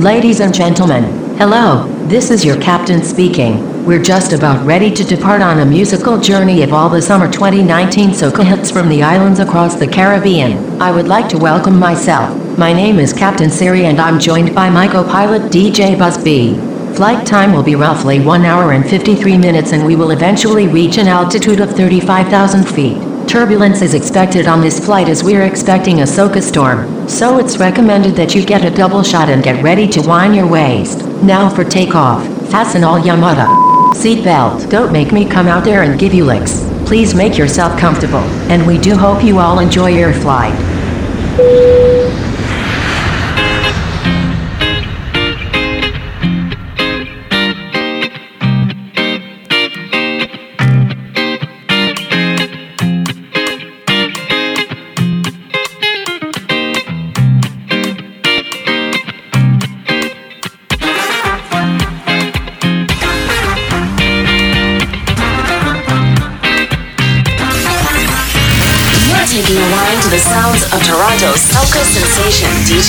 Ladies 0.00 0.40
and 0.40 0.54
gentlemen, 0.54 1.04
hello, 1.36 1.84
this 2.06 2.30
is 2.30 2.42
your 2.42 2.58
captain 2.58 3.02
speaking. 3.02 3.84
We're 3.84 4.02
just 4.02 4.32
about 4.32 4.64
ready 4.64 4.90
to 4.90 5.04
depart 5.04 5.42
on 5.42 5.60
a 5.60 5.66
musical 5.66 6.18
journey 6.18 6.62
of 6.62 6.72
all 6.72 6.88
the 6.88 7.02
summer 7.02 7.30
2019 7.30 8.08
soca 8.12 8.42
hits 8.42 8.70
from 8.70 8.88
the 8.88 9.02
islands 9.02 9.40
across 9.40 9.74
the 9.74 9.86
Caribbean. 9.86 10.80
I 10.80 10.90
would 10.90 11.06
like 11.06 11.28
to 11.28 11.38
welcome 11.38 11.78
myself. 11.78 12.34
My 12.56 12.72
name 12.72 12.98
is 12.98 13.12
Captain 13.12 13.50
Siri 13.50 13.84
and 13.84 14.00
I'm 14.00 14.18
joined 14.18 14.54
by 14.54 14.70
my 14.70 14.88
co-pilot 14.88 15.52
DJ 15.52 15.98
Buzz 15.98 16.16
B. 16.16 16.54
Flight 16.94 17.26
time 17.26 17.52
will 17.52 17.62
be 17.62 17.76
roughly 17.76 18.20
1 18.20 18.44
hour 18.46 18.72
and 18.72 18.88
53 18.88 19.36
minutes 19.36 19.72
and 19.72 19.84
we 19.84 19.96
will 19.96 20.12
eventually 20.12 20.66
reach 20.66 20.96
an 20.96 21.08
altitude 21.08 21.60
of 21.60 21.72
35,000 21.72 22.64
feet. 22.64 23.09
Turbulence 23.30 23.80
is 23.80 23.94
expected 23.94 24.48
on 24.48 24.60
this 24.60 24.84
flight 24.84 25.08
as 25.08 25.22
we're 25.22 25.44
expecting 25.44 26.00
a 26.00 26.02
soca 26.02 26.42
storm, 26.42 27.08
so 27.08 27.38
it's 27.38 27.58
recommended 27.58 28.16
that 28.16 28.34
you 28.34 28.44
get 28.44 28.64
a 28.64 28.70
double 28.72 29.04
shot 29.04 29.28
and 29.28 29.40
get 29.40 29.62
ready 29.62 29.86
to 29.86 30.00
wind 30.00 30.34
your 30.34 30.48
waist. 30.48 31.04
Now 31.22 31.48
for 31.48 31.62
takeoff, 31.62 32.26
fasten 32.50 32.82
all 32.82 32.98
Yamada. 32.98 33.46
Seatbelt. 33.94 34.68
Don't 34.68 34.92
make 34.92 35.12
me 35.12 35.24
come 35.24 35.46
out 35.46 35.62
there 35.62 35.82
and 35.84 35.96
give 35.96 36.12
you 36.12 36.24
licks. 36.24 36.68
Please 36.86 37.14
make 37.14 37.38
yourself 37.38 37.78
comfortable, 37.78 38.18
and 38.50 38.66
we 38.66 38.78
do 38.78 38.96
hope 38.96 39.22
you 39.22 39.38
all 39.38 39.60
enjoy 39.60 39.90
your 39.90 40.12
flight. 40.12 40.58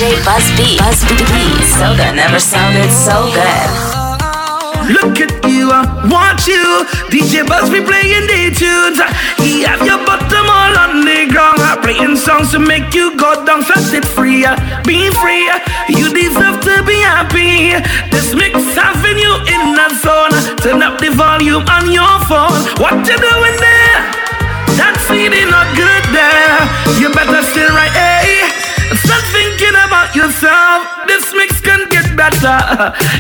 DJ 0.02 0.18
Buzz 0.26 0.50
B. 0.58 0.82
Buzz 0.82 1.06
B. 1.06 1.14
Never 2.18 2.40
sounded 2.40 2.90
so 2.90 3.30
good. 3.38 3.70
Look 4.98 5.22
at 5.22 5.30
you, 5.46 5.70
I 5.70 5.86
want 6.10 6.42
you. 6.50 6.90
DJ 7.14 7.46
Buzz 7.46 7.70
be 7.70 7.86
playing 7.86 8.26
the 8.26 8.50
tunes. 8.50 8.98
He 9.38 9.62
have 9.62 9.86
your 9.86 10.02
bottom 10.02 10.50
all 10.50 10.74
on 10.74 11.06
the 11.06 11.30
ground. 11.30 11.62
Playing 11.86 12.18
songs 12.18 12.50
to 12.50 12.58
make 12.58 12.96
you 12.98 13.16
go 13.16 13.46
down, 13.46 13.62
set 13.62 13.94
it 13.94 14.02
free. 14.02 14.42
Uh, 14.44 14.58
be 14.90 15.14
free, 15.22 15.46
uh, 15.54 15.62
you 15.86 16.10
deserve 16.10 16.58
to 16.66 16.82
be 16.82 16.98
happy. 17.06 17.78
This 18.10 18.34
mix 18.34 18.58
having 18.74 19.22
you 19.22 19.34
in 19.54 19.78
that 19.78 19.94
zone. 20.02 20.34
Turn 20.66 20.82
up 20.82 20.98
the 20.98 21.14
volume 21.14 21.62
on 21.70 21.94
your 21.94 22.18
phone. 22.26 22.58
What 22.82 23.06
you 23.06 23.22
doing 23.22 23.58
there? 23.62 24.02
That 24.82 24.98
feeling 25.06 25.54
not 25.54 25.70
good 25.78 26.06
there. 26.10 26.58
You 26.98 27.14
better 27.14 27.46
stay 27.46 27.70
right, 27.70 27.94
hey. 27.94 28.41
Yourself. 30.14 31.08
This 31.08 31.34
mix 31.34 31.62
can 31.62 31.88
get 31.90 32.18
better. 32.18 32.60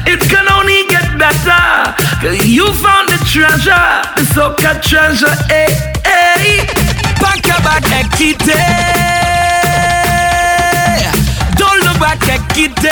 It 0.04 0.20
can 0.28 0.44
only 0.52 0.84
get 0.92 1.08
better. 1.18 1.96
You 2.44 2.68
found 2.74 3.08
the 3.08 3.16
treasure. 3.32 3.88
The 4.20 4.28
soca 4.36 4.76
treasure. 4.84 5.32
Hey, 5.48 5.72
hey. 6.04 6.68
Back 7.16 7.48
back, 7.64 7.84
Ekite. 7.96 8.60
Don't 11.56 11.80
look 11.80 11.98
back, 12.04 12.20
Ekite. 12.28 12.92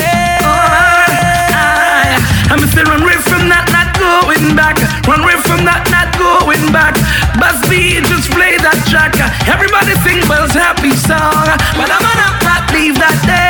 I'm 2.49 2.63
still 2.71 2.85
run 2.85 3.03
away 3.03 3.19
from 3.19 3.51
that, 3.51 3.67
not 3.75 3.91
going 3.99 4.55
back. 4.55 4.79
Run 5.07 5.19
away 5.19 5.35
from 5.43 5.65
that, 5.67 5.83
not 5.91 6.07
going 6.15 6.71
back. 6.71 6.95
Buzz 7.35 7.59
B, 7.67 7.99
just 8.07 8.31
play 8.31 8.55
that 8.63 8.79
track. 8.87 9.11
Everybody 9.45 9.91
sing 10.07 10.23
Buzz 10.25 10.55
happy 10.55 10.95
song. 10.95 11.51
But 11.75 11.91
I'm 11.91 11.99
gonna 11.99 12.39
leave 12.79 12.95
that 12.95 13.17
day. 13.27 13.49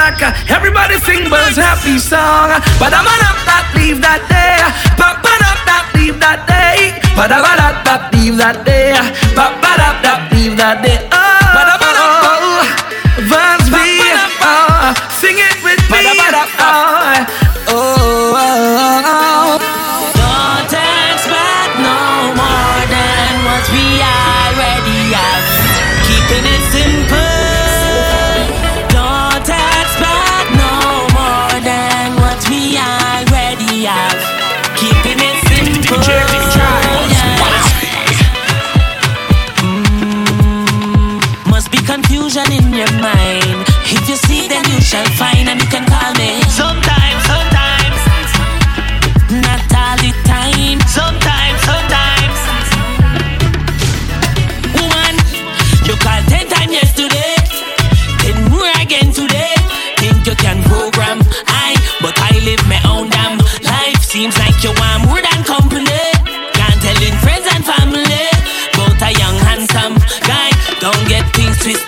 shaka. 0.00 0.28
Everybody 0.48 0.96
sing 1.06 1.28
Buzz 1.28 1.56
happy 1.56 1.98
song. 1.98 2.48
But 2.80 2.92
I'm 2.96 3.04
not 3.04 3.36
that 3.48 3.64
leave 3.76 4.00
that 4.00 4.22
day. 4.32 4.56
Papa 4.96 5.32
not 5.44 5.58
that 5.68 5.84
leave 5.96 6.16
that 6.24 6.40
day. 6.48 6.96
But 7.12 7.28
I'm 7.36 7.44
not 7.44 7.84
that 7.84 8.08
leave 8.16 8.36
that 8.40 8.64
day. 8.64 8.96
Papa 9.36 9.70
not 9.76 9.96
that 10.04 10.20
leave 10.32 10.56
that 10.56 10.80
day. 10.80 10.98
Oh, 11.12 11.20
oh, 11.92 12.64
Vans 13.28 13.68
B. 13.68 13.76
Oh, 14.40 14.96
sing 15.20 15.36
it 15.36 15.56
with 15.60 15.82
me. 15.92 16.00
Oh. 16.64 17.39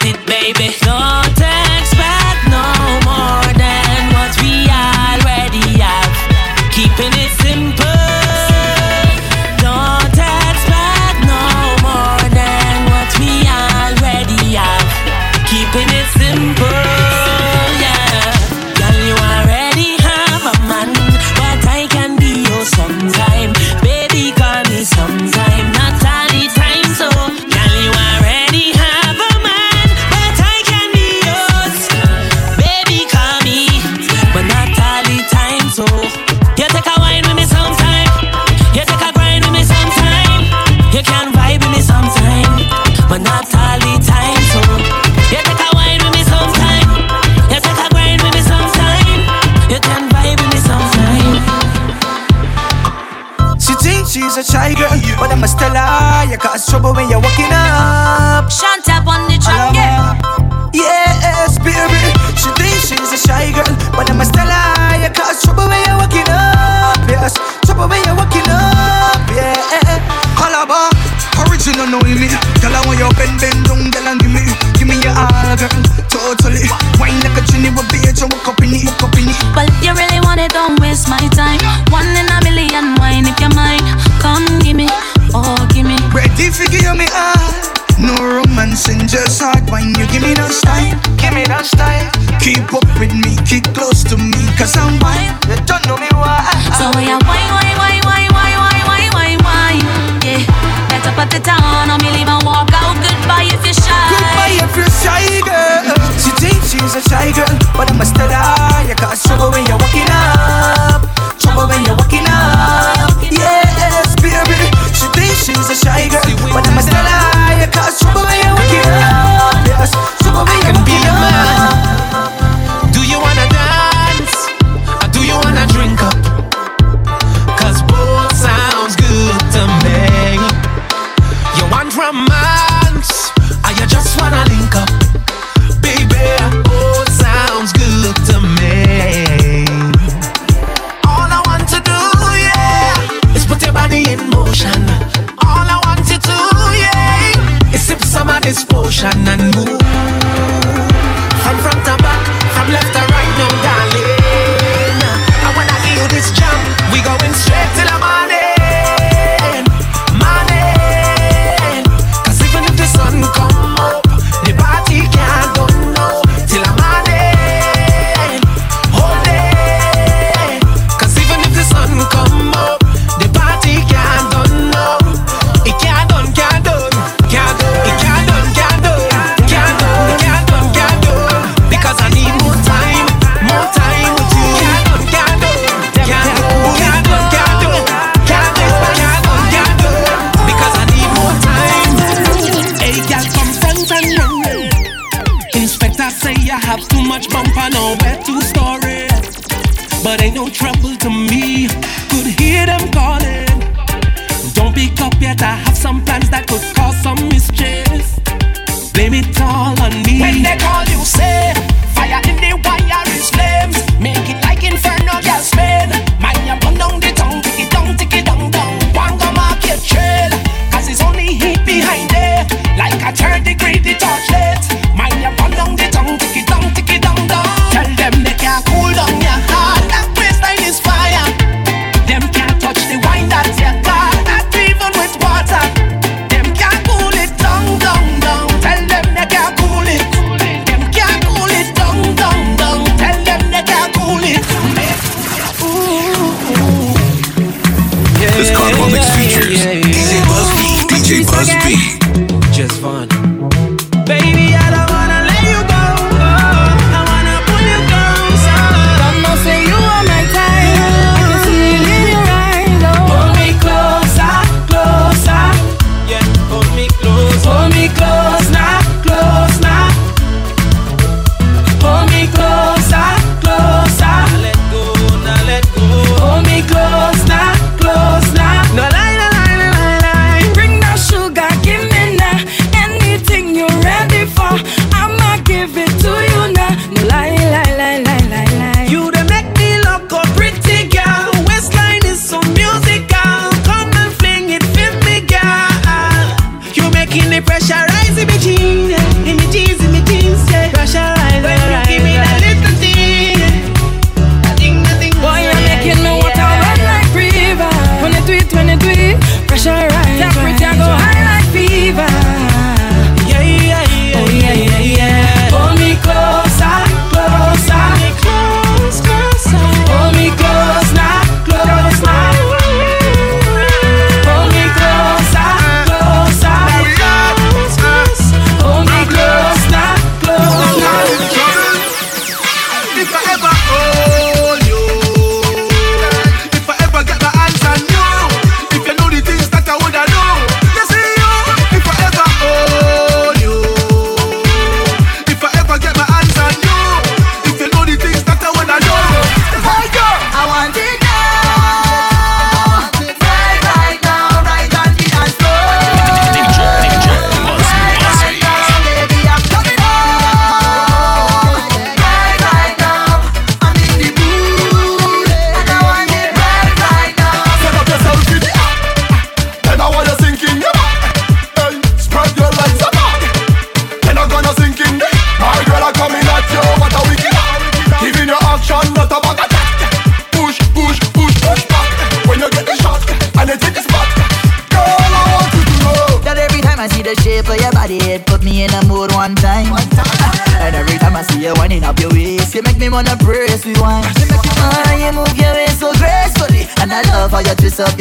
baby. 0.01 1.22
just 89.13 89.43
hard 89.43 89.69
when 89.71 89.93
you 89.93 90.07
give 90.09 90.23
me 90.25 90.33
that 90.33 90.49
style. 90.49 90.97
Give 91.21 91.37
me 91.37 91.45
that 91.45 91.69
style. 91.69 92.09
Keep 92.41 92.73
up 92.73 92.89
with 92.97 93.13
me, 93.13 93.37
keep 93.45 93.69
close 93.77 94.01
to 94.09 94.17
me, 94.17 94.41
cause 94.57 94.73
I'm 94.75 94.97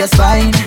just 0.02 0.16
fine. 0.16 0.61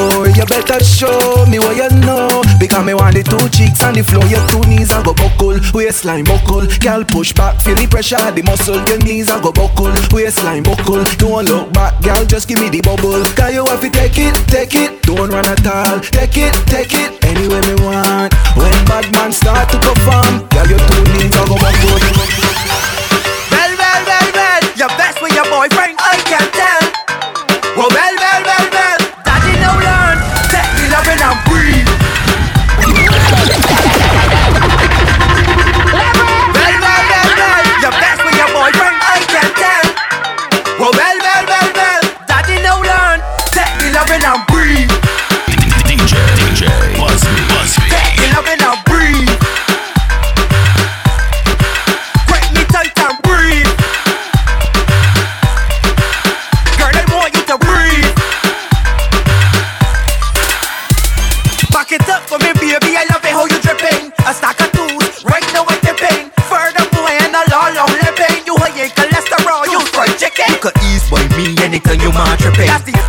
You 0.00 0.46
better 0.46 0.82
show 0.82 1.44
me 1.46 1.58
what 1.58 1.76
you 1.76 1.88
know. 2.00 2.42
Because 2.58 2.84
me 2.86 2.94
want 2.94 3.14
the 3.14 3.22
two 3.22 3.36
cheeks 3.52 3.80
and 3.84 3.96
the 3.96 4.02
floor, 4.02 4.24
your 4.32 4.40
two 4.48 4.64
knees 4.64 4.90
I 4.90 5.02
go 5.02 5.12
buckle, 5.12 5.60
waistline 5.74 6.24
buckle. 6.24 6.64
Girl 6.80 7.04
push 7.04 7.32
back, 7.32 7.60
feel 7.60 7.74
the 7.74 7.86
pressure, 7.86 8.16
the 8.32 8.42
muscle, 8.42 8.80
Your 8.88 8.98
knees 9.04 9.28
I 9.28 9.40
go 9.42 9.52
buckle, 9.52 9.92
waistline 10.12 10.62
buckle. 10.62 11.04
Don't 11.20 11.44
look 11.44 11.72
back, 11.72 12.00
girl, 12.00 12.24
just 12.24 12.48
give 12.48 12.60
me 12.60 12.70
the 12.70 12.80
bubble. 12.80 13.20
Cause 13.36 13.52
you 13.52 13.66
have 13.66 13.80
to 13.80 13.90
take 13.90 14.16
it, 14.16 14.34
take 14.48 14.74
it. 14.74 15.02
Don't 15.02 15.28
run 15.28 15.44
at 15.44 15.66
all, 15.66 16.00
take 16.00 16.36
it, 16.36 16.54
take 16.64 16.94
it. 16.94 17.20
Anywhere 17.24 17.60
me 17.60 17.76
want. 17.84 18.32
When 18.56 18.72
bad 18.88 19.12
man 19.12 19.32
start 19.32 19.68
to 19.68 19.78
perform, 19.78 20.48
girl, 20.48 20.68
your 20.68 20.80
two 20.80 21.04
knees 21.12 21.36
I 21.36 21.44
go 21.44 21.56
buckle. 21.60 22.39
anything 71.70 72.00
you 72.00 72.10
my 72.10 72.36
your. 72.40 72.66
That's 72.66 72.82
the 72.82 72.99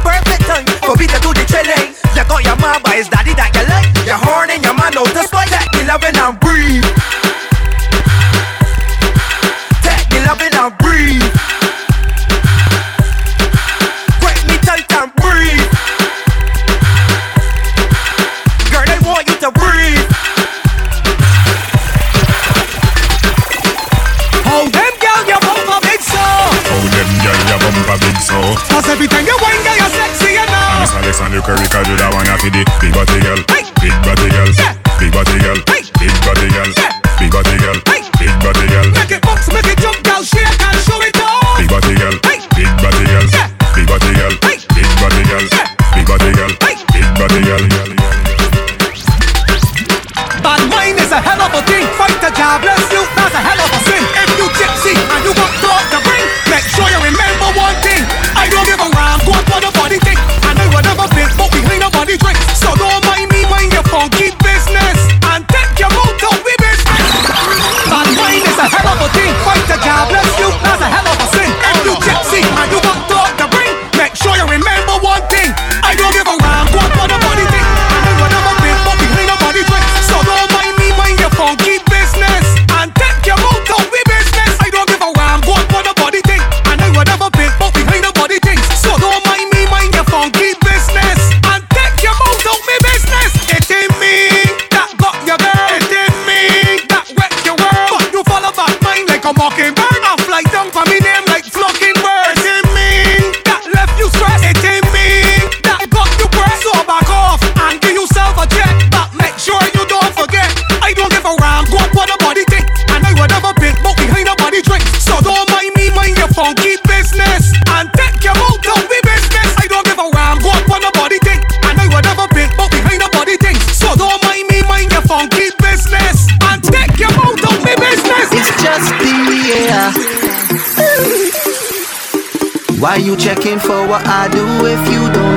you 133.12 133.18
checking 133.18 133.60
for 133.60 133.88
what 133.88 134.08
I 134.08 134.30
do 134.30 134.46
if 134.66 134.94
you 134.94 135.12
don't 135.12 135.31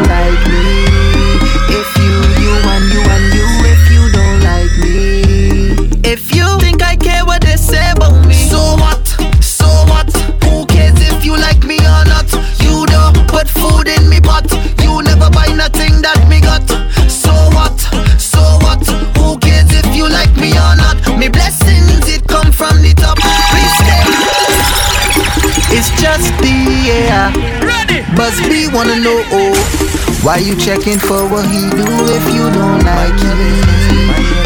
why 30.24 30.38
you 30.38 30.56
checking 30.56 30.98
for 30.98 31.28
what 31.28 31.44
he 31.44 31.60
do 31.76 31.84
if 31.84 32.24
you 32.34 32.48
don't 32.50 32.80
like 32.82 33.20
me? 33.37 33.52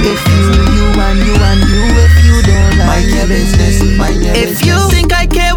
If 0.02 0.20
you, 0.26 0.42
you 0.74 0.86
and 1.06 1.18
you 1.22 1.34
and 1.38 1.60
you, 1.70 1.82
if 2.02 2.14
you 2.26 2.42
don't 2.42 2.78
like 2.78 2.86
Mind 2.88 3.10
your 3.14 3.26
business, 3.28 3.82
mind 3.96 4.24
your 4.24 4.34
If 4.34 4.66
you 4.66 4.76
think 4.90 5.12
I 5.12 5.26
care 5.26 5.47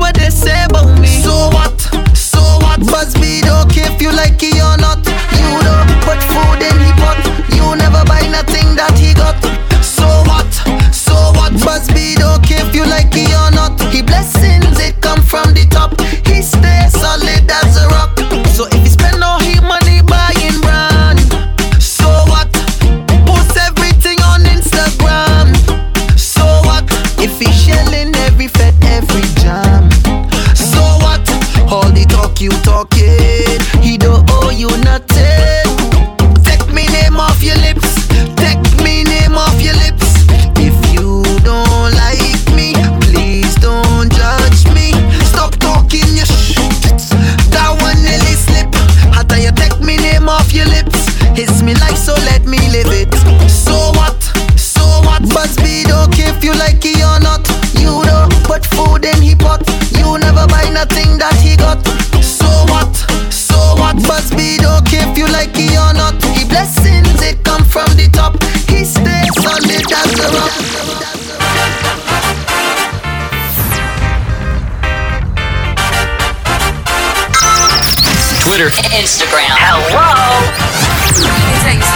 Instagram. 79.01 79.49
Hello. 79.57 80.13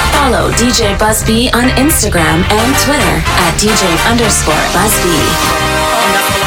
Follow 0.09 0.49
DJ 0.57 0.97
Busby 0.97 1.53
on 1.53 1.69
Instagram 1.77 2.41
and 2.41 2.71
Twitter 2.81 3.15
at 3.45 3.53
DJ 3.61 3.85
underscore 4.09 4.57
Busby. 4.73 5.13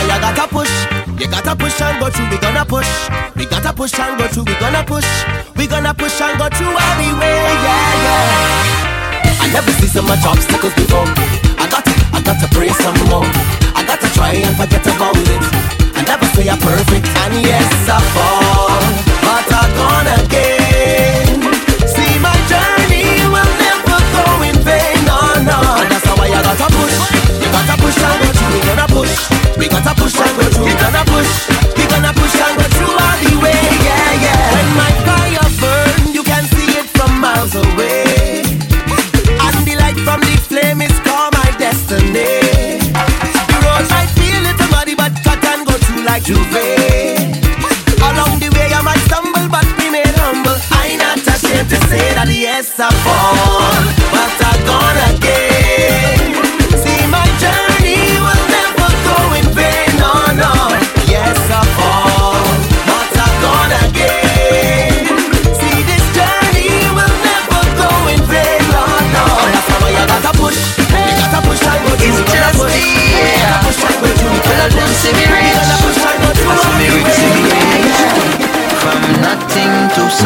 You 0.02 0.18
gotta 0.18 0.50
push, 0.50 0.74
you 1.14 1.30
gotta 1.30 1.54
push 1.54 1.78
and 1.78 2.02
go 2.02 2.10
through. 2.10 2.26
We 2.34 2.38
gonna 2.42 2.66
push, 2.66 2.90
we 3.38 3.46
gotta 3.46 3.70
push 3.70 3.94
and 4.02 4.18
go 4.18 4.26
through. 4.26 4.50
We 4.50 4.58
gonna 4.58 4.82
push, 4.82 5.06
we 5.54 5.70
gonna 5.70 5.94
push 5.94 6.18
and 6.18 6.34
go 6.34 6.50
through 6.50 6.74
anyway. 6.74 7.38
Yeah, 7.62 8.02
yeah. 8.02 9.38
I 9.38 9.46
never 9.54 9.70
see 9.78 9.86
so 9.86 10.02
much 10.02 10.26
obstacles 10.26 10.74
before. 10.74 11.06
I 11.54 11.70
got 11.70 11.86
to, 11.86 11.92
I 12.10 12.18
got 12.26 12.42
to 12.42 12.48
pray 12.50 12.74
some 12.82 12.98
more. 13.06 13.30
I 13.78 13.86
got 13.86 14.02
to 14.02 14.10
try 14.10 14.34
and 14.34 14.56
forget 14.58 14.82
about 14.90 15.14
it. 15.14 15.42
I 15.94 16.02
never 16.02 16.26
say 16.34 16.50
I'm 16.50 16.58
perfect, 16.58 17.06
and 17.06 17.46
yes 17.46 17.70
I 17.86 18.02
fall, 18.10 18.74
but 19.22 19.46
I 19.54 19.62
gone 19.78 20.24
again. 20.26 20.47
Push 27.88 28.04
and 28.04 28.20
go 28.20 28.28
through. 28.36 28.52
We 28.52 28.60
gonna 28.68 28.86
push, 28.88 29.14
we 29.56 29.68
gotta 29.68 29.94
push 29.96 30.16
and 30.20 30.34
go 30.36 30.44
through. 30.52 30.66
We 30.66 30.74
gonna 30.76 31.04
push, 31.08 31.32
we 31.76 31.84
gonna 31.88 32.12
push 32.12 32.36
and 32.36 32.54
go 32.60 32.66
through 32.76 32.92
all 32.92 33.18
the 33.24 33.32
way, 33.40 33.62
yeah, 33.88 34.24
yeah. 34.24 34.52
When 34.54 34.68
my 34.76 34.92
fire 35.06 35.48
burn, 35.60 36.12
you 36.12 36.22
can 36.22 36.44
see 36.52 36.68
it 36.80 36.86
from 36.96 37.20
miles 37.20 37.54
away. 37.54 38.44
And 39.40 39.56
the 39.64 39.74
light 39.80 39.98
from 40.04 40.20
the 40.20 40.36
flame 40.48 40.82
is 40.82 40.96
called 41.00 41.32
my 41.32 41.48
destiny. 41.56 42.76
The 43.48 43.58
road 43.64 43.86
might 43.88 44.10
feel 44.20 44.38
little 44.44 44.68
muddy, 44.68 44.94
but 44.94 45.12
cut 45.24 45.42
and 45.52 45.64
go 45.64 45.72
through 45.72 46.04
like 46.04 46.24
Juve. 46.24 46.64
Along 48.04 48.36
the 48.38 48.50
way 48.52 48.68
I 48.68 48.82
might 48.84 49.02
stumble, 49.08 49.48
but 49.48 49.64
remain 49.80 50.12
humble. 50.20 50.58
I'm 50.76 50.98
not 50.98 51.24
ashamed 51.24 51.70
to 51.72 51.78
say 51.88 52.04
that 52.16 52.28
yes 52.28 52.78
I 52.78 52.92
fall, 53.04 53.67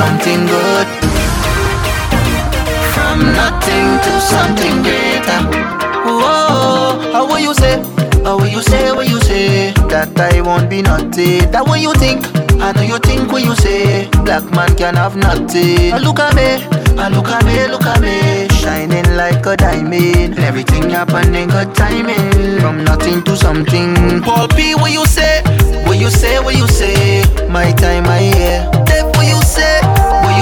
something 0.03 0.47
good. 0.47 0.87
From 2.95 3.19
nothing 3.41 3.87
to 4.05 4.13
something 4.33 4.77
greater. 4.83 5.41
Whoa, 6.07 7.13
how 7.13 7.25
will 7.29 7.39
you 7.39 7.55
say? 7.55 7.75
How 8.25 8.37
will 8.39 8.49
you 8.49 8.63
say? 8.63 8.91
What 8.93 9.09
you 9.09 9.21
say? 9.21 9.73
That 9.91 10.19
I 10.19 10.41
won't 10.41 10.69
be 10.69 10.83
nothing. 10.83 11.51
That 11.53 11.65
what 11.67 11.81
you 11.81 11.93
think? 11.95 12.27
I 12.61 12.73
know 12.73 12.83
you 12.83 12.99
think 12.99 13.31
what 13.33 13.45
you 13.45 13.55
say. 13.55 14.09
Black 14.25 14.45
man 14.57 14.75
can 14.77 14.95
have 14.97 15.17
nothing. 15.17 15.95
Look 16.07 16.19
at 16.19 16.35
me, 16.35 16.49
ah, 16.99 17.09
look 17.15 17.29
at 17.29 17.45
me, 17.45 17.67
look 17.67 17.87
at 17.87 18.01
me, 18.01 18.49
shining 18.63 19.09
like 19.17 19.45
a 19.47 19.57
diamond. 19.57 20.39
Everything 20.39 20.91
happening 20.91 21.49
good 21.49 21.75
timing. 21.75 22.61
From 22.61 22.85
nothing 22.85 23.23
to 23.25 23.37
something. 23.37 24.23
Paul 24.23 24.49
P, 24.49 24.75
what 24.75 24.91
you 24.93 25.05
say? 25.07 25.43
What 25.87 25.99
you 25.99 26.11
say? 26.11 26.39
What 26.41 26.55
you 26.57 26.67
say? 26.69 27.23
My 27.49 27.73
time, 27.73 28.07
I 28.07 28.19
hear. 28.31 28.71
Def, 28.87 29.07
what 29.17 29.27
you 29.27 29.41
say? 29.43 29.82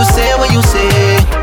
You 0.00 0.06
say? 0.06 0.34
What 0.38 0.50
you 0.50 0.62
say? 0.62 1.39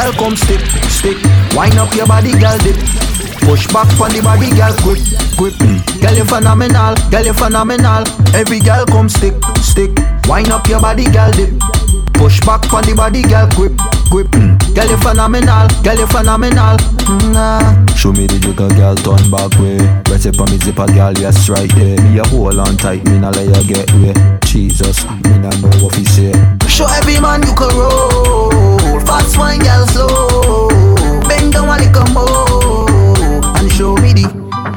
Girl 0.00 0.12
come 0.12 0.36
stick, 0.36 0.60
stick. 0.88 1.18
Wind 1.54 1.78
up 1.78 1.94
your 1.94 2.06
body, 2.06 2.32
girl 2.32 2.56
dip. 2.58 2.76
Push 3.44 3.66
back 3.68 3.88
on 4.00 4.10
the 4.12 4.20
body, 4.22 4.50
girl 4.56 4.72
quick, 4.80 5.00
quick. 5.36 5.56
Girl 6.00 6.16
you 6.16 6.24
phenomenal, 6.24 6.94
girl 7.10 7.24
you 7.24 7.34
phenomenal. 7.34 8.04
Every 8.34 8.60
girl 8.60 8.86
come 8.86 9.08
stick, 9.08 9.34
stick. 9.60 9.90
Wind 10.26 10.48
up 10.48 10.66
your 10.68 10.80
body, 10.80 11.04
girl 11.04 11.30
dip. 11.32 11.50
Push 12.14 12.40
back 12.40 12.72
on 12.72 12.84
the 12.84 12.94
body, 12.94 13.22
girl, 13.22 13.48
grip, 13.56 13.72
grip. 14.12 14.30
Girl, 14.76 14.88
you 14.88 14.98
phenomenal, 14.98 15.68
girl, 15.82 15.96
you 15.96 16.06
phenomenal. 16.06 16.76
Nah. 17.32 17.86
Show 17.96 18.12
me 18.12 18.26
the 18.26 18.38
jigger, 18.38 18.68
girl, 18.76 18.94
turn 18.94 19.30
back 19.30 19.56
way. 19.56 19.80
Press 20.04 20.26
it 20.26 20.38
on 20.38 20.50
me 20.50 20.58
zipper, 20.58 20.86
girl, 20.92 21.16
yes, 21.16 21.48
right 21.48 21.70
there. 21.74 21.96
Me 22.04 22.18
a 22.18 22.24
hold 22.28 22.58
on 22.58 22.76
tight, 22.76 23.02
me 23.06 23.18
nah 23.18 23.30
let 23.30 23.48
you 23.48 23.74
get 23.74 23.90
way. 24.04 24.12
Jesus, 24.44 25.04
me 25.24 25.38
nah 25.40 25.48
know 25.64 25.72
what 25.80 25.94
he 25.96 26.04
say. 26.04 26.59
Show 26.80 26.88
every 26.96 27.20
man 27.20 27.42
you 27.42 27.52
can 27.52 27.68
roll. 27.76 28.48
Fast 29.04 29.36
wine, 29.36 29.60
girl, 29.60 29.84
slow. 29.88 30.68
Bend 31.28 31.52
down 31.52 31.68
a 31.68 31.76
little 31.76 32.08
more 32.16 32.88
and 33.60 33.70
show 33.70 33.92
me 34.00 34.14
the 34.16 34.24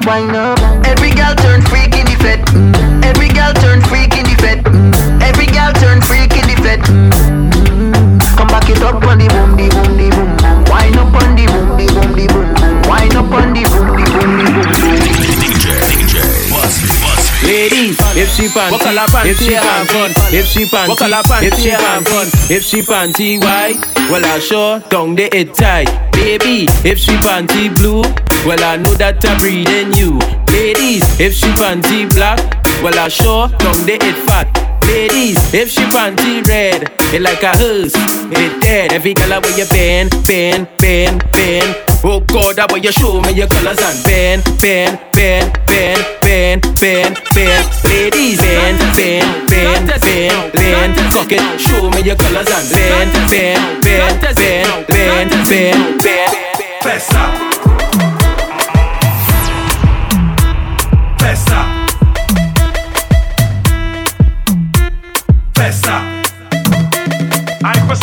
wind 0.06 0.36
up. 0.36 0.60
Every 0.84 1.12
girl 1.12 1.34
turn 1.34 1.62
freak 1.62 1.96
in 1.96 2.04
the 2.04 2.20
fed. 2.20 2.44
Mm. 2.52 3.06
Every 3.06 3.30
girl 3.30 3.54
turn 3.54 3.80
freak 3.88 4.18
in 4.20 4.26
the 4.28 4.36
fed. 4.36 4.66
Mm. 4.66 5.24
Every 5.24 5.46
girl 5.48 5.72
turn 5.80 6.02
freak 6.02 6.36
in 6.36 6.44
the 6.44 6.60
fed. 6.60 6.82
Mm. 6.92 8.20
Come 8.36 8.48
back 8.52 8.68
it 8.68 8.84
up 8.84 9.02
on 9.08 9.20
the 9.20 9.30
boom, 9.32 9.56
the 9.56 9.72
boom, 9.72 9.96
the 9.96 10.12
boom, 10.12 10.36
boom. 10.36 10.66
Wine 10.68 11.00
up 11.00 11.16
on 11.16 11.40
the 11.40 11.48
boom, 11.48 11.80
the 11.80 11.88
boom, 11.88 12.12
the 12.20 12.28
boom, 12.28 12.52
boom. 12.52 12.82
Wine 12.84 13.16
up 13.16 13.32
on 13.32 13.56
the 13.56 13.64
boom, 13.72 13.93
she 18.34 18.48
panty, 18.48 18.74
if 19.26 19.38
she 19.38 19.54
panty, 19.54 20.34
if 20.34 20.46
she 20.48 20.66
panty, 20.66 20.88
if 21.44 21.54
she 21.60 21.70
panty, 21.72 22.52
if 22.52 22.64
she 22.64 22.82
panty 22.82 23.40
white, 23.42 23.80
well 24.10 24.26
I 24.26 24.40
sure 24.40 24.80
down 24.90 25.16
the 25.16 25.34
it 25.36 25.54
tight. 25.54 25.90
Baby, 26.14 26.66
if 26.84 26.98
she 26.98 27.12
panty 27.18 27.74
blue, 27.76 28.02
well 28.46 28.64
I 28.64 28.78
know 28.78 28.94
that 28.96 29.24
I'm 29.26 29.38
breathing 29.40 29.94
you. 29.94 30.18
Ladies, 30.52 31.04
if 31.20 31.34
she 31.34 31.48
panty 31.54 32.10
black, 32.14 32.40
well 32.84 32.98
I 32.98 33.08
sure 33.08 33.48
down 33.50 33.86
the 33.86 33.98
it 34.02 34.16
fat. 34.26 34.48
Ladies, 34.86 35.38
if 35.54 35.70
she 35.70 35.82
panty 35.84 36.46
red, 36.48 36.92
it 37.14 37.22
like 37.22 37.42
a 37.44 37.56
hearse, 37.56 37.94
it 37.96 38.62
dead. 38.62 38.92
Every 38.94 39.14
color 39.14 39.40
where 39.42 39.58
you 39.58 39.66
bend, 39.68 40.12
bend, 40.28 40.68
bend, 40.78 41.24
bend. 41.32 41.76
Oh 42.04 42.20
God, 42.20 42.58
that 42.58 42.72
way 42.72 42.80
you 42.80 42.92
show 42.92 43.22
me 43.22 43.32
your 43.32 43.48
colors 43.48 43.80
and 43.80 44.04
bend, 44.04 44.44
bend, 44.60 45.00
bend, 45.14 45.58
bend, 45.68 46.04
bend, 46.34 46.62
bend, 46.80 47.22
bend. 47.36 47.66
Ladies, 47.84 48.40
bend, 48.40 48.80
bend, 48.98 49.50
bend, 49.50 49.88
bend, 50.02 50.54
bend. 50.54 51.14
Fuck 51.14 51.32
it, 51.32 51.44
show 51.62 51.90
me 51.92 52.02
your 52.02 52.16
colors 52.16 52.50
and 52.50 52.70
bend, 52.72 53.14
bend, 53.30 53.84
bend, 53.84 54.20
bend, 54.36 54.88
bend, 54.88 55.32
bend, 55.50 56.04
bend. 56.04 56.34
Festa. 56.82 57.24
Festa. 61.22 61.60
Festa. 65.56 65.96
Hyper 67.66 67.98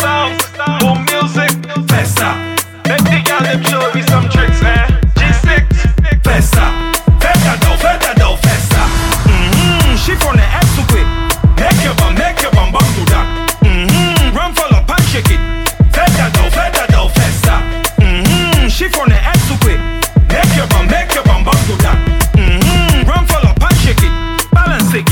boom 0.80 0.98
music. 1.10 1.52
Festa. 1.90 2.28
Let 2.86 3.02
the 3.10 3.18
girl 3.26 3.42
them 3.42 3.62
show 3.64 3.92
me 3.94 4.02
some 4.02 4.28
tricks, 4.28 4.62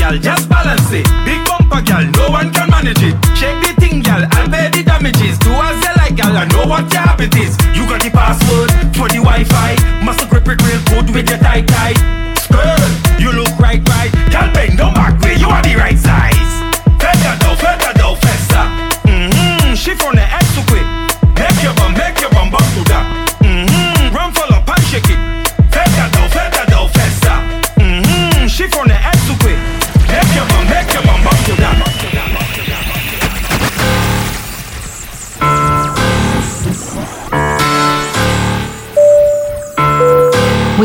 Girl, 0.09 0.17
just 0.17 0.49
balance 0.49 0.91
it. 0.91 1.05
Big 1.23 1.37
bumper, 1.45 1.85
girl, 1.85 2.03
no 2.17 2.31
one 2.31 2.51
can 2.51 2.67
manage 2.71 2.97
it. 3.03 3.13
Shake 3.37 3.61
the 3.61 3.79
thing, 3.79 4.01
girl, 4.01 4.25
I'll 4.31 4.49
pay 4.49 4.69
the 4.69 4.81
damages. 4.81 5.37
Do 5.37 5.51
as 5.53 5.77
you 5.85 5.93
like, 6.01 6.15
girl, 6.17 6.35
I 6.35 6.45
know 6.45 6.65
what 6.65 6.91
your 6.91 7.01
habit 7.01 7.35
is. 7.35 7.55
You 7.77 7.85
got 7.85 8.01
the 8.01 8.09
password 8.09 8.71
for 8.97 9.07
the 9.07 9.21
Wi-Fi. 9.21 10.01
Must 10.03 10.27
grip 10.27 10.47
it 10.47 10.61
real 10.65 10.81
good 10.89 11.13
with 11.13 11.29
your 11.29 11.37
tight 11.37 11.67
tight. 11.67 12.28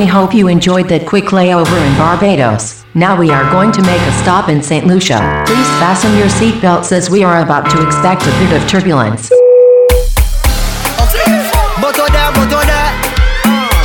We 0.04 0.10
hope 0.10 0.34
you 0.34 0.48
enjoyed 0.48 0.90
that 0.90 1.08
quick 1.08 1.32
layover 1.32 1.80
in 1.80 1.96
Barbados. 1.96 2.84
Now 2.92 3.16
we 3.16 3.30
are 3.30 3.48
going 3.48 3.72
to 3.72 3.80
make 3.88 4.02
a 4.04 4.12
stop 4.20 4.50
in 4.50 4.60
St. 4.60 4.84
Lucia. 4.84 5.16
Please 5.48 5.70
fasten 5.80 6.12
your 6.20 6.28
seatbelts 6.28 6.92
as 6.92 7.08
we 7.08 7.24
are 7.24 7.40
about 7.40 7.72
to 7.72 7.80
expect 7.80 8.20
a 8.28 8.32
bit 8.36 8.52
of 8.52 8.60
turbulence. 8.68 9.32
Moto 11.80 12.04
there, 12.12 12.30
moto 12.36 12.60
there. 12.68 12.90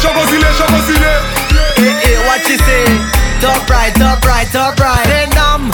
Chocosile, 0.04 0.44
chocosile. 0.60 1.14
Eh, 1.80 1.88
eh, 1.88 2.28
what 2.28 2.44
you 2.52 2.60
say? 2.68 2.84
Top 3.40 3.64
right, 3.72 3.96
top 3.96 4.20
right, 4.28 4.48
top 4.52 4.76
right. 4.76 5.08
Say 5.08 5.24
numb, 5.32 5.72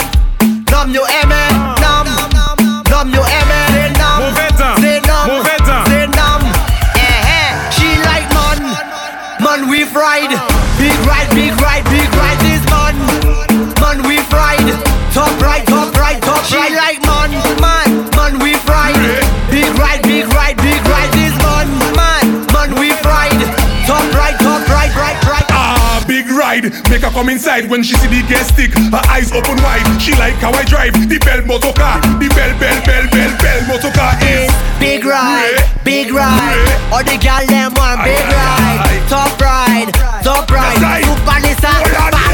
ride. 26.70 26.90
Make 26.90 27.02
her 27.02 27.10
come 27.10 27.28
inside 27.28 27.68
when 27.68 27.82
she 27.82 27.94
see 27.96 28.08
the 28.08 28.22
gas 28.28 28.48
stick. 28.48 28.72
Her 28.74 29.02
eyes 29.08 29.32
open 29.32 29.56
wide. 29.62 29.84
She 30.00 30.12
like 30.14 30.34
how 30.34 30.52
I 30.52 30.64
drive 30.64 30.94
the 30.94 31.18
bell 31.18 31.42
motor 31.46 31.72
car. 31.72 32.00
The 32.00 32.28
bell, 32.34 32.52
bell, 32.58 32.78
bell, 32.84 33.06
bell, 33.10 33.32
bell 33.38 33.60
motor 33.68 33.92
car 33.92 34.14
is 34.22 34.50
Big 34.78 35.04
ride, 35.04 35.56
big 35.84 36.12
ride. 36.12 36.68
All 36.92 37.02
the 37.02 37.16
gal 37.18 37.46
them 37.46 37.72
want 37.74 38.04
big 38.04 38.24
ride, 38.28 39.02
top 39.08 39.40
ride, 39.40 39.90
top 40.22 40.50
ride. 40.50 40.76
Right. 40.82 41.04
Super 41.04 41.38
Nissan, 41.40 41.80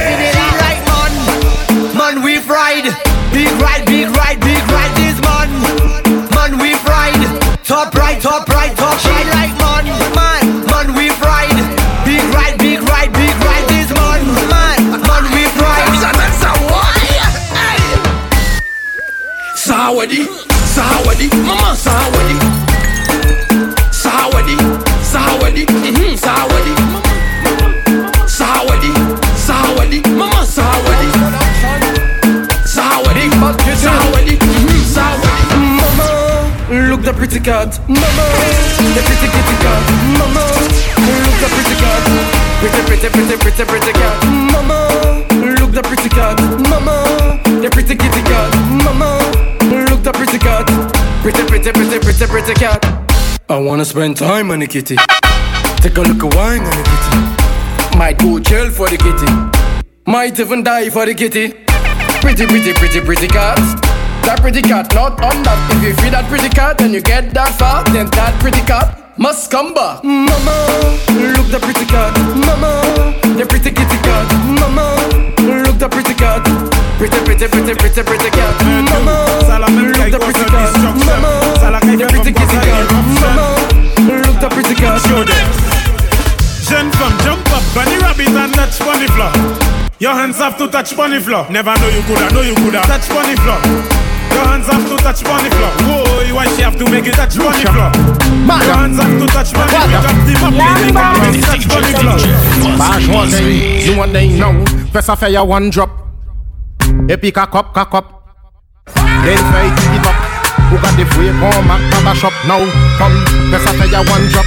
in 0.03 0.21
it 0.21 0.37
up 0.37 0.55
like 0.59 0.83
man, 0.90 1.97
man 1.97 2.25
we 2.25 2.38
ride. 2.38 2.90
Big 3.33 3.49
ride, 3.62 3.87
big 3.87 4.09
ride, 4.11 4.40
big 4.40 4.62
ride. 4.71 4.95
This 4.99 5.16
man, 5.23 5.49
man 6.35 6.59
we 6.59 6.75
ride. 6.85 7.23
Top 7.64 7.95
right, 7.95 8.21
top 8.21 8.49
right, 8.49 8.77
top 8.77 9.03
ride 9.05 9.31
like 9.33 9.62
Sawadi, 19.92 20.24
Sawadi, 20.72 21.28
Mama 21.44 21.76
Sawadi, 21.76 22.37
Sawadi, 23.92 24.57
Sawadi, 25.05 25.66
mhm, 25.68 26.16
Sawadi, 26.16 26.72
Sawadi, 28.24 28.90
Sawadi, 29.37 30.00
Mama 30.16 30.46
Sawadi, 30.48 31.09
Sawadi, 32.64 33.28
Sawadi, 33.76 34.35
mhm, 34.40 34.81
Sawadi. 34.94 35.61
Mama, 35.61 36.88
look 36.88 37.02
the 37.02 37.12
pretty 37.12 37.38
cat. 37.38 37.78
Mama, 37.87 38.24
the 38.96 39.02
pretty 39.05 39.28
kitty 39.28 39.57
cat. 39.61 39.83
Mama, 40.16 40.40
look 41.05 41.37
the 41.37 41.48
pretty 41.52 41.76
cat. 41.76 42.02
Pretty, 42.61 42.81
pretty, 42.88 43.09
pretty, 43.12 43.37
pretty, 43.37 43.64
pretty 43.68 43.92
cat. 43.92 44.24
Mama, 44.24 44.78
look 45.61 45.72
the 45.72 45.83
pretty 45.83 46.09
cat. 46.09 46.41
Pretty, 51.22 51.44
pretty, 51.46 51.70
pretty, 51.70 51.98
pretty, 52.00 52.26
pretty 52.26 52.54
cat. 52.54 52.85
I 53.48 53.56
wanna 53.56 53.85
spend 53.85 54.16
time 54.16 54.50
on 54.50 54.58
the 54.58 54.66
kitty. 54.66 54.96
Take 55.76 55.96
a 55.96 56.00
look 56.00 56.24
at 56.24 56.35
wine 56.35 56.62
on 56.62 56.74
the 56.74 56.82
kitty. 56.90 57.96
Might 57.96 58.18
go 58.18 58.40
jail 58.40 58.70
for 58.70 58.88
the 58.90 58.96
kitty. 58.96 59.30
Might 60.04 60.40
even 60.40 60.64
die 60.64 60.90
for 60.90 61.06
the 61.06 61.14
kitty. 61.14 61.52
Pretty, 62.22 62.44
pretty, 62.44 62.72
pretty, 62.72 63.00
pretty 63.00 63.28
cat. 63.28 63.56
that 64.24 64.40
pretty 64.40 64.62
cat, 64.62 64.92
not 64.94 65.12
on 65.22 65.44
that. 65.44 65.58
If 65.76 65.85
you 65.85 65.94
feed 66.02 66.12
that 66.12 66.28
pretty 66.28 66.48
cat 66.48 66.80
and 66.80 66.92
you 66.92 67.00
get 67.00 67.32
that 67.35 67.54
far, 67.54 67.85
then 67.85 68.06
that 68.18 68.35
pretty 68.40 68.61
cat 68.62 69.16
must 69.16 69.48
come 69.48 69.74
back. 69.74 70.02
Mama, 70.02 70.98
look 71.38 71.46
the 71.54 71.61
pretty 71.62 71.87
cat. 71.87 72.18
Mama, 72.35 73.14
the 73.38 73.46
pretty 73.46 73.70
kitty 73.70 73.98
cat. 74.02 74.41
Pretty, 77.03 77.19
pretty, 77.27 77.49
pretty, 77.51 77.75
pretty, 77.75 78.03
pretty 78.07 78.31
cat. 78.31 78.55
Mama, 78.62 79.27
look 79.43 80.07
the 80.07 80.23
pretty 80.23 80.47
cat. 80.47 80.71
Mama, 81.03 81.35
the 81.99 82.07
pretty 82.07 82.31
kitty 82.31 82.59
cat. 82.62 82.87
Mama, 83.19 83.59
look 84.23 84.38
the 84.38 84.47
pretty 84.47 84.75
cat. 84.79 85.03
Show 85.11 85.27
them. 85.27 85.49
Jeune 86.62 86.95
femme, 86.95 87.19
jump 87.27 87.43
up, 87.51 87.65
bunny 87.75 87.99
rabbit 87.99 88.31
and 88.31 88.55
touch 88.55 88.79
bunny 88.79 89.11
floor. 89.19 89.35
Your 89.99 90.15
hands 90.15 90.38
have 90.38 90.57
to 90.59 90.69
touch 90.71 90.97
bunny 90.97 91.19
floor. 91.19 91.43
Never 91.51 91.75
know 91.75 91.91
you 91.91 92.07
coulda, 92.07 92.31
know 92.31 92.43
you 92.47 92.55
coulda 92.55 92.87
touch 92.87 93.09
bunny 93.11 93.35
floor. 93.35 93.59
Your 94.38 94.47
hands 94.47 94.71
have 94.71 94.87
to 94.87 94.95
touch 95.03 95.25
bunny 95.27 95.51
floor. 95.51 95.75
Whoa, 95.91 96.38
why 96.38 96.47
she 96.55 96.62
have 96.62 96.79
to 96.79 96.87
make 96.87 97.11
it 97.11 97.19
touch 97.19 97.35
bunny 97.35 97.67
floor? 97.67 97.91
Your 98.47 98.79
hands 98.79 99.03
have 99.03 99.19
to 99.19 99.27
touch 99.27 99.51
bunny 99.51 99.75
floor. 99.75 100.07
Drop 100.55 100.79
the 100.79 100.93
map, 100.95 101.19
make 101.19 101.35
it 101.35 101.51
touch 101.51 101.67
bunny 101.67 101.99
floor. 101.99 102.15
Bash 102.79 103.11
one 103.11 103.27
day, 103.27 103.91
you 103.91 103.99
one 103.99 104.12
day 104.12 104.38
now. 104.38 104.55
First 104.95 105.11
I 105.11 105.17
fire 105.17 105.45
one 105.45 105.69
drop. 105.69 106.02
Puis 107.20 107.33
cock 107.33 107.55
up, 107.55 107.72
cock 107.72 107.94
up. 107.94 108.07
Then 109.24 109.38
fay 109.52 109.70
kick 109.76 109.94
it 109.94 110.07
up. 110.07 110.16
Who 110.70 110.76
got 110.78 110.96
the 110.96 111.05
free 111.14 111.31
back 111.31 111.81
to 111.92 111.98
the 112.02 112.14
shop 112.14 112.33
now? 112.48 112.59
Come, 112.98 113.14
first 113.50 113.68
I 113.68 113.72
fire 113.78 114.02
one 114.11 114.26
drop. 114.33 114.46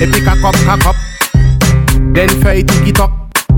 Puis 0.00 0.24
cock 0.24 0.42
up, 0.42 0.54
cock 0.66 0.86
up. 0.86 0.96
Then 2.14 2.28
fay 2.42 2.62
kick 2.64 2.88
it 2.88 3.00
up. 3.00 3.10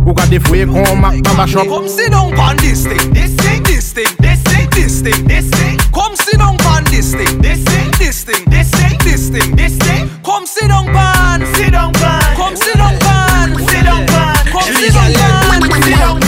Who 0.05 0.12
got 0.14 0.29
the 0.29 0.38
free 0.38 0.64
back 0.66 1.14
to 1.24 1.33
the 1.35 1.46
shop? 1.46 1.66
Come 1.66 1.88
sit 1.88 2.11
down 2.11 2.38
on 2.38 2.57
this 2.59 2.85
thing, 2.85 3.12
this 3.12 3.35
thing, 3.35 3.62
this 3.62 3.92
thing, 3.92 4.12
this 4.20 4.42
thing, 4.42 4.68
this 4.70 5.00
thing, 5.00 5.26
this 5.26 5.48
thing. 5.50 5.79
Come 5.94 6.14
sit 6.14 6.38
down 6.38 6.61
on 6.66 6.85
this 6.85 7.14
thing, 7.14 7.40
this 7.40 7.64
thing, 7.64 7.90
this 7.98 8.24
thing, 8.24 8.44
this 8.50 8.70
thing, 8.70 8.98
this 9.02 9.31
thing, 9.31 9.57
this 9.57 9.79
thing. 9.79 10.11
Come 10.22 10.46
sit 10.46 10.68
down 10.68 10.88
on, 10.94 11.46
sit 11.57 11.72
down 11.72 11.96
on. 11.96 12.37
Come 12.37 12.57
sit 12.57 12.76
down 12.76 12.94
on, 12.94 13.57
sit 13.66 13.83
down 13.83 14.05
on. 14.11 14.37
Come 14.52 14.70
sit 14.76 14.92
down 14.92 15.11
on, 15.16 15.83
sit 15.83 15.96
down 15.96 16.22
on. 16.22 16.26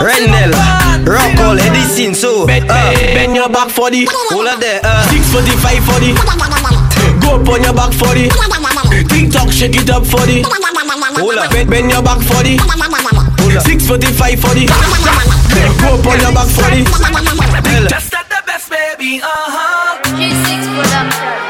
Rendell, 0.00 0.52
Rockall, 1.04 1.60
Edison, 1.60 2.14
so 2.14 2.44
uh, 2.44 2.46
Bend 2.48 3.36
your 3.36 3.48
back 3.48 3.68
for 3.68 3.90
the 3.90 4.08
All 4.32 4.46
of 4.48 4.58
the 4.60 4.80
uh, 4.82 5.04
645 5.12 5.84
for 5.84 5.98
the 6.00 6.16
Go 7.20 7.36
up 7.36 7.48
on 7.48 7.62
your 7.62 7.74
back 7.76 7.92
for 7.92 8.12
the 8.16 8.32
TikTok, 9.08 9.52
shake 9.52 9.76
it 9.76 9.90
up 9.90 10.06
for 10.06 10.24
the 10.24 10.40
Hold 11.20 11.36
up, 11.38 11.50
bend, 11.52 11.68
bend 11.70 11.90
your 11.90 12.02
back 12.02 12.18
for 12.24 12.40
the 12.42 12.56
Hold 12.56 13.56
up, 13.56 13.62
645 13.62 14.40
for 14.40 14.54
the 14.56 14.64
Go 15.84 16.00
up 16.00 16.06
on 16.06 16.18
your 16.20 16.32
back 16.32 16.48
for 16.48 16.68
the 16.72 16.80
Hell. 17.68 17.86
Just 17.88 18.14
at 18.14 18.28
the 18.28 18.42
best, 18.46 18.70
baby, 18.70 19.20
uh 19.22 19.28
huh. 19.28 20.00
G6 20.16 20.64
production. 20.76 21.49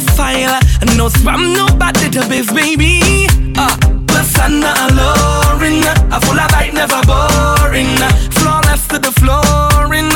profile. 0.00 0.60
No 0.96 1.08
spam, 1.08 1.56
no 1.56 1.66
bad 1.78 1.94
database, 1.94 2.52
baby. 2.54 3.00
Uh, 3.56 3.76
plus 4.06 4.38
I'm 4.38 4.60
not 4.60 4.76
alluring. 4.90 5.82
I 6.12 6.18
full 6.24 6.38
of 6.38 6.50
light, 6.52 6.74
never 6.74 7.00
boring. 7.08 7.96
Flawless 8.36 8.86
to 8.88 8.98
the 8.98 9.12
flooring. 9.20 10.10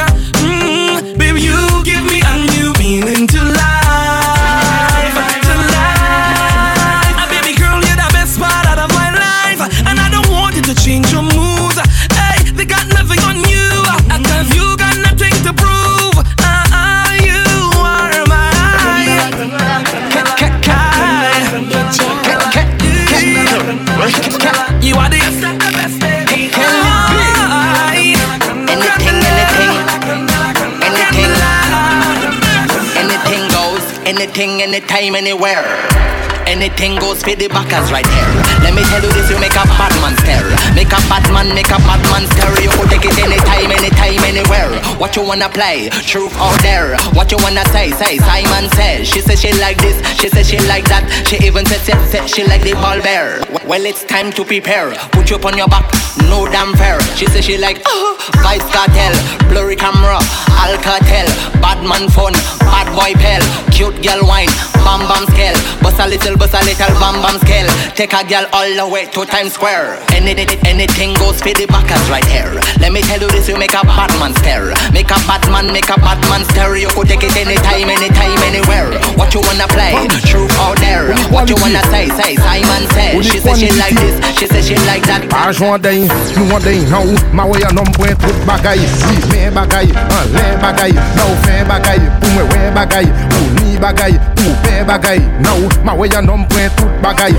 Mm, 0.45 1.19
baby, 1.19 1.41
you 1.49 1.59
give 1.85 2.05
me 2.05 2.21
a 2.21 2.35
new 2.53 2.73
meaning 2.79 3.27
to 3.27 3.43
life. 3.43 3.60
Anything, 34.31 34.63
anytime, 34.63 35.17
anywhere. 35.17 36.40
Anything 36.51 36.99
goes 36.99 37.23
for 37.23 37.39
the 37.39 37.47
backers 37.47 37.95
right 37.95 38.03
here. 38.03 38.31
Let 38.67 38.75
me 38.75 38.83
tell 38.91 38.99
you 38.99 39.13
this, 39.15 39.31
you 39.31 39.39
make 39.39 39.55
a 39.55 39.63
bad 39.79 39.95
man 40.03 40.19
stare. 40.19 40.51
Make 40.75 40.91
a 40.91 40.99
bad 41.07 41.23
man, 41.31 41.55
make 41.55 41.71
a 41.71 41.79
bad 41.87 42.03
man 42.11 42.27
stare. 42.35 42.51
You 42.59 42.67
could 42.75 42.91
take 42.91 43.07
it 43.07 43.15
anytime, 43.23 43.71
anytime, 43.71 44.19
anywhere. 44.27 44.67
What 44.99 45.15
you 45.15 45.23
wanna 45.23 45.47
play? 45.49 45.89
Truth 46.11 46.35
or 46.43 46.51
dare? 46.59 46.99
What 47.15 47.31
you 47.31 47.39
wanna 47.39 47.63
say? 47.71 47.95
Say 47.95 48.19
Simon 48.19 48.67
says. 48.75 49.07
She 49.07 49.23
says 49.23 49.39
she 49.39 49.55
like 49.63 49.79
this, 49.79 50.03
she 50.19 50.29
says 50.29 50.51
she 50.51 50.59
like 50.67 50.91
that. 50.91 51.07
She 51.31 51.39
even 51.47 51.65
says 51.67 51.87
said, 51.87 52.03
said 52.11 52.27
she 52.27 52.43
like 52.43 52.67
the 52.67 52.75
ball 52.75 52.99
bear. 53.01 53.39
Well, 53.65 53.87
it's 53.87 54.03
time 54.03 54.33
to 54.35 54.45
prepare. 54.45 54.91
Put 55.15 55.31
you 55.31 55.37
up 55.37 55.47
on 55.47 55.57
your 55.57 55.71
back, 55.71 55.87
no 56.27 56.51
damn 56.51 56.75
fair. 56.75 56.99
She 57.15 57.27
says 57.31 57.47
she 57.47 57.59
like 57.59 57.79
uh, 57.87 58.19
Vybz 58.43 58.67
Kartel, 58.75 59.15
blurry 59.47 59.77
camera, 59.79 60.19
Alcatel, 60.59 61.31
bad 61.63 61.79
man 61.87 62.11
fun, 62.11 62.35
bad 62.67 62.91
boy 62.91 63.15
pal, 63.23 63.39
cute 63.71 63.95
girl 64.03 64.27
wine, 64.27 64.51
bam 64.83 65.07
bam 65.07 65.23
scale, 65.31 65.55
bust 65.79 66.03
a 66.03 66.09
little, 66.11 66.37
bust 66.41 66.57
a 66.57 66.65
little 66.65 66.97
bam 66.97 67.21
bam 67.21 67.37
scale. 67.45 67.69
Take 67.93 68.17
a 68.17 68.25
girl 68.25 68.49
all 68.57 68.73
the 68.73 68.87
way 68.89 69.05
to 69.13 69.29
Times 69.29 69.53
Square. 69.53 70.01
Any, 70.17 70.33
anything 70.65 71.13
goes 71.21 71.45
for 71.45 71.53
the 71.53 71.69
backers 71.69 72.01
right 72.09 72.25
here. 72.25 72.57
Let 72.81 72.97
me 72.97 73.05
tell 73.05 73.21
you 73.21 73.29
this, 73.29 73.45
you 73.45 73.61
make 73.61 73.77
a 73.77 73.85
bad 73.85 74.09
man 74.17 74.33
stare. 74.41 74.73
Make 74.97 75.13
a 75.13 75.21
bad 75.29 75.45
man, 75.53 75.69
make 75.69 75.93
a 75.93 76.01
bad 76.01 76.17
man 76.33 76.49
stare. 76.49 76.81
You 76.81 76.89
could 76.97 77.13
take 77.13 77.21
it 77.21 77.37
anytime, 77.37 77.93
anytime, 77.93 78.41
anywhere. 78.49 78.89
What 79.21 79.37
you 79.37 79.45
wanna 79.45 79.69
play? 79.69 79.93
Truth 80.25 80.57
or 80.65 80.73
dare? 80.81 81.13
What 81.29 81.53
you 81.53 81.61
wanna 81.61 81.85
say? 81.93 82.09
Say 82.17 82.41
Simon 82.41 82.89
says. 82.97 83.21
She 83.21 83.39
says 83.39 83.61
she 83.61 83.69
like 83.77 83.95
this, 84.01 84.17
she 84.41 84.47
says 84.49 84.65
she 84.65 84.77
like 84.89 85.05
that. 85.05 85.29
Bash 85.29 85.61
one 85.61 85.85
day, 85.85 86.09
you 86.09 86.45
one 86.49 86.65
day 86.65 86.81
now. 86.89 87.05
Ma 87.37 87.45
way 87.45 87.61
a 87.61 87.71
nom 87.77 87.85
point 87.93 88.17
tout 88.17 88.39
bagay. 88.49 88.81
Oui, 88.81 89.17
mais 89.29 89.53
bagay, 89.53 89.93
un 89.93 90.25
lait 90.33 90.57
bagay. 90.57 90.93
Nou 91.21 91.37
fin 91.45 91.69
bagay, 91.69 92.01
pou 92.23 92.33
mwen 92.33 92.49
wè 92.49 92.71
bagay. 92.73 93.07
Pou 93.29 93.45
ni 93.61 93.77
bagay, 93.77 94.17
pou 94.39 94.57
pe 94.65 94.81
bagay. 94.89 95.21
Nou, 95.45 95.69
ma 95.85 95.93
way 95.95 96.09
a 96.17 96.23
nom 96.31 96.45
point 96.45 96.71
tout 96.77 96.87
bagay. 97.03 97.35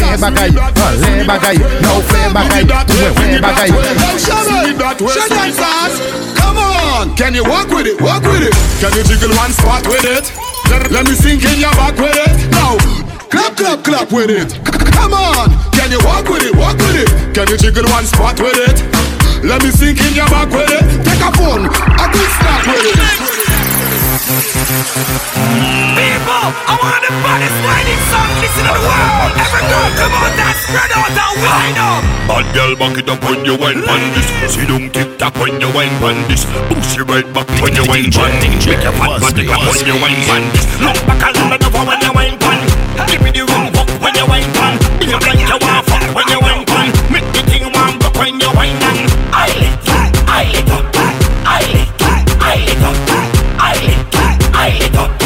Mais 0.00 0.16
bagay, 0.18 0.50
lait 0.50 1.24
bagay. 1.24 1.56
Nou 1.82 2.02
fin 2.10 2.30
bagay, 2.34 2.64
pou 2.66 3.14
mwen 3.14 3.36
wè 3.36 3.40
bagay. 3.40 3.70
See 4.18 4.74
that 4.78 5.00
way, 5.00 5.14
see 5.14 5.52
that. 5.62 5.92
Come 6.34 6.58
on, 6.58 7.14
can 7.14 7.34
you 7.34 7.44
walk 7.44 7.70
with 7.70 7.86
it? 7.86 8.00
Walk 8.00 8.22
with 8.26 8.42
it. 8.42 8.54
Can 8.80 8.90
you 8.98 9.04
jiggle 9.04 9.34
one 9.38 9.52
spot 9.52 9.86
with 9.86 10.04
it? 10.04 10.26
Let, 10.90 11.06
me 11.06 11.14
sink 11.14 11.44
in 11.44 11.60
your 11.60 11.70
back 11.76 11.96
with 11.96 12.16
it. 12.16 12.34
Now, 12.50 12.76
clap, 13.30 13.54
clap, 13.56 13.84
clap 13.84 14.10
with 14.10 14.30
it. 14.30 14.58
Come 14.90 15.14
on, 15.14 15.50
can 15.70 15.92
you 15.92 16.00
walk 16.02 16.26
with 16.28 16.42
it? 16.42 16.56
Walk 16.56 16.78
with 16.82 16.98
it. 16.98 17.34
Can 17.34 17.46
you 17.48 17.56
jiggle 17.56 17.86
one 17.90 18.06
spot 18.06 18.40
with 18.40 18.58
it? 18.58 18.82
Let 19.44 19.62
me 19.62 19.70
sink 19.70 20.00
in 20.00 20.14
your 20.14 20.26
back 20.26 20.50
with 20.50 20.70
it. 20.70 20.82
Take 21.06 21.22
a 21.22 21.30
phone, 21.38 21.66
a 21.70 22.06
good 22.10 22.30
snap 22.42 22.66
with 22.66 22.90
it. 22.90 23.41
People, 24.12 24.28
I 26.68 26.76
want 26.76 27.00
the 27.00 27.08
baddest 27.24 27.56
whining 27.64 28.02
song 28.12 28.28
listen 28.44 28.68
to 28.68 28.76
the 28.76 28.84
world. 28.84 29.32
Every 29.40 29.64
girl, 29.72 29.88
come 29.96 30.12
on, 30.12 30.28
dance, 30.36 30.60
spread 30.68 30.92
out 30.92 31.16
and 31.16 31.32
wind 31.40 31.80
up. 31.80 32.04
Bad 32.28 32.44
girl, 32.52 32.76
back 32.76 33.00
it 33.00 33.08
up 33.08 33.24
when 33.24 33.40
you 33.48 33.56
wine 33.56 33.80
pan 33.80 34.04
this. 34.12 34.28
See 34.52 34.68
don't 34.68 34.92
tick 34.92 35.16
tock 35.16 35.32
when 35.40 35.56
you 35.56 35.72
wine 35.72 35.96
pan 35.96 36.28
this. 36.28 36.44
Push 36.68 37.00
your 37.00 37.08
right 37.08 37.24
back 37.32 37.48
when 37.64 37.72
you 37.72 37.88
wine 37.88 38.12
pan. 38.12 38.36
Make 38.68 38.84
your 38.84 38.92
fat 39.00 39.16
body 39.16 39.48
clap 39.48 39.64
when 39.64 39.80
you 39.80 39.96
wine 39.96 40.20
pan 40.28 40.44
this. 40.52 40.68
Look 40.76 41.00
back 41.08 41.24
a 41.24 41.32
little 41.32 41.56
over 41.56 41.80
when 41.88 42.04
you 42.04 42.12
wine 42.12 42.36
pan. 42.36 42.60
Give 43.08 43.24
me 43.24 43.32
the 43.32 43.48
room 43.48 43.72
walk 43.72 43.88
when 43.96 44.12
you 44.12 44.28
wine 44.28 44.52
pan. 44.52 44.76
Be 45.00 45.08
a 45.08 45.16
like 45.24 45.40
you 45.40 45.56
want 45.56 45.88
fuck 45.88 46.04
when 46.12 46.28
you 46.28 46.36
wine 46.36 46.68
pan. 46.68 46.92
Make 47.08 47.24
the 47.32 47.48
thing 47.48 47.64
warm 47.72 47.96
up 48.04 48.12
when 48.20 48.36
you 48.36 48.52
wine 48.52 48.76
pan. 48.76 49.08
I 49.32 49.48
lit, 49.56 49.72
up, 49.88 50.12
I 50.28 50.44
lit 50.52 50.68
up, 50.68 50.91
I 54.64 54.70
lit 54.78 54.96
up. 54.96 55.21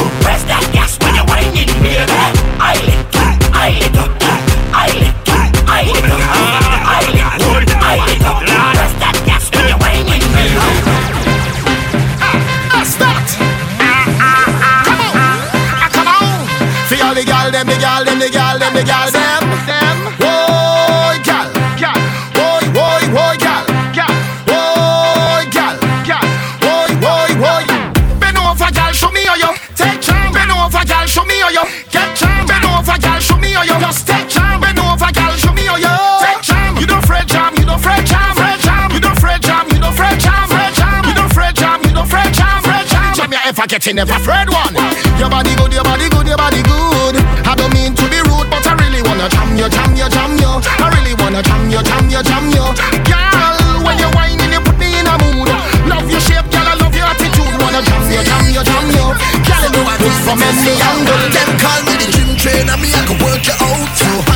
pocket, 43.67 43.87
you 43.87 43.95
never 43.95 44.15
afraid 44.15 44.47
one. 44.47 44.75
Your 45.19 45.29
body 45.29 45.51
good, 45.59 45.73
your 45.75 45.83
body 45.83 46.07
good, 46.09 46.27
your 46.27 46.39
body 46.39 46.63
good. 46.63 47.19
I 47.43 47.55
don't 47.59 47.73
mean 47.75 47.99
to 47.99 48.05
be 48.07 48.23
rude, 48.23 48.47
but 48.47 48.63
I 48.63 48.79
really 48.79 49.03
wanna 49.03 49.27
jam 49.27 49.59
you, 49.59 49.67
jam 49.67 49.91
you, 49.99 50.07
jam 50.07 50.39
you. 50.39 50.53
I 50.79 50.87
really 50.95 51.15
wanna 51.19 51.43
jam 51.43 51.67
you, 51.67 51.83
jam 51.83 52.07
you, 52.07 52.23
jam 52.23 52.47
you. 52.55 52.63
Girl, 53.03 53.83
when 53.83 53.99
you're 53.99 54.15
whining, 54.15 54.55
you 54.55 54.63
put 54.63 54.79
me 54.79 54.95
in 54.95 55.07
a 55.11 55.19
mood. 55.19 55.51
Love 55.91 56.07
your 56.07 56.23
shape, 56.23 56.47
girl, 56.55 56.63
I 56.63 56.79
love 56.79 56.95
your 56.95 57.11
attitude. 57.11 57.59
Wanna 57.59 57.83
jam 57.83 58.07
you, 58.07 58.23
jam 58.23 58.47
you, 58.55 58.63
jam 58.63 58.87
you. 58.87 59.07
Girl, 59.43 59.63
you 59.67 59.71
know 59.75 59.83
I 59.83 59.99
good 59.99 60.15
from 60.23 60.39
any 60.47 60.79
angle. 60.79 61.27
Them 61.35 61.51
call 61.59 61.81
me 61.91 61.95
the 61.99 62.07
gym 62.15 62.31
trainer, 62.39 62.79
me 62.79 62.95
I 62.95 63.03
can 63.03 63.19
work 63.19 63.43
you 63.43 63.57
out. 63.67 63.91
So 63.99 64.36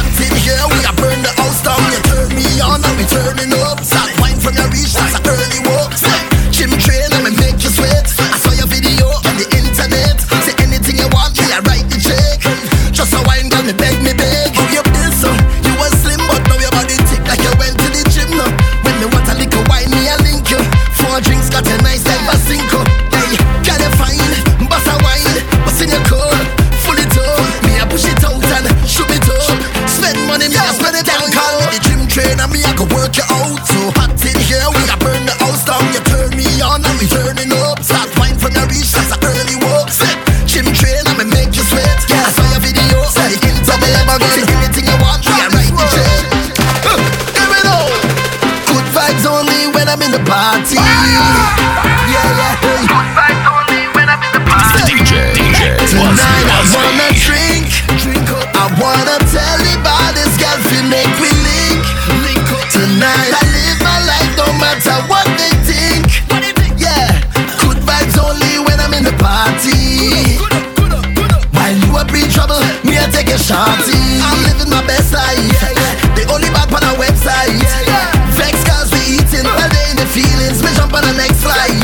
party. 73.61 74.00
I'm 74.24 74.40
living 74.48 74.72
my 74.72 74.80
best 74.88 75.12
life. 75.12 75.36
Yeah, 75.36 75.76
yeah. 75.76 75.94
They 76.16 76.24
only 76.32 76.48
bad 76.48 76.72
on 76.72 76.80
our 76.80 76.96
website. 76.96 77.61
Yeah, 77.61 78.08
Vex 78.32 78.56
cause 78.64 78.88
we 78.88 79.20
eating 79.20 79.44
uh. 79.44 79.52
all 79.52 79.68
day 79.68 79.86
in 79.92 79.96
the 80.00 80.08
feelings. 80.08 80.64
We 80.64 80.72
jump 80.72 80.96
on 80.96 81.04
the 81.04 81.12
next 81.12 81.44
flight. 81.44 81.76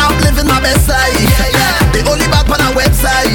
I'm 0.00 0.16
living 0.24 0.48
my 0.48 0.60
best 0.64 0.88
life. 0.88 1.12
They 1.92 2.00
only 2.08 2.24
bad 2.32 2.48
on 2.48 2.60
our 2.64 2.72
website. 2.72 3.28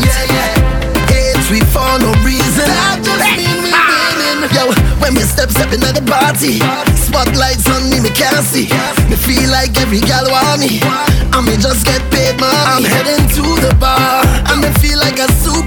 Hate 1.05 1.37
we 1.53 1.61
for 1.69 1.85
no 2.01 2.09
reason. 2.25 2.65
I 2.65 2.97
just 3.05 3.21
mean 3.37 3.61
me 3.61 3.69
meaning. 3.69 4.41
Ah. 4.41 4.57
Yo, 4.57 4.65
when 4.97 5.13
we 5.13 5.21
step 5.21 5.53
stepping 5.53 5.85
at 5.85 5.93
the 5.93 6.01
party, 6.09 6.57
spotlights 6.97 7.69
on 7.69 7.93
me, 7.93 8.01
me 8.01 8.09
can't 8.09 8.41
see. 8.41 8.73
Me 9.05 9.13
feel 9.13 9.49
like 9.53 9.77
every 9.77 10.01
gal 10.01 10.25
want 10.33 10.65
me. 10.65 10.81
I 11.29 11.37
me 11.45 11.61
just 11.61 11.85
get 11.85 12.01
paid, 12.09 12.41
man. 12.41 12.49
I'm 12.73 12.83
heading 12.83 13.21
to 13.37 13.45
the 13.61 13.73
bar. 13.77 14.25
I 14.49 14.57
me 14.57 14.69
feel 14.81 14.97
like 14.97 15.21
a 15.21 15.29
super 15.45 15.60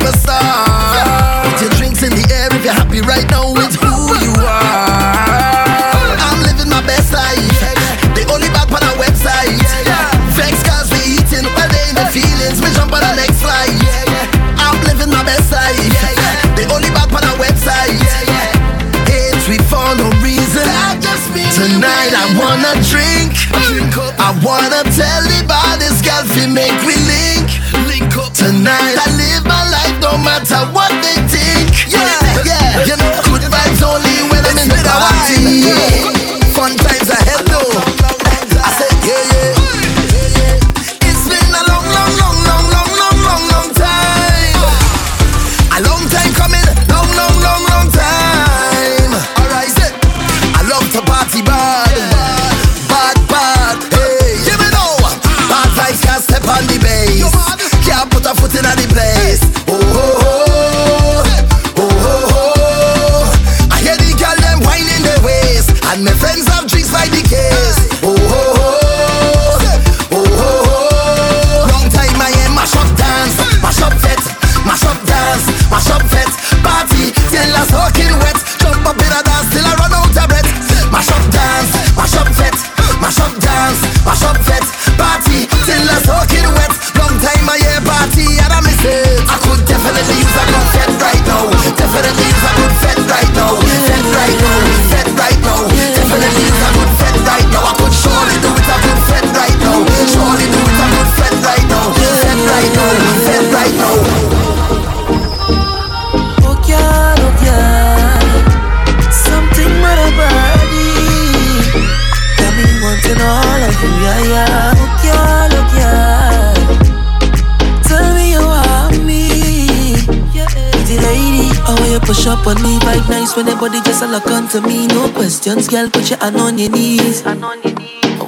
body 123.64 123.80
just 123.80 124.02
a 124.02 124.06
look 124.06 124.26
onto 124.26 124.60
me. 124.60 124.86
No 124.88 125.10
questions, 125.12 125.68
girl, 125.68 125.88
put 125.88 126.10
your 126.10 126.18
hand 126.18 126.36
on 126.36 126.58
your 126.58 126.70
knees. 126.70 127.22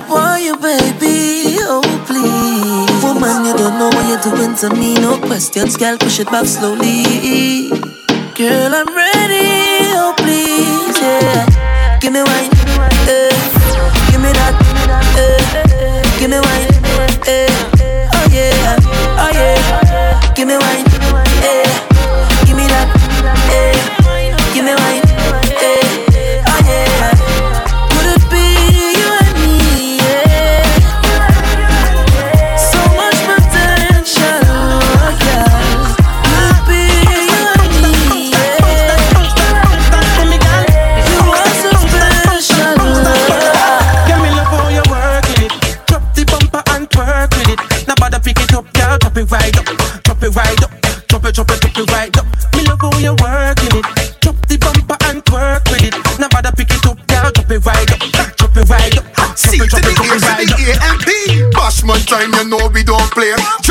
Why 0.09 0.39
you, 0.39 0.57
baby? 0.57 1.59
Oh, 1.61 1.83
please. 2.09 3.05
Woman, 3.05 3.45
you 3.45 3.55
don't 3.55 3.79
know 3.79 3.91
what 3.93 4.07
you're 4.09 4.25
doing 4.29 4.55
to 4.63 4.71
me. 4.75 4.95
No 4.95 5.19
questions, 5.19 5.77
girl, 5.77 5.99
push 5.99 6.21
it 6.21 6.31
back 6.31 6.47
slowly. 6.47 7.69
Girl, 8.35 8.73
I'm 8.81 8.89
ready. 9.03 9.93
Oh, 10.01 10.15
please, 10.17 10.97
yeah. 11.03 11.99
Give 12.01 12.13
me 12.15 12.23
wine. 12.23 12.51
Uh, 13.05 13.29
give 14.11 14.23
me 14.25 14.33
that. 14.39 14.55
Uh, 15.21 16.19
give 16.19 16.31
me 16.31 16.41
wine. 16.41 16.66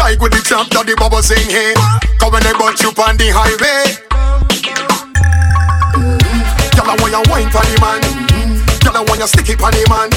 Try 0.06 0.14
with 0.22 0.38
the 0.38 0.42
champ, 0.46 0.70
that 0.70 0.86
the 0.86 0.94
bubble 1.02 1.18
sing 1.26 1.50
hey. 1.50 1.74
Come 2.22 2.30
when 2.30 2.46
they 2.46 2.54
bunch 2.54 2.78
you 2.86 2.94
on 2.94 3.18
the 3.18 3.26
highway. 3.34 3.90
Girl, 6.78 6.86
I 6.86 6.96
want 7.02 7.10
you 7.10 7.26
wine 7.26 7.50
for 7.50 7.66
the 7.66 7.74
man. 7.82 8.06
Girl, 8.86 8.94
I 8.94 9.02
want 9.02 9.18
you 9.18 9.26
stick 9.26 9.50
it 9.50 9.58
on 9.58 9.74
the 9.74 9.82
man. 9.90 10.14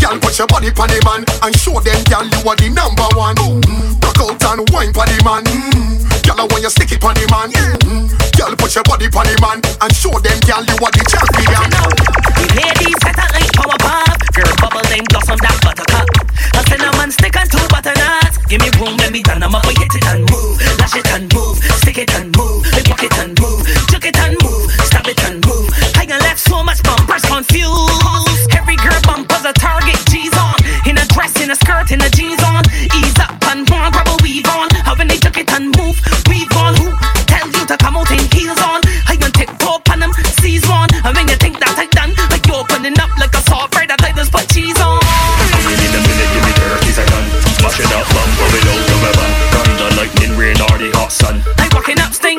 Girl, 0.00 0.16
put 0.16 0.32
your 0.40 0.48
body 0.48 0.72
on 0.72 0.88
the 0.88 0.96
man 1.04 1.28
and 1.44 1.52
show 1.52 1.76
them, 1.84 2.00
girl, 2.08 2.24
you 2.24 2.40
are 2.40 2.56
the 2.56 2.72
number 2.72 3.04
one. 3.12 3.36
Rock 4.00 4.16
out 4.16 4.40
and 4.48 4.64
wine 4.72 4.96
for 4.96 5.04
the 5.04 5.20
man. 5.28 5.44
Girl, 6.24 6.40
I 6.40 6.48
want 6.48 6.64
you 6.64 6.72
stick 6.72 6.96
it 6.96 7.04
on 7.04 7.12
the 7.12 7.28
man. 7.28 7.52
Girl, 8.32 8.56
put 8.56 8.72
your 8.72 8.84
body 8.88 9.12
on 9.12 9.28
the 9.28 9.36
man 9.44 9.60
and 9.60 9.92
show 9.92 10.16
them, 10.24 10.40
girl, 10.48 10.64
you 10.64 10.76
are 10.80 10.88
the 10.88 11.04
champion. 11.04 11.68
Ladies, 12.56 12.96
set 13.04 13.20
a 13.20 13.28
like 13.28 13.52
power 13.60 13.76
pop. 13.76 14.16
Girl, 14.32 14.52
bubble 14.56 14.88
them 14.88 15.04
blossom 15.12 15.36
that 15.44 15.60
buttercup. 15.60 16.31
A 16.72 16.78
cinnamon 16.78 17.10
stick 17.10 17.36
and 17.36 17.50
two 17.50 17.68
butternuts. 17.68 18.38
Give 18.48 18.60
me 18.60 18.70
room, 18.80 18.96
let 18.96 19.12
me 19.12 19.22
done. 19.22 19.42
I'ma 19.42 19.60
forget 19.60 19.94
it 19.94 20.06
and 20.06 20.31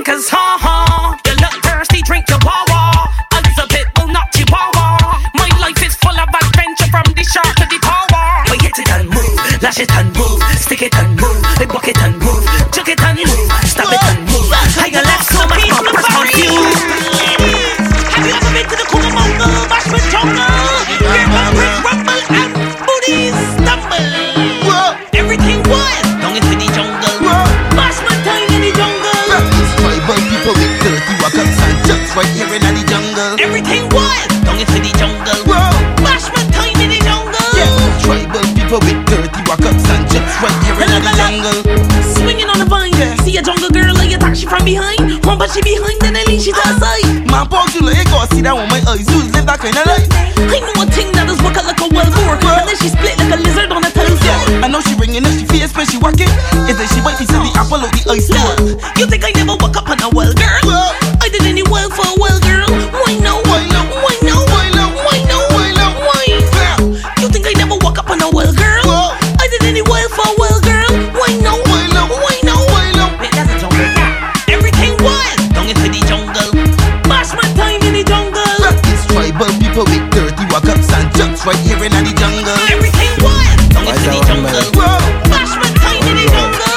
up 0.04 0.20
stinkers, 0.20 0.30
ha 0.30 0.58
ha. 0.60 1.20
You 1.26 1.36
look 1.40 1.56
thirsty, 1.64 2.02
drink 2.04 2.28
your 2.30 2.40
wawa. 2.44 3.10
Elizabeth 3.34 3.88
will 3.98 4.12
knock 4.12 4.30
you 4.36 4.46
wawa. 4.52 4.98
My 5.36 5.50
life 5.60 5.82
is 5.84 5.96
full 5.96 6.18
of 6.18 6.30
adventure 6.30 6.90
from 6.92 7.08
the 7.14 7.24
shark 7.24 7.56
to 7.56 7.66
the 7.68 7.80
tower. 7.80 8.44
We 8.52 8.58
hit 8.60 8.78
it 8.80 8.90
and 8.92 9.10
move, 9.10 9.36
lash 9.62 9.80
it 9.80 9.92
and 9.92 10.10
move, 10.16 10.40
right 32.16 32.30
here 32.38 32.46
in 32.46 32.62
the 32.62 32.84
jungle. 32.86 33.42
Everything 33.42 33.90
wild, 33.90 34.30
down 34.46 34.62
into 34.62 34.78
the 34.78 34.94
jungle. 35.02 35.34
Bashment 36.06 36.46
time 36.54 36.78
in 36.78 36.94
the 36.94 37.02
jungle. 37.02 37.34
Yeah, 37.58 37.74
Tribal 38.06 38.46
people 38.54 38.82
with 38.86 39.02
dirty 39.10 39.42
walkers 39.50 39.82
and 39.90 40.06
jumps 40.14 40.36
right 40.38 40.58
here 40.62 40.78
in 40.78 40.90
the 40.94 41.14
jungle. 41.18 41.60
Swinging 42.06 42.50
on 42.50 42.62
the 42.62 42.70
vine, 42.70 42.94
girl. 42.94 43.18
See 43.26 43.38
a 43.38 43.42
jungle 43.42 43.70
girl, 43.74 43.94
like 43.98 44.14
attack 44.14 44.38
she 44.38 44.46
from 44.46 44.62
behind. 44.62 45.26
One 45.26 45.42
but 45.42 45.50
she 45.50 45.62
behind, 45.66 45.98
then 46.06 46.14
I 46.14 46.24
lean 46.30 46.38
she 46.38 46.54
ah. 46.54 46.62
to 46.62 46.64
the 46.70 46.76
side. 46.78 47.10
Man, 47.26 47.46
Paul, 47.50 47.66
you 47.74 47.82
like 47.82 48.06
go 48.14 48.22
see 48.30 48.46
that 48.46 48.54
with 48.54 48.70
my 48.70 48.82
eyes. 48.86 49.10
You 49.10 49.34
live 49.34 49.50
that 49.50 49.58
kind 49.58 49.74
of 49.74 49.86
life. 49.90 50.06
I 50.54 50.62
know 50.62 50.76
a 50.78 50.86
thing 50.94 51.10
that 51.18 51.26
is 51.26 51.42
walk 51.42 51.58
out 51.58 51.66
like 51.66 51.82
a 51.82 51.88
wild 51.90 52.14
boar, 52.14 52.38
and 52.38 52.70
then 52.70 52.78
she 52.78 52.94
split 52.94 53.18
like 53.18 53.34
a 53.34 53.38
lizard 53.42 53.74
on 53.74 53.82
a 53.82 53.90
tile 53.90 54.14
floor. 54.22 54.38
I 54.62 54.70
know 54.70 54.86
she 54.86 54.94
ringing 55.02 55.26
up, 55.26 55.34
she 55.34 55.50
fierce 55.50 55.74
when 55.74 55.90
she 55.90 55.98
walking. 55.98 56.30
Is 56.70 56.78
that 56.78 56.90
she 56.94 57.02
white 57.02 57.18
piece 57.18 57.34
of 57.34 57.42
the 57.42 57.52
apple 57.58 57.82
of 57.82 57.90
the 57.90 58.06
ice 58.06 58.30
store? 58.30 58.54
You 59.02 59.10
think 59.10 59.26
I 59.26 59.34
never 59.34 59.58
and 81.46 81.56
jumps 81.60 81.60
right 81.60 81.60
here 81.68 81.84
in 81.84 81.92
the 81.92 82.14
jungle. 82.16 82.58
Everything 82.72 83.14
wild, 83.24 83.60
down 83.72 83.88
into 83.88 84.10
the 84.10 84.22
jungle. 84.28 85.00
Bash 85.30 85.56
my 85.60 85.70
time 85.80 86.08
in 86.08 86.16
the 86.16 86.26
jungle. 86.32 86.74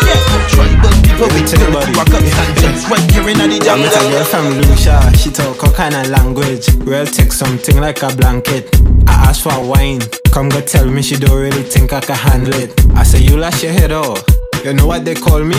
Tribal 0.51 0.95
people 1.03 1.29
with 1.35 1.51
dirty 1.51 1.93
walkers 1.97 2.35
and 2.39 2.53
jumps 2.59 2.91
right 2.91 3.11
here 3.11 3.29
in 3.29 3.39
the 3.39 3.71
I 3.71 3.77
met 3.77 3.95
a 3.95 4.03
girl 4.11 4.25
from 4.25 4.47
Lucia, 4.59 5.17
she 5.17 5.31
talk 5.31 5.63
all 5.63 5.73
kind 5.73 5.95
of 5.95 6.09
language. 6.09 6.69
Real 6.85 7.07
take 7.07 7.33
something 7.33 7.81
like 7.81 8.03
a 8.03 8.15
blanket. 8.15 8.75
I 9.07 9.31
asked 9.31 9.43
for 9.43 9.53
a 9.53 9.61
wine, 9.61 10.01
come 10.33 10.49
go 10.49 10.61
tell 10.61 10.87
me 10.87 11.03
she 11.03 11.17
don't 11.17 11.39
really 11.39 11.63
think 11.63 11.93
I 11.93 12.01
can 12.01 12.17
handle 12.17 12.55
it. 12.55 12.73
I 12.95 13.03
say 13.03 13.21
you 13.21 13.37
lash 13.37 13.63
your 13.63 13.73
head 13.73 13.93
off. 13.93 14.25
You 14.65 14.75
know 14.75 14.87
what 14.87 15.05
they 15.05 15.15
call 15.15 15.45
me? 15.45 15.57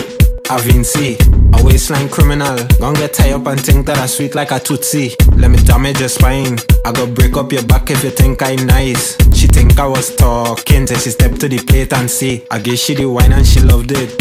A 0.50 0.58
Vinci, 0.62 1.18
a 1.52 1.62
waistline 1.62 2.08
criminal. 2.08 2.56
Gonna 2.80 2.98
get 2.98 3.12
tied 3.12 3.32
up 3.32 3.46
and 3.46 3.60
think 3.60 3.84
that 3.86 3.98
I 3.98 4.06
sweet 4.06 4.34
like 4.34 4.50
a 4.50 4.58
tootsie. 4.58 5.14
Let 5.36 5.50
me 5.50 5.58
damage 5.58 6.00
your 6.00 6.08
spine. 6.08 6.58
I 6.86 6.92
go 6.92 7.06
break 7.06 7.36
up 7.36 7.52
your 7.52 7.64
back 7.64 7.90
if 7.90 8.02
you 8.02 8.08
think 8.08 8.40
I'm 8.42 8.66
nice. 8.66 9.16
She 9.36 9.46
think 9.46 9.78
I 9.78 9.86
was 9.86 10.16
talking, 10.16 10.86
till 10.86 10.98
she 10.98 11.10
step 11.10 11.34
to 11.40 11.48
the 11.48 11.58
plate 11.58 11.92
and 11.92 12.10
see. 12.10 12.46
I 12.50 12.60
gave 12.60 12.78
she 12.78 12.94
the 12.94 13.04
wine 13.04 13.32
and 13.32 13.46
she 13.46 13.60
loved 13.60 13.92
it. 13.92 14.16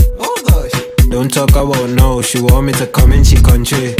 Don't 1.10 1.34
talk 1.34 1.52
about 1.52 1.90
no, 1.92 2.22
she 2.22 2.42
want 2.42 2.66
me 2.66 2.74
to 2.74 2.88
come 2.88 3.14
in 3.14 3.24
she 3.24 3.38
country. 3.42 3.96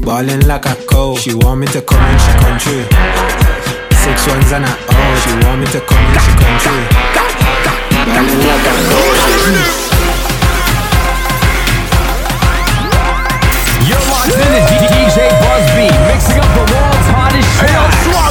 Ballin' 0.00 0.48
like 0.48 0.64
a 0.64 0.74
cow, 0.88 1.16
she 1.16 1.34
want 1.34 1.60
me 1.60 1.66
to 1.66 1.82
come 1.82 2.00
in 2.00 2.18
she 2.18 2.32
country. 2.40 2.80
Six 3.92 4.26
ones 4.26 4.52
and 4.52 4.64
a 4.64 4.72
oh, 4.72 5.20
she 5.20 5.32
want 5.44 5.60
me 5.60 5.66
to 5.66 5.80
come 5.84 6.00
in 6.00 6.16
she 6.16 6.32
country. 6.40 6.80
Ballin' 8.08 8.40
like 8.40 8.64
a 8.64 9.84
cow. 9.84 9.89
In 14.22 14.28
to 14.28 14.86
DJ 14.92 15.30
Busby, 15.40 15.88
mixing 16.12 16.40
up 16.40 16.52
the 16.54 16.74
world's 16.74 17.08
hottest 17.08 17.48
tracks. 17.58 18.29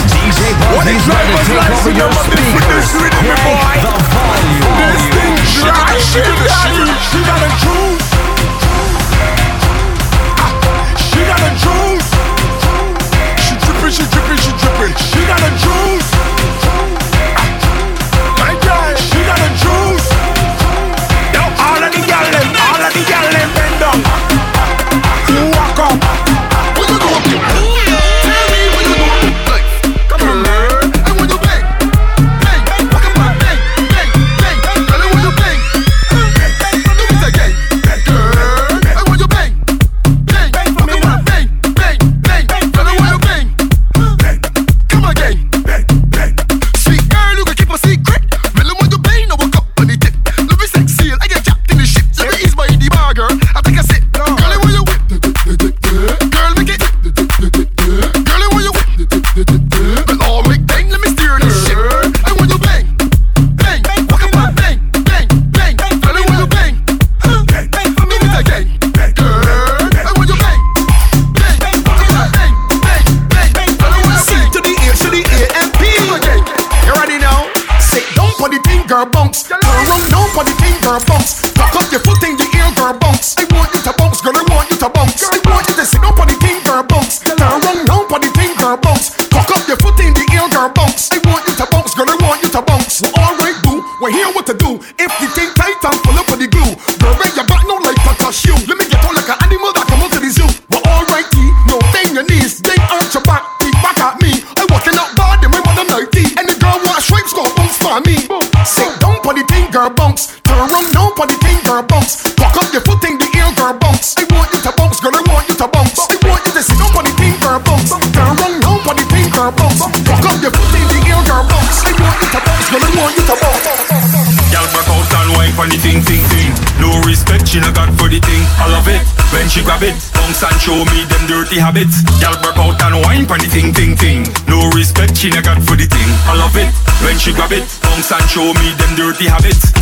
rabbit. 137.49 137.67
Bounce 137.81 138.11
and 138.11 138.29
show 138.29 138.53
me 138.53 138.67
them 138.77 138.95
dirty 138.95 139.25
habits. 139.25 139.73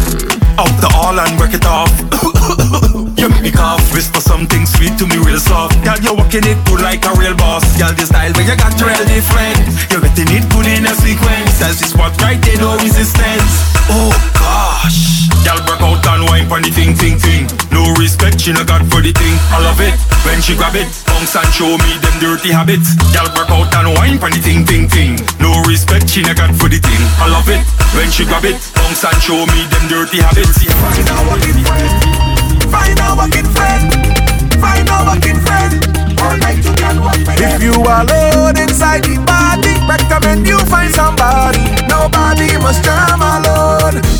Out 0.57 0.73
the 0.81 0.89
hall 0.89 1.19
and 1.19 1.39
work 1.39 1.53
it 1.53 1.65
off. 1.65 1.91
you 3.19 3.29
make 3.29 3.41
me 3.41 3.51
cough. 3.51 3.81
Whisper 3.93 4.21
something 4.21 4.65
sweet 4.65 4.97
to 4.97 5.05
me 5.07 5.17
real 5.17 5.39
soft. 5.39 5.75
Girl, 5.83 5.99
you're 5.99 6.15
walking 6.15 6.45
it 6.47 6.57
good 6.65 6.81
like 6.81 7.03
a 7.05 7.13
real 7.19 7.35
boss. 7.35 7.63
Girl, 7.77 7.93
this 7.93 8.09
style 8.09 8.31
when 8.33 8.47
you 8.47 8.55
got 8.55 8.73
real 8.79 9.03
different. 9.05 9.59
You're 9.91 10.01
getting 10.01 10.31
it 10.31 10.45
good 10.49 10.67
in 10.67 10.85
a 10.85 10.93
sequence. 10.95 11.61
As 11.61 11.79
this 11.79 11.93
what 11.93 12.15
right, 12.21 12.39
there 12.41 12.57
no 12.57 12.77
resistance. 12.79 13.53
Oh 13.91 14.11
gosh. 14.33 15.29
Girl, 15.45 15.59
work 15.67 15.81
out 15.81 16.07
and 16.07 16.23
wine 16.25 16.47
for 16.47 16.59
the 16.61 16.71
thing, 16.71 16.95
thing, 16.95 17.17
thing 17.19 17.56
she 18.47 18.55
no 18.55 18.63
got 18.63 18.79
for 18.87 19.03
the 19.03 19.11
thing. 19.11 19.35
I 19.51 19.59
love 19.59 19.83
it 19.83 19.91
when 20.23 20.39
she 20.39 20.55
grab 20.55 20.71
it. 20.71 20.87
Bounce 21.03 21.35
and 21.35 21.51
show 21.51 21.75
me 21.83 21.91
them 21.99 22.15
dirty 22.23 22.55
habits. 22.55 22.95
Y'all 23.11 23.27
work 23.35 23.51
out 23.51 23.67
and 23.75 23.91
wine 23.99 24.15
for 24.15 24.31
the 24.31 24.39
thing, 24.39 24.63
thing, 24.63 24.87
thing. 24.87 25.19
No 25.43 25.51
respect 25.67 26.07
she 26.07 26.23
no 26.23 26.31
got 26.31 26.55
for 26.55 26.71
the 26.71 26.79
thing. 26.79 27.03
I 27.19 27.27
love 27.27 27.51
it 27.51 27.59
when 27.91 28.07
she 28.07 28.23
grab 28.23 28.47
it. 28.47 28.55
Bounce 28.71 29.03
and 29.03 29.19
show 29.19 29.43
me 29.51 29.67
them 29.67 29.83
dirty 29.91 30.23
habits. 30.23 30.63
Find 30.63 31.03
a 31.11 31.15
wicked 31.27 31.59
friend. 31.67 31.91
Find 32.71 32.95
a 32.95 33.07
wicked 33.19 33.47
friend. 33.51 33.83
Find 34.63 34.87
a 34.87 34.97
wicked 35.11 35.37
friend. 35.43 35.73
All 36.23 36.35
night 36.39 36.63
you 36.63 36.71
can 36.79 37.03
walk 37.03 37.19
If 37.27 37.59
you 37.59 37.75
are 37.83 38.07
alone 38.07 38.55
inside 38.63 39.03
the 39.03 39.19
body, 39.27 39.75
recommend 39.91 40.47
you 40.47 40.55
find 40.71 40.87
somebody. 40.95 41.67
Nobody 41.91 42.55
must 42.63 42.79
jam 42.87 43.19
alone. 43.19 44.16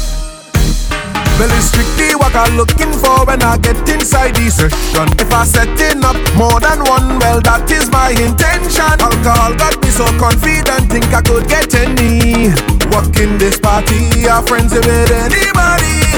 Well, 1.38 1.54
it's 1.54 1.70
strictly 1.70 2.16
what 2.16 2.34
I'm 2.34 2.58
looking 2.58 2.92
for 2.92 3.24
when 3.26 3.44
I 3.44 3.58
get 3.58 3.78
inside 3.88 4.34
the 4.36 4.50
session. 4.50 5.08
If 5.22 5.32
I 5.32 5.46
setting 5.46 6.04
up 6.04 6.18
more 6.34 6.60
than 6.60 6.82
one, 6.90 7.20
well, 7.20 7.40
that 7.42 7.70
is 7.70 7.92
my 7.94 8.10
intention. 8.10 8.98
Alcohol 8.98 9.54
got 9.54 9.78
me 9.78 9.90
so 9.94 10.06
confident, 10.18 10.90
think 10.90 11.14
I 11.14 11.22
could 11.22 11.48
get 11.48 11.70
any. 11.76 12.50
Walking 12.90 13.38
this 13.38 13.60
party, 13.60 14.28
our 14.28 14.42
friends 14.48 14.74
with 14.74 15.12
anybody. 15.14 16.17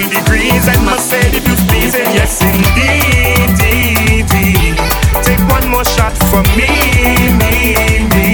degrees 0.00 0.64
and 0.68 0.80
must 0.86 1.10
say 1.10 1.20
if 1.28 1.44
you 1.44 1.56
please 1.68 1.94
and 1.94 2.08
yes 2.16 2.40
indeed, 2.40 3.52
indeed. 3.60 4.76
Take 5.20 5.42
one 5.52 5.68
more 5.68 5.84
shot 5.84 6.16
for 6.32 6.40
me, 6.56 6.68
me, 7.36 7.76
me. 8.08 8.32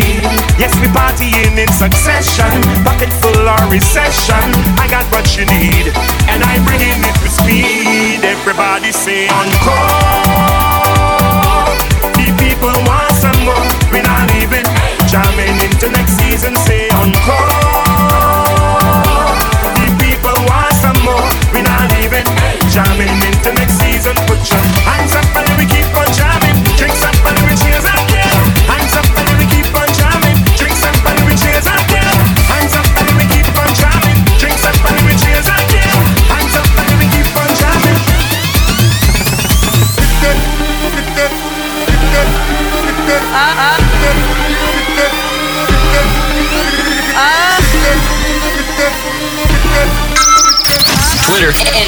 Yes 0.55 0.71
we 0.79 0.87
partying 0.95 1.59
in 1.59 1.71
succession 1.75 2.63
pocket 2.87 3.11
full 3.19 3.49
or 3.49 3.63
recession. 3.71 4.47
I 4.79 4.87
got 4.89 5.07
what 5.11 5.27
you 5.37 5.47
need 5.47 5.91
and 6.31 6.45
I'm 6.45 6.63
bringing 6.65 7.03
it 7.03 7.17
with 7.23 7.35
speed. 7.35 8.23
Everybody 8.23 8.93
say 8.93 9.27
encore. 9.29 10.08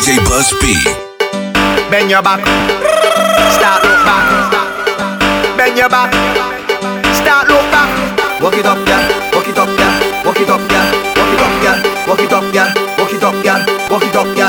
DJ 0.04 0.20
Busby. 0.28 0.76
Bend 1.88 2.10
your 2.10 2.20
back, 2.20 2.44
start 3.56 3.80
look 3.80 4.04
back. 4.04 5.56
Bend 5.56 5.78
your 5.78 5.88
back, 5.88 6.12
start 7.16 7.48
look 7.48 7.64
back. 7.72 7.88
Walk 8.42 8.52
it 8.52 8.66
up, 8.66 8.76
yeah. 8.86 9.00
Walk 9.32 9.48
it 9.48 9.56
up, 9.56 9.68
yeah. 9.80 10.22
Walk 10.22 10.36
it 10.36 10.50
up, 10.50 10.60
yeah. 10.68 10.92
Walk 11.16 11.32
it 11.32 11.40
up, 11.40 11.56
yeah. 11.64 11.80
Walk 12.06 12.20
it 12.20 12.32
up, 12.34 12.44
yeah. 12.52 12.74
Walk 12.98 13.14
it 13.14 13.22
up, 13.24 13.44
yeah. 13.44 13.64
Walk 13.88 14.04
it 14.04 14.14
up, 14.14 14.36
yeah. 14.36 14.43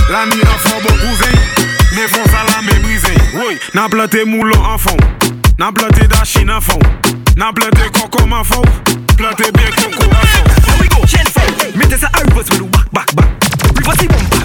Lani 0.10 0.47
N'a 3.78 3.88
planté 3.88 4.26
moulon 4.26 4.60
en 4.66 4.76
fond. 4.80 4.98
N'a 5.60 5.72
planté 5.72 6.08
d'achine 6.08 6.50
en 6.50 6.60
fond. 6.60 6.80
N'a 7.36 7.54
planté 7.54 7.84
coco 7.94 8.24
en 8.24 8.44
fond. 8.44 8.64
Planté 9.16 9.52
bien 9.52 9.70
coco 9.70 10.10
en 10.10 10.26
fond. 10.26 10.44
Here 10.66 10.80
we 10.82 10.90
go, 10.90 11.06
chain 11.06 11.24
fond. 11.32 11.78
Mettez 11.78 11.98
ça 11.98 12.10
à 12.12 12.22
reverse 12.22 12.50
with 12.50 12.62
a 12.62 12.64
whack, 12.64 12.92
back, 12.92 13.16
back. 13.16 13.28
Reverse 13.76 14.02
it, 14.02 14.37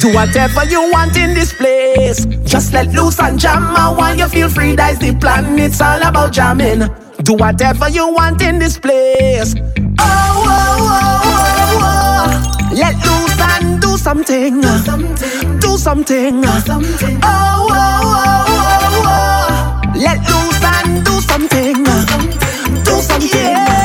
Do 0.00 0.12
whatever 0.14 0.64
you 0.66 0.90
want 0.92 1.16
in 1.16 1.34
this 1.34 1.52
place. 1.52 2.24
Just 2.44 2.72
let 2.72 2.88
loose 2.92 3.18
and 3.20 3.38
jam. 3.38 3.62
I 3.64 3.90
want 3.90 4.18
you 4.18 4.28
feel 4.28 4.48
free. 4.48 4.74
That's 4.76 4.98
the 4.98 5.14
plan. 5.14 5.58
It's 5.58 5.80
all 5.80 6.00
about 6.02 6.32
jamming. 6.32 6.88
Do 7.22 7.34
whatever 7.34 7.88
you 7.88 8.08
want 8.12 8.42
in 8.42 8.58
this 8.58 8.78
place. 8.78 9.54
Oh, 9.98 10.02
oh, 10.02 10.78
oh, 10.82 11.22
oh, 11.24 11.80
oh. 11.82 12.72
Let 12.76 12.94
loose 13.06 13.40
and 13.40 13.80
do 13.80 13.96
something. 13.96 14.60
Do 14.60 14.68
something. 14.78 15.58
Do 15.60 15.78
something. 15.78 16.40
Do 16.42 16.48
something. 16.60 17.18
Oh, 17.22 17.68
oh, 17.70 18.04
oh, 18.08 18.44
oh, 18.48 19.02
oh. 19.06 19.98
Let 19.98 20.18
loose 20.28 20.62
and 20.62 21.04
do 21.04 21.20
something. 21.22 21.84
Do 21.84 21.92
something. 22.06 22.82
Do 22.84 23.00
something. 23.00 23.40
Yeah. 23.40 23.75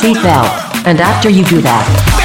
Seatbelt. 0.00 0.86
And 0.86 1.00
after 1.00 1.28
you 1.28 1.44
do 1.44 1.60
that, 1.60 2.17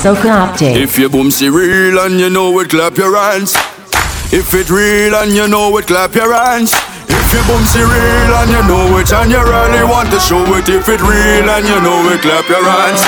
Soca 0.00 0.48
Update. 0.48 0.80
If 0.80 0.96
your 0.96 1.10
boomsy 1.10 1.52
real 1.52 2.00
and 2.00 2.18
you 2.18 2.30
know 2.30 2.58
it, 2.60 2.70
clap 2.70 2.96
your 2.96 3.12
hands. 3.14 3.52
If 4.32 4.54
it 4.56 4.72
real 4.72 5.14
and 5.14 5.36
you 5.36 5.46
know 5.46 5.76
it, 5.76 5.88
clap 5.88 6.14
your 6.14 6.32
hands. 6.32 6.72
If 7.04 7.28
your 7.36 7.44
boomsy 7.44 7.84
real 7.84 8.32
and 8.40 8.48
you 8.48 8.64
know 8.64 8.96
it 8.96 9.12
and 9.12 9.28
you 9.28 9.44
really 9.44 9.84
want 9.84 10.08
to 10.08 10.18
show 10.18 10.40
it. 10.56 10.72
If 10.72 10.88
it 10.88 11.04
real 11.04 11.50
and 11.52 11.68
you 11.68 11.76
know 11.84 12.00
it, 12.08 12.24
clap 12.24 12.48
your 12.48 12.64
hands. 12.64 13.04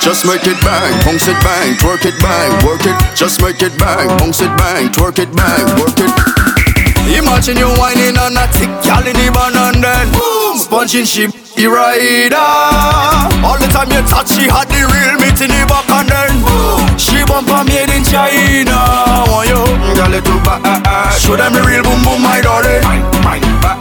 Just 0.00 0.24
make 0.24 0.48
it 0.48 0.56
bang, 0.64 0.96
bounce 1.04 1.28
it 1.28 1.36
bang, 1.44 1.76
twerk 1.76 2.08
it 2.08 2.16
bang, 2.24 2.64
work 2.64 2.88
it. 2.88 2.96
Just 3.14 3.42
make 3.42 3.60
it 3.60 3.76
bang, 3.76 4.08
bounce 4.16 4.40
it 4.40 4.48
bang, 4.56 4.88
twerk 4.88 5.20
it 5.20 5.28
bang, 5.36 5.66
work 5.76 6.00
it. 6.00 6.08
Imagine 7.20 7.58
you 7.60 7.68
whining 7.76 8.16
on 8.16 8.32
a 8.32 8.48
thick 8.56 8.72
gal 8.80 9.04
in 9.04 9.12
the 9.12 9.28
van 9.28 9.52
and 9.76 9.84
then 9.84 10.08
boom, 10.16 10.56
sponging 10.56 11.04
she 11.04 11.28
rider. 11.66 12.40
All 13.44 13.58
the 13.60 13.68
time 13.68 13.90
you 13.92 14.00
touch, 14.08 14.32
she 14.32 14.48
had 14.48 14.64
the 14.72 14.80
real 14.88 15.20
meat 15.20 15.36
in 15.44 15.50
the 15.52 15.62
boom, 15.68 15.79
she 17.00 17.24
bumper 17.24 17.64
made 17.64 17.88
in 17.88 18.04
China. 18.04 18.76
Want 19.32 19.48
you, 19.48 19.64
girl, 19.96 20.12
it 20.12 20.24
too 20.24 20.36
bad. 20.44 20.60
Ah, 20.62 20.82
ah. 20.84 21.16
Show 21.16 21.36
them 21.36 21.56
the 21.56 21.64
real 21.64 21.82
boom 21.82 22.04
boom, 22.04 22.20
my 22.20 22.40
darling. 22.44 22.84
Bad. 23.24 23.80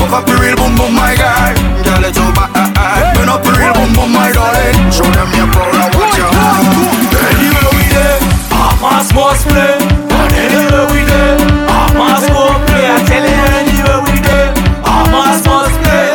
Hook 0.00 0.12
ah, 0.12 0.18
up 0.18 0.24
the 0.24 0.34
real 0.40 0.56
boom 0.56 0.72
boom, 0.72 0.96
my 0.96 1.12
guy. 1.14 1.52
Girl, 1.84 2.04
it 2.08 2.16
too 2.16 2.24
bad. 2.32 2.48
Burn 3.14 3.28
up 3.28 3.44
the 3.44 3.52
real 3.52 3.72
boom 3.76 3.92
boom, 3.92 4.10
my 4.12 4.32
darling. 4.32 4.72
Show 4.88 5.04
them 5.12 5.28
your 5.36 5.48
proud 5.52 5.76
and 5.76 5.92
what 6.00 6.16
you 6.16 6.24
Anywhere 6.24 7.72
we 7.76 7.84
there, 7.92 8.16
eh? 8.16 8.56
Hamas 8.56 9.12
must 9.12 9.44
play. 9.52 9.76
Anywhere 10.40 10.88
we 10.88 11.04
there, 11.04 11.36
eh? 11.36 11.68
Hamas 11.68 12.24
must 12.32 12.60
play. 12.72 12.88
I 12.88 13.04
tell 13.04 13.26
you, 13.26 13.44
anywhere 13.60 14.00
we 14.08 14.16
there, 14.24 14.56
eh? 14.56 14.86
Hamas 14.86 15.44
must 15.44 15.76
play. 15.84 16.08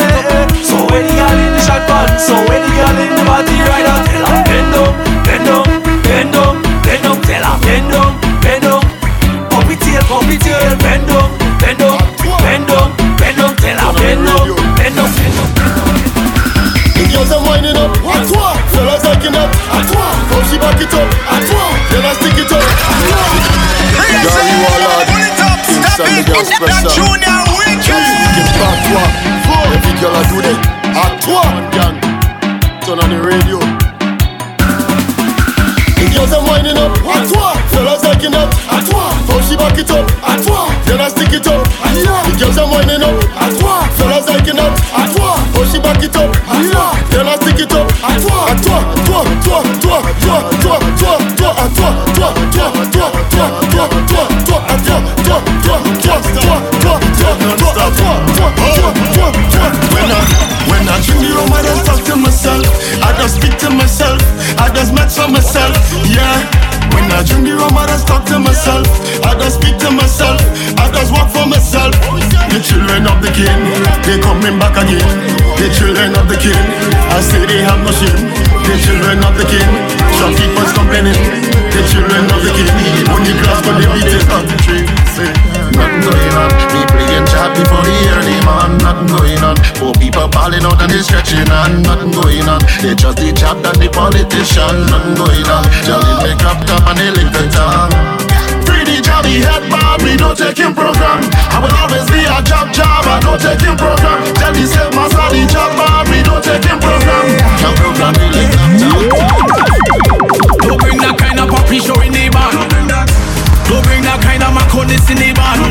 So 0.66 0.76
when 0.90 1.06
the 1.06 1.14
girl 1.14 1.38
in 1.38 1.54
the 1.54 1.62
shot 1.62 1.86
pan, 1.86 2.18
so 2.18 2.34
when 2.50 2.62
the 2.66 2.72
girl 2.74 2.98
in 2.98 3.14
the 3.14 3.24
body 3.30 3.58
rider, 3.62 3.98
tell 4.10 4.26
her 4.26 4.41
Things 26.42 26.58
and 26.58 26.66
the 26.66 26.90
girls 26.98 27.54
pressure. 27.62 28.02
Get 28.34 28.50
back 28.58 28.82
toi. 28.90 29.62
Every 29.78 29.94
girl 30.02 30.16
I 30.16 30.24
do 30.26 30.42
that. 30.42 30.58
À 30.98 31.06
toi, 31.22 31.46
gang. 31.70 31.98
Turn 32.82 32.98
on 32.98 33.10
the 33.12 33.22
radio. 33.22 33.60
The 35.98 36.10
girls 36.10 36.34
are 36.34 36.44
winding 36.50 36.78
up, 36.78 36.98
à 37.06 37.22
toi. 37.30 37.54
Fellas 37.70 38.02
liking 38.04 38.34
up, 38.34 38.50
à 38.72 38.82
toi. 38.82 39.14
How 39.30 39.40
she 39.42 39.56
back 39.56 39.78
it 39.78 39.92
up, 39.92 40.10
and 93.72 93.80
the 93.80 93.90
politician. 93.90 94.76
Nothing 94.92 95.16
going 95.16 95.48
on. 95.48 95.64
Jelly 95.88 96.12
make 96.28 96.44
up 96.44 96.60
top 96.68 96.84
and 96.92 96.98
they 97.00 97.12
lick 97.16 97.32
the 97.32 97.48
tongue. 97.48 97.92
Free 98.68 98.84
the 98.84 99.00
jobby 99.00 99.40
head 99.40 99.64
bar, 99.72 99.96
we 100.04 100.20
don't 100.20 100.36
take 100.36 100.60
him 100.60 100.76
program. 100.76 101.24
I 101.52 101.64
will 101.64 101.72
always 101.80 102.06
be 102.12 102.28
a 102.28 102.40
job 102.44 102.76
job, 102.76 103.08
I 103.08 103.20
don't 103.24 103.40
take 103.40 103.64
him 103.64 103.80
program. 103.80 104.20
Tell 104.36 104.52
the 104.52 104.66
same 104.68 104.92
master 104.92 105.28
the 105.32 105.42
job 105.48 105.72
bar, 105.80 106.04
we 106.12 106.20
don't 106.22 106.44
take 106.44 106.64
him 106.68 106.80
program. 106.84 107.26
Can 107.60 107.74
program 107.80 108.14
me 108.20 108.28
like 108.36 108.52
Don't 110.68 110.80
bring 110.80 111.00
that 111.00 111.16
kind 111.16 111.40
of 111.40 111.48
puppy 111.48 111.80
show 111.80 112.00
in 112.04 112.12
the 112.12 112.28
band. 112.28 112.92
Don't 113.72 113.84
bring 113.88 114.04
that 114.04 114.20
kind 114.20 114.44
of 114.44 114.52
maconis 114.52 115.08
in 115.08 115.18
the 115.18 115.32
band. 115.32 115.64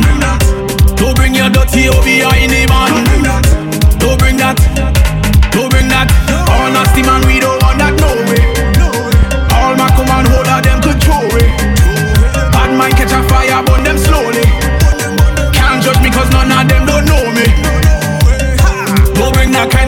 Don't 0.97 1.15
bring 1.17 1.35
your 1.35 1.51
dirty 1.53 1.89
OBI 1.89 2.45
in 2.45 2.51
the 2.51 2.70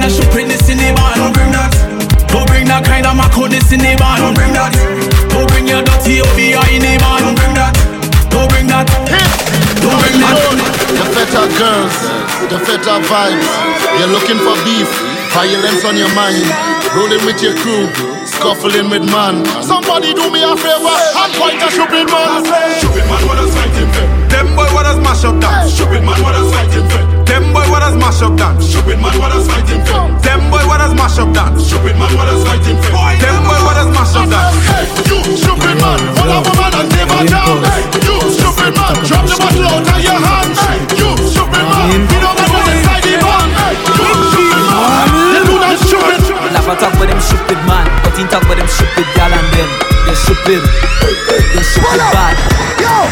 kind 0.03 0.11
of 0.11 0.19
stupidness 0.19 0.67
in 0.69 0.79
the 0.79 0.91
band. 0.99 1.15
Don't 1.15 1.31
bring 1.31 1.53
that. 1.55 1.71
Don't 2.27 2.47
bring 2.51 2.67
that 2.67 2.83
kind 2.83 3.07
of 3.07 3.15
maconis 3.15 3.71
in 3.71 3.79
the 3.79 3.95
band. 3.95 4.19
Don't 4.19 4.35
bring 4.35 4.51
that. 4.51 4.75
Don't 5.31 5.47
bring 5.47 5.71
your 5.71 5.83
dirty 5.87 6.19
OBI 6.19 6.59
in 6.75 6.83
the 6.83 6.99
band. 6.99 7.23
Don't 7.23 7.39
bring 7.39 7.55
that. 7.55 7.71
Don't 8.35 8.51
bring 8.51 8.67
that. 8.67 8.91
Don't 9.79 9.95
bring 10.03 10.19
that. 10.19 10.35
The 10.99 11.07
better 11.15 11.47
girls, 11.55 11.95
the 12.51 12.59
better 12.67 12.99
vibes. 13.07 13.51
You're 14.03 14.11
looking 14.11 14.43
for 14.43 14.59
beef, 14.67 14.91
violence 15.31 15.87
on 15.87 15.95
your 15.95 16.11
mind. 16.19 16.51
Rolling 16.99 17.23
with 17.23 17.39
your 17.39 17.55
crew, 17.63 17.87
scuffling 18.27 18.91
with 18.91 19.07
man. 19.07 19.47
Somebody 19.63 20.13
do 20.19 20.27
me 20.35 20.43
a 20.43 20.53
favor 20.59 20.99
and 20.99 21.31
point 21.39 21.63
a 21.63 21.71
stupid 21.71 22.11
man. 22.11 22.43
Stupid 22.83 23.07
man, 23.07 23.23
what 23.31 23.39
does 23.39 23.55
fighting 23.55 23.91
for? 23.95 24.07
Them 24.35 24.47
boy, 24.59 24.67
what 24.75 24.83
does 24.83 24.99
mash 24.99 25.23
up 25.23 25.39
dance? 25.39 25.73
Stupid 25.73 26.03
man, 26.03 26.19
what 26.27 26.35
does 26.35 26.51
fighting 26.51 26.89
for? 26.91 27.22
Them 27.33 27.49
boy, 27.49 27.65
what 27.73 27.81
does 27.81 27.97
mash 27.97 28.21
up 28.21 28.37
dance? 28.37 28.69
Stupid 28.69 29.01
man, 29.01 29.17
what 29.17 29.33
does 29.33 29.49
fighting 29.49 29.81
for? 29.89 30.05
Them 30.21 30.53
boy, 30.53 30.61
what 30.69 30.85
does 30.85 30.93
mash 30.93 31.17
up 31.17 31.33
dance? 31.33 31.65
Stupid 31.65 31.97
man, 31.97 32.13
what 32.13 32.29
does 32.29 32.45
fighting 32.45 32.77
for? 32.77 32.93
Them 32.93 33.41
boy, 33.49 33.57
what 33.65 33.73
does 33.73 33.89
mash 33.89 34.13
up 34.21 34.29
dance? 34.29 34.53
Hey, 34.69 34.85
you 35.09 35.17
stupid 35.41 35.81
man, 35.81 35.97
full 36.13 36.29
of 36.29 36.45
woman 36.45 36.77
and 36.77 36.93
never 36.93 37.25
down. 37.25 37.65
Hey, 37.65 37.89
you 38.05 38.21
stupid 38.37 38.77
man, 38.77 39.01
drop 39.09 39.25
the 39.25 39.33
bottle 39.41 39.65
out 39.65 39.81
of 39.81 39.97
your 40.05 40.21
hands. 40.21 40.61
Hey, 40.61 40.77
you 40.93 41.09
stupid 41.25 41.65
man, 41.73 42.05
you 42.05 42.21
don't 42.21 42.37
know 42.37 42.53
what's 42.53 42.69
inside 42.69 43.01
the 43.01 43.17
man. 43.25 43.49
Hey, 43.49 43.81
you 43.81 44.13
stupid 44.29 44.69
man, 44.69 45.09
you 45.33 45.41
do 45.49 45.57
that 45.57 45.81
stupid. 45.81 46.21
Never 46.53 46.77
talk 46.77 46.93
about 46.93 47.09
them 47.09 47.17
stupid 47.25 47.61
man, 47.65 47.89
but 48.05 48.13
he 48.13 48.29
talk 48.29 48.45
about 48.45 48.61
them 48.61 48.69
stupid 48.69 49.09
gal 49.17 49.33
and 49.33 49.49
them. 49.57 49.73
They 50.05 50.17
stupid, 50.21 50.61
they 50.61 51.65
stupid 51.65 51.97
bad. 52.13 52.37
Yo, 52.77 53.09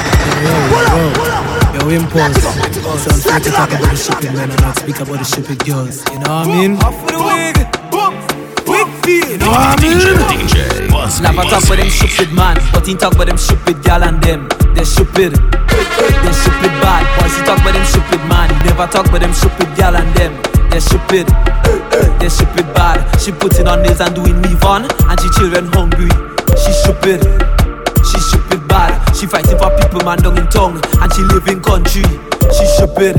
impulse. 1.88 2.69
It's 2.82 3.06
unfair 3.06 3.40
to 3.40 3.50
talk 3.50 3.70
about 3.70 3.90
the 3.90 3.96
stupid 3.96 4.32
men 4.34 4.50
and 4.50 4.60
not 4.60 4.76
speak 4.76 5.00
about 5.00 5.18
the 5.18 5.24
stupid 5.24 5.58
girls. 5.64 6.04
You 6.10 6.18
know 6.20 6.32
what 6.32 6.48
I 6.48 6.56
mean? 6.56 6.72
Off 6.80 6.96
for 7.00 7.12
the 7.12 7.20
wig. 7.20 7.56
You 9.30 9.38
know 9.38 9.50
what 9.52 9.76
I 9.76 9.82
mean? 9.82 9.98
Never 11.20 11.42
talk 11.48 11.64
about 11.64 11.76
them 11.76 11.90
stupid 11.90 12.32
man, 12.32 12.56
but 12.72 12.86
he 12.86 12.94
talk 12.94 13.14
about 13.14 13.26
them 13.26 13.36
stupid 13.36 13.82
gal 13.82 14.02
and 14.02 14.22
them. 14.22 14.48
They're 14.74 14.84
stupid, 14.84 15.34
They're 15.36 16.32
stupid 16.32 16.72
bad. 16.80 17.04
Boys, 17.20 17.34
he 17.36 17.42
talk 17.44 17.60
about 17.60 17.74
them 17.74 17.84
stupid 17.84 18.22
man. 18.30 18.48
Never 18.64 18.86
talk 18.86 19.06
about 19.08 19.20
them 19.20 19.34
stupid 19.34 19.68
gal 19.76 19.96
and 19.96 20.08
them. 20.16 20.32
They're 20.70 20.80
stupid, 20.80 21.26
They're 22.20 22.30
stupid 22.30 22.72
bad. 22.72 23.04
She 23.20 23.32
putting 23.32 23.66
on 23.68 23.82
nails 23.82 24.00
and 24.00 24.14
doing 24.14 24.40
weave 24.40 24.64
on, 24.64 24.86
and 24.86 25.16
she 25.20 25.28
children 25.36 25.66
hungry. 25.74 26.08
She 26.56 26.72
stupid, 26.80 27.20
she 28.06 28.18
stupid 28.30 28.66
bad. 28.68 28.96
She 29.14 29.26
fighting 29.26 29.58
for 29.58 29.70
people 29.76 30.00
man 30.06 30.18
down 30.22 30.38
in 30.38 30.48
tongue, 30.48 30.80
and 31.02 31.12
she 31.12 31.22
live 31.22 31.46
in 31.48 31.60
country. 31.60 32.06
She 32.60 32.66
stupid. 32.66 33.16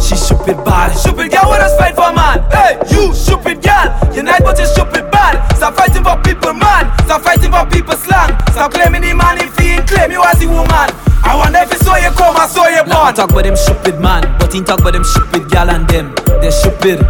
She 0.00 0.16
stupid 0.16 0.56
bad. 0.64 0.96
Stupid 0.96 1.30
girl, 1.30 1.52
what 1.52 1.60
us 1.60 1.76
fight 1.76 1.94
for, 1.94 2.12
man? 2.16 2.40
Hey, 2.50 2.80
you 2.88 3.12
stupid 3.12 3.62
girl. 3.62 3.92
Nice, 4.24 4.40
but 4.40 4.56
you're 4.56 4.66
stupid 4.66 5.10
bad. 5.10 5.36
Stop 5.56 5.74
fighting 5.74 6.02
for 6.02 6.16
people, 6.24 6.54
man. 6.54 6.88
Stop 7.04 7.20
fighting 7.22 7.52
for 7.52 7.66
people 7.68 7.94
slang. 7.94 8.32
Stop 8.52 8.72
claiming 8.72 9.02
the 9.02 9.12
man 9.12 9.36
if 9.36 9.52
he 9.58 9.76
ain't 9.76 9.86
claim 9.86 10.10
you 10.10 10.24
as 10.24 10.42
a 10.42 10.48
woman. 10.48 10.88
I 11.24 11.36
wonder 11.36 11.58
if 11.60 11.72
it's 11.72 11.84
so 11.84 11.94
you 11.96 12.08
come 12.16 12.36
or 12.36 12.48
so 12.48 12.66
you 12.68 12.84
born. 12.84 13.12
talk 13.12 13.30
about 13.30 13.44
them 13.44 13.56
stupid 13.56 14.00
man, 14.00 14.22
but 14.38 14.52
he 14.52 14.62
talk 14.62 14.80
about 14.80 14.92
them 14.92 15.04
stupid 15.04 15.50
gal 15.50 15.68
and 15.68 15.86
them. 15.88 16.14
They're 16.40 16.50
stupid. 16.50 17.04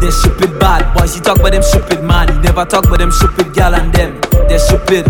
They're 0.00 0.10
stupid 0.10 0.58
bad. 0.60 0.92
Boys, 0.92 1.14
he 1.14 1.20
talk 1.20 1.38
about 1.38 1.52
them 1.52 1.62
stupid 1.62 2.04
man. 2.04 2.28
He 2.28 2.38
never 2.40 2.64
talk 2.64 2.84
about 2.84 2.98
them 2.98 3.12
stupid 3.12 3.54
gal 3.54 3.74
and 3.74 3.92
them. 3.92 4.20
They're 4.48 4.58
stupid, 4.58 5.06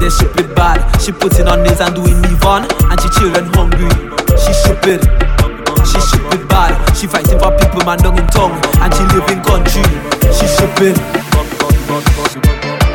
they're 0.00 0.10
stupid 0.10 0.54
bad. 0.54 0.78
She 1.02 1.12
putting 1.12 1.48
on 1.48 1.62
nails 1.62 1.80
and 1.80 1.94
doing 1.94 2.20
me 2.22 2.30
on, 2.46 2.62
and 2.62 3.00
she 3.00 3.08
children 3.18 3.50
hungry. 3.54 4.17
She 4.48 4.54
stupid, 4.54 5.04
she 5.84 6.00
stupid 6.00 6.48
bad. 6.48 6.72
She 6.96 7.06
fighting 7.06 7.38
for 7.38 7.52
people 7.58 7.84
man 7.84 7.98
down 7.98 8.18
in 8.18 8.26
tongue, 8.28 8.56
and 8.80 8.94
she 8.94 9.04
live 9.12 9.28
in 9.28 9.44
country. 9.44 9.84
She 10.32 10.46
stupid. 10.48 10.96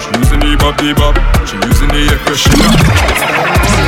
She 0.02 0.10
using 0.18 0.40
the 0.42 0.58
bop, 0.58 0.76
the 0.82 0.94
bop. 0.98 1.14
She 1.46 1.56
using 1.62 1.90
the. 1.90 2.10
She 2.34 3.83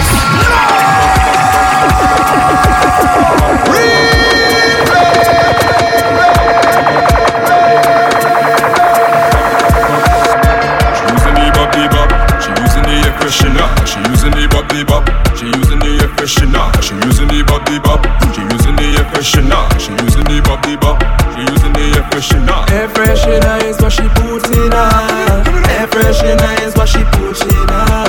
freshener 26.16 26.66
is 26.66 26.76
what 26.76 26.88
she 26.88 27.04
put 27.12 27.42
in 27.44 27.68
her. 27.68 28.08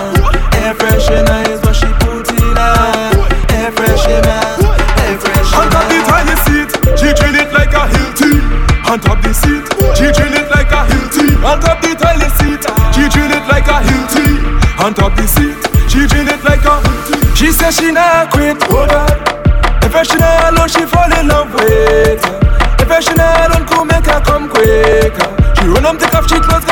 Air 0.62 0.74
freshener 0.74 1.42
is 1.50 1.60
what 1.62 1.74
she 1.74 1.90
put 1.98 2.28
in 2.30 2.54
her. 2.54 3.10
Air 3.50 3.70
freshener, 3.72 4.42
air 5.02 5.18
On 5.58 5.66
top 5.70 5.88
the 5.90 5.98
freshener. 5.98 6.06
toilet 6.06 6.40
seat, 6.46 6.70
she 6.98 7.08
drill 7.18 7.34
it 7.34 7.50
like 7.52 7.74
a 7.74 7.84
Hilti. 7.90 8.32
On 8.90 9.00
top 9.00 9.20
the 9.22 9.34
seat, 9.34 9.64
she 9.98 10.06
drill 10.14 10.34
it 10.38 10.48
like 10.54 10.70
a 10.70 10.86
Hilti. 10.86 11.26
On 11.42 11.58
top 11.60 11.82
the 11.82 11.94
toilet 11.98 12.32
seat, 12.38 12.62
she 12.94 13.08
drill 13.10 13.32
it 13.34 13.44
like 13.50 13.66
a 13.66 13.82
Hilti. 13.82 14.26
On 14.84 14.94
top 14.94 15.16
the 15.16 15.26
seat, 15.26 15.58
she 15.90 16.06
drill 16.06 16.28
it 16.28 16.42
like 16.44 16.62
a 16.62 16.78
Hilti. 16.78 17.36
She 17.36 17.50
says 17.50 17.74
she 17.76 17.90
not 17.90 18.30
quit, 18.30 18.56
oh 18.70 18.86
God. 18.86 19.18
Air 19.82 19.90
freshener 19.90 20.50
alone 20.50 20.68
she 20.68 20.86
fall 20.86 21.10
in 21.10 21.26
love 21.26 21.52
with. 21.52 22.22
Air 22.22 22.86
freshener 22.86 23.50
alone 23.50 23.66
could 23.66 23.84
make 23.90 24.06
her 24.06 24.20
come 24.22 24.48
quicker. 24.48 25.26
She 25.58 25.66
run 25.66 25.84
up, 25.84 25.98
take 25.98 26.14
off, 26.14 26.28
she 26.30 26.38
clothes 26.38 26.64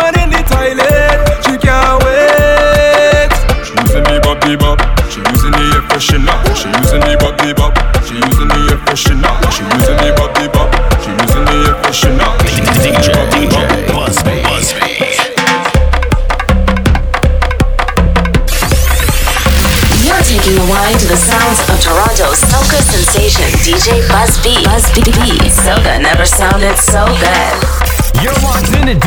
B. 24.95 25.11
Soca 25.51 26.01
never 26.01 26.25
sounded 26.25 26.77
so 26.79 27.05
good. 27.19 27.55
You're 28.23 28.39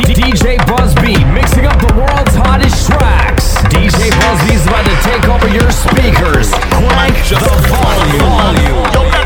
DJ 0.04 0.60
Buzz 0.68 0.94
mixing 1.32 1.66
up 1.66 1.80
the 1.80 1.94
world's 1.96 2.36
hottest 2.36 2.88
tracks. 2.88 3.56
DJ 3.72 4.12
about 4.68 4.84
to 4.84 4.96
take 5.08 5.24
over 5.32 5.48
your 5.48 5.72
speakers. 5.72 6.52
Crank 6.76 7.16
the 7.32 8.20
volume. 8.20 8.84
Yo, 8.94 9.17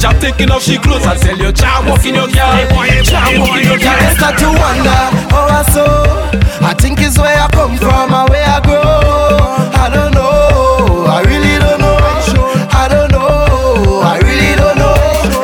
the 0.00 0.08
job 0.08 0.20
taking 0.20 0.50
off 0.50 0.62
she 0.62 0.78
clothes 0.78 1.04
I 1.04 1.16
tell 1.16 1.36
you 1.36 1.52
child 1.52 1.86
walking 1.86 2.14
your 2.14 2.28
girl 2.28 2.56
Child 3.04 3.40
walking 3.40 3.68
your 3.68 3.76
girl 3.76 4.00
Can't 4.00 4.16
start 4.16 4.38
to 4.40 4.48
wonder 4.48 5.00
how 5.28 5.46
I 5.48 5.62
saw. 5.68 6.40
I 6.64 6.74
think 6.74 7.00
it's 7.00 7.18
where 7.18 7.36
I 7.36 7.48
come 7.52 7.76
from 7.76 8.12
and 8.12 8.28
where 8.28 8.44
I 8.44 8.60
grow. 8.64 8.80
I 8.80 9.88
don't 9.92 10.12
know, 10.12 11.08
I 11.08 11.24
really 11.24 11.56
don't 11.60 11.80
know. 11.80 11.96
I 12.72 12.84
don't 12.88 13.10
know, 13.12 14.00
I 14.04 14.20
really 14.20 14.52
don't 14.56 14.76
know. 14.76 14.96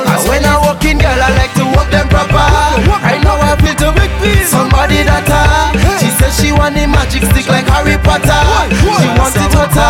And 0.08 0.20
when 0.28 0.44
I 0.44 0.56
walk 0.60 0.84
in, 0.84 0.98
girl, 1.00 1.08
I 1.08 1.32
like 1.36 1.52
to 1.56 1.64
walk 1.76 1.88
them 1.90 2.08
proper. 2.08 2.36
I 2.36 3.20
know 3.24 3.36
I 3.36 3.56
feel 3.60 3.76
to 3.80 3.88
make 3.96 4.12
somebody 4.44 5.02
that 5.04 5.24
uh, 5.28 5.72
She 6.00 6.08
says 6.16 6.36
she 6.36 6.52
want 6.52 6.76
the 6.76 6.86
magic 6.86 7.24
stick 7.28 7.48
like 7.48 7.66
Harry 7.68 7.96
Potter. 8.00 8.44
She 8.72 9.08
wants 9.16 9.36
it 9.36 9.52
hotter, 9.52 9.88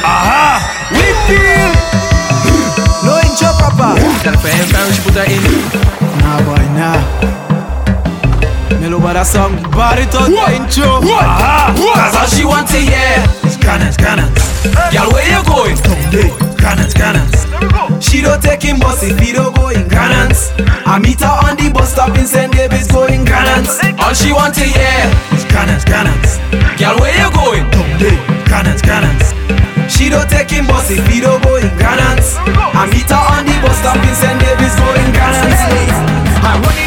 Aha! 0.04 0.60
Whitfield 0.92 1.76
No 3.04 3.20
intro 3.20 3.52
proper. 3.60 4.00
For 4.40 4.48
him, 4.48 4.68
put 5.04 5.16
her 5.20 5.28
in 5.28 5.44
Nah, 6.22 6.40
boy, 6.46 6.64
nah. 6.78 7.34
That 9.14 9.28
song, 9.30 9.54
intro. 10.52 11.00
Aha! 11.06 11.70
That's 11.78 12.18
all 12.18 12.28
she 12.28 12.44
want 12.44 12.68
to 12.74 12.78
hear 12.82 13.22
Cannons, 13.62 13.96
cannons 13.96 14.34
Girl, 14.92 15.08
where 15.14 15.24
you 15.30 15.40
going? 15.46 15.78
Cannons, 16.58 16.94
cannons 16.98 17.46
She 18.04 18.22
don't 18.22 18.42
take 18.42 18.64
him 18.64 18.80
bus 18.80 19.04
if 19.04 19.20
he 19.20 19.32
don't 19.32 19.56
go 19.56 19.70
in 19.70 19.88
cannons 19.88 20.52
I 20.90 20.98
meet 21.00 21.22
her 21.22 21.30
on 21.30 21.56
the 21.56 21.70
bus 21.72 21.94
stop 21.94 22.18
in 22.18 22.26
St. 22.26 22.52
David's 22.52 22.88
going 22.88 23.24
cannons 23.24 23.80
All 24.02 24.14
she 24.14 24.34
want 24.34 24.56
to 24.56 24.66
hear 24.66 25.06
is 25.32 25.46
cannons, 25.46 25.86
cannons 25.86 26.42
Girl, 26.82 26.98
where 26.98 27.14
you 27.14 27.30
going? 27.38 28.33
Cannons 28.54 29.34
She 29.90 30.10
don't 30.10 30.30
take 30.30 30.52
him 30.52 30.68
bus 30.68 30.92
if 30.92 31.02
he 31.08 31.20
don't 31.20 31.42
go 31.44 31.56
in 31.56 31.70
cannons 31.82 32.38
I 32.38 32.86
meet 32.86 33.10
her 33.10 33.18
on 33.18 33.46
the 33.50 33.56
bus 33.66 33.80
stop 33.80 33.98
in 33.98 34.14
St. 34.14 34.40
David's 34.40 34.76
going 34.78 35.14
I'm 36.46 36.62
running 36.62 36.83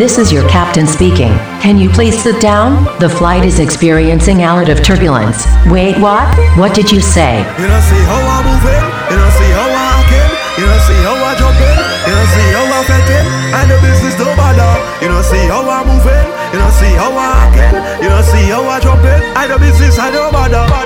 This 0.00 0.16
is 0.16 0.32
your 0.32 0.48
captain 0.48 0.86
speaking. 0.86 1.28
Can 1.60 1.76
you 1.76 1.90
please 1.90 2.16
sit 2.16 2.40
down? 2.40 2.88
The 3.00 3.08
flight 3.10 3.44
is 3.44 3.60
experiencing 3.60 4.40
a 4.40 4.48
lot 4.48 4.70
of 4.70 4.82
turbulence. 4.82 5.44
Wait, 5.68 6.00
what? 6.00 6.24
What 6.56 6.72
did 6.74 6.90
you 6.90 7.04
say? 7.04 7.44
You 7.60 7.68
don't 7.68 7.84
see 7.84 8.02
how 8.08 8.16
I 8.16 8.40
move 8.40 8.64
in, 8.64 8.80
you 9.12 9.16
don't 9.20 9.36
see 9.36 9.52
how 9.52 9.68
I 9.68 9.84
acting, 10.00 10.30
you 10.56 10.64
don't 10.64 10.84
see 10.88 11.00
how 11.04 11.20
I 11.20 11.36
jump 11.36 11.60
in, 11.60 11.76
you 12.08 12.12
don't 12.16 12.30
see 12.32 12.48
how 12.48 12.64
I 12.64 12.80
fetting, 12.88 13.26
and 13.52 13.66
the 13.68 13.76
business 13.84 14.16
don't 14.16 14.36
bother. 14.40 14.72
You 15.04 15.08
don't 15.12 15.20
see 15.20 15.44
how 15.52 15.68
I 15.68 15.84
move 15.84 16.08
in, 16.08 16.26
you 16.48 16.58
don't 16.64 16.76
see 16.80 16.94
how 16.96 17.12
I 17.12 17.28
acting, 17.44 17.74
you 18.00 18.08
don't 18.08 18.24
see 18.24 18.48
how 18.48 18.64
I 18.64 18.80
jump 18.80 19.04
in, 19.04 19.20
and 19.36 19.52
the 19.52 19.58
business 19.60 20.00
I 20.00 20.08
don't 20.08 20.32
bother. 20.32 20.79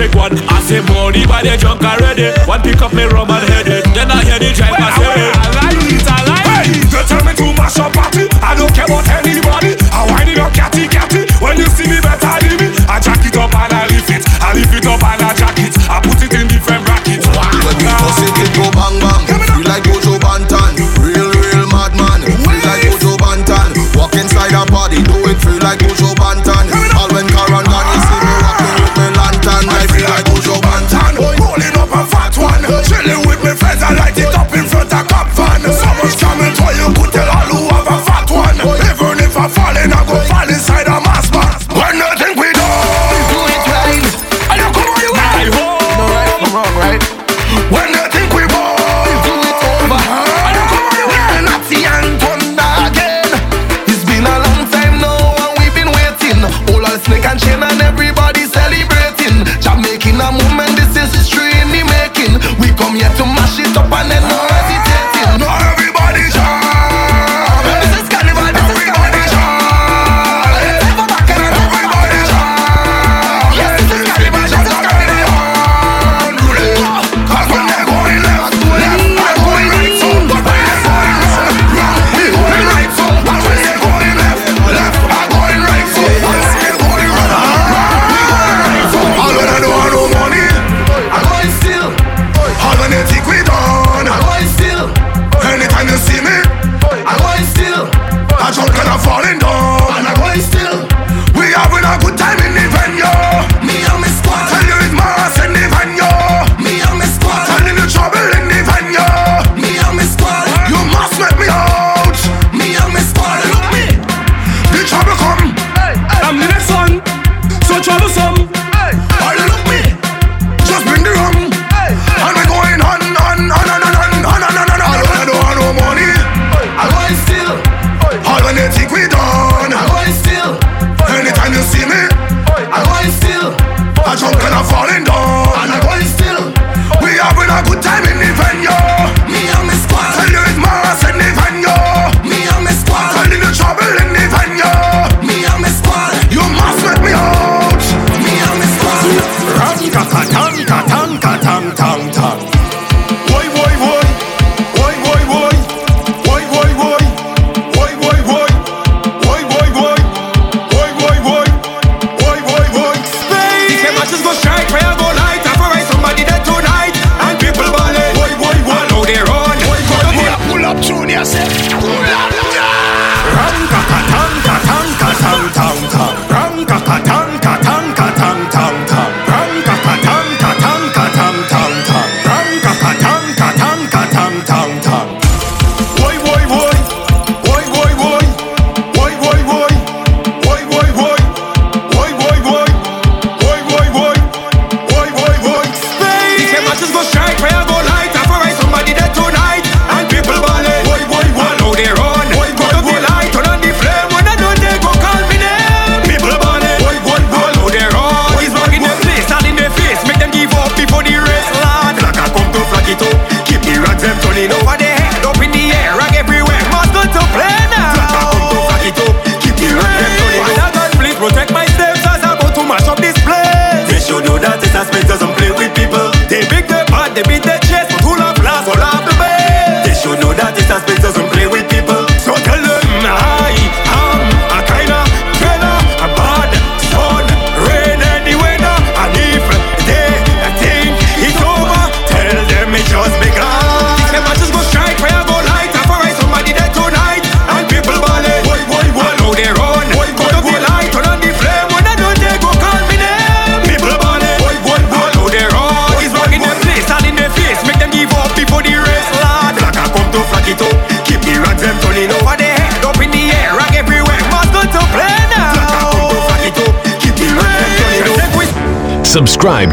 take 0.00 0.14
one. 0.14 0.32
I 0.48 0.60
say 0.64 0.80
money, 0.88 1.26
by 1.26 1.42
they 1.42 1.56
drunk 1.56 1.84
already. 1.84 2.32
One 2.48 2.62
pick 2.62 2.80
up 2.80 2.92
me 2.94 3.04
rum 3.04 3.29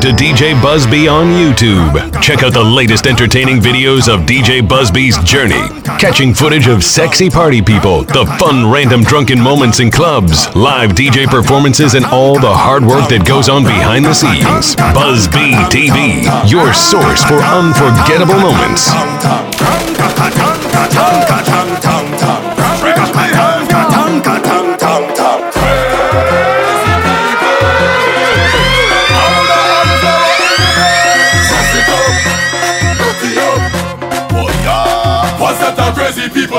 to 0.07 0.13
DJ 0.13 0.59
Busby 0.61 1.09
on 1.09 1.27
YouTube. 1.27 2.21
Check 2.21 2.41
out 2.41 2.53
the 2.53 2.63
latest 2.63 3.07
entertaining 3.07 3.59
videos 3.59 4.07
of 4.07 4.21
DJ 4.21 4.65
Busby's 4.65 5.17
journey, 5.23 5.67
catching 5.99 6.34
footage 6.34 6.67
of 6.67 6.81
sexy 6.81 7.29
party 7.29 7.61
people, 7.61 8.03
the 8.03 8.25
fun 8.39 8.71
random 8.71 9.01
drunken 9.01 9.38
moments 9.41 9.81
in 9.81 9.91
clubs, 9.91 10.53
live 10.55 10.91
DJ 10.91 11.27
performances, 11.27 11.93
and 11.95 12.05
all 12.05 12.39
the 12.39 12.53
hard 12.53 12.84
work 12.84 13.09
that 13.09 13.27
goes 13.27 13.49
on 13.49 13.63
behind 13.63 14.05
the 14.05 14.13
scenes. 14.13 14.75
Busby 14.95 15.51
TV, 15.67 16.23
your 16.49 16.73
source 16.73 17.23
for 17.25 17.43
unforgettable 17.43 18.39
moments. 18.39 18.88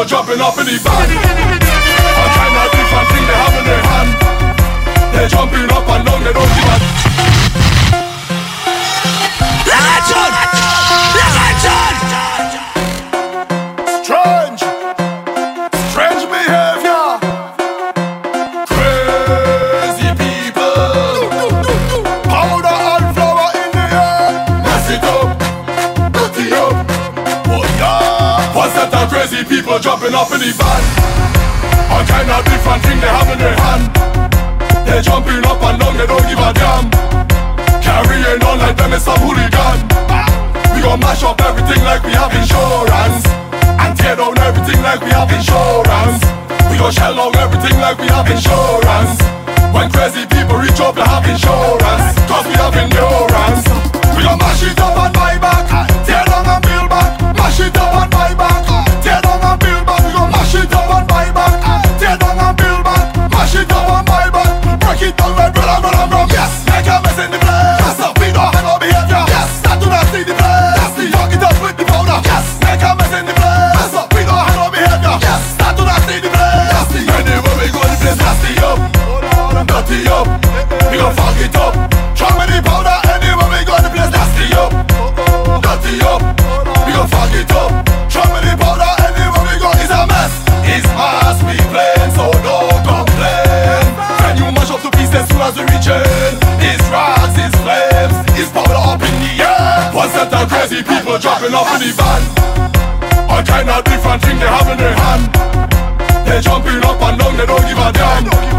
dropping 0.09 0.41
off 0.41 0.59
anybody. 0.59 1.58
have 45.29 45.39
insurance. 45.39 46.23
We 46.71 46.79
go 46.79 46.91
shell 46.91 47.19
out 47.21 47.37
everything 47.37 47.79
like 47.81 47.99
we 47.99 48.07
have 48.09 48.29
insurance. 48.31 49.21
When 49.73 49.91
crazy 49.91 50.27
people 50.27 50.57
reach 50.57 50.81
up, 50.81 50.95
they 50.95 51.03
have 51.03 51.27
insurance. 51.27 52.17
Cause 52.29 52.47
we 52.47 52.55
have 52.55 52.75
endurance. 52.75 53.65
We 54.17 54.25
gon' 54.25 54.39
mash 54.39 54.63
it 54.63 54.79
up 54.81 54.97
and 54.97 55.13
buy 55.13 55.39
back. 55.39 55.69
Tear 56.07 56.25
down 56.25 56.47
and 56.47 56.63
build 56.65 56.89
back. 56.89 57.21
Mash 57.37 57.61
it 57.61 57.77
up 57.77 57.95
and 57.95 58.11
buy 58.11 58.35
back. 58.35 58.65
Tear 59.03 59.21
down 59.21 59.41
and 59.45 59.61
build 59.61 59.87
back. 59.87 60.01
We 60.05 60.13
gon' 60.13 60.31
mash 60.31 60.55
it 60.55 60.73
up 60.73 60.91
and 60.91 61.09
buy 61.09 61.31
back. 61.33 61.99
Tear 62.01 62.17
down 62.17 62.39
and 62.39 62.57
build 62.57 62.85
back. 62.85 63.31
Mash 63.31 63.55
it 63.55 63.71
up 63.71 63.89
and 63.89 64.07
buy 64.07 64.31
back. 64.31 64.81
Break 64.81 65.03
it 65.03 65.17
down. 65.17 65.38
party 79.89 80.05
up. 80.09 80.29
We 80.93 80.99
gon' 80.99 81.15
fuck 81.17 81.41
it 81.41 81.57
up. 81.57 81.73
Drop 82.13 82.37
me 82.37 82.45
the 82.53 82.61
powder 82.61 82.97
anywhere 83.09 83.49
we 83.49 83.65
go, 83.65 83.75
the 83.81 83.89
place 83.89 84.13
nasty 84.13 84.53
up. 84.53 84.73
Dirty 85.65 85.97
up. 86.05 86.21
We 86.85 86.93
gon' 86.93 87.09
fuck 87.09 87.33
it 87.33 87.51
up. 87.53 87.73
Drop 88.13 88.29
me 88.37 88.41
the 88.45 88.53
powder 88.61 88.93
anywhere 89.09 89.45
we 89.49 89.57
go, 89.57 89.71
it's 89.81 89.89
a 89.89 90.05
mess. 90.05 90.33
It's 90.69 90.85
mass 90.93 91.41
we 91.41 91.57
playing, 91.73 92.13
so 92.13 92.29
don't 92.45 92.81
complain. 92.85 93.85
Can 94.21 94.37
you 94.37 94.53
mash 94.53 94.71
up 94.71 94.85
to 94.85 94.91
pieces 94.93 95.25
soon 95.29 95.41
as 95.41 95.57
we 95.57 95.65
reach 95.73 95.89
it? 95.89 96.37
It's 96.61 96.85
rocks, 96.93 97.37
it's 97.41 97.57
flames, 97.65 98.17
it's 98.37 98.53
powder 98.53 98.77
up 98.77 99.01
in 99.01 99.15
the 99.25 99.33
air. 99.41 99.93
One 99.97 100.11
set 100.13 100.33
of 100.33 100.49
crazy 100.53 100.85
people 100.85 101.17
dropping 101.17 101.55
off 101.57 101.73
in 101.77 101.89
the 101.89 101.93
van. 101.97 102.23
All 103.31 103.43
kind 103.43 103.69
of 103.73 103.85
different 103.85 104.21
things 104.21 104.41
they 104.41 104.49
have 104.53 104.69
in 104.69 104.77
their 104.77 104.93
hand. 104.93 105.25
They 106.29 106.41
jumping 106.41 106.85
up 106.85 107.01
and 107.01 107.17
down, 107.19 107.37
they 107.41 107.47
don't 107.47 107.65
give 107.65 107.81
a 107.81 107.89
damn 107.93 108.58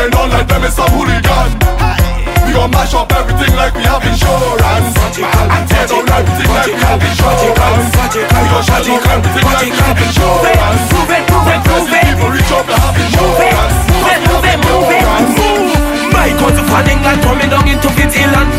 ain't 0.00 0.12
none 0.16 0.30
like 0.32 0.48
them, 0.48 0.64
it's 0.64 0.78
a 0.80 0.86
hooligan. 0.88 1.50
We 2.44 2.56
gon' 2.56 2.70
mash 2.72 2.94
up 2.96 3.12
everything 3.12 3.52
like 3.54 3.74
we 3.76 3.84
have 3.84 4.02
insurance. 4.02 4.96
And 4.96 5.64
tear 5.68 5.86
down 5.86 6.08
everything 6.08 6.50
like 6.50 6.72
we 6.72 6.80
have 6.80 7.02
insurance. 7.04 7.92
We 8.16 8.46
gon' 8.48 8.64
shut 8.64 8.82
down 8.88 9.02
everything 9.04 9.44
like 9.44 9.68
we 9.68 9.76
have 9.76 10.00
insurance. 10.00 10.82
Move 10.90 11.12
it, 11.12 11.24
move 11.28 11.48
it, 11.52 11.60
move 11.68 11.92
it. 11.92 12.04
People 12.08 12.30
reach 12.32 12.52
up, 12.52 12.64
they 12.64 12.80
have 12.80 12.96
insurance. 12.96 13.76
Move 13.92 14.08
it, 14.08 14.20
move 14.24 14.46
it, 14.48 14.58
move 14.64 14.90
it, 14.90 15.04
move. 15.36 16.12
My 16.16 16.28
cousin 16.40 16.64
from 16.64 16.84
England 16.88 17.20
coming 17.22 17.48
down 17.48 17.68
into 17.68 17.88
Fitland 17.96 18.50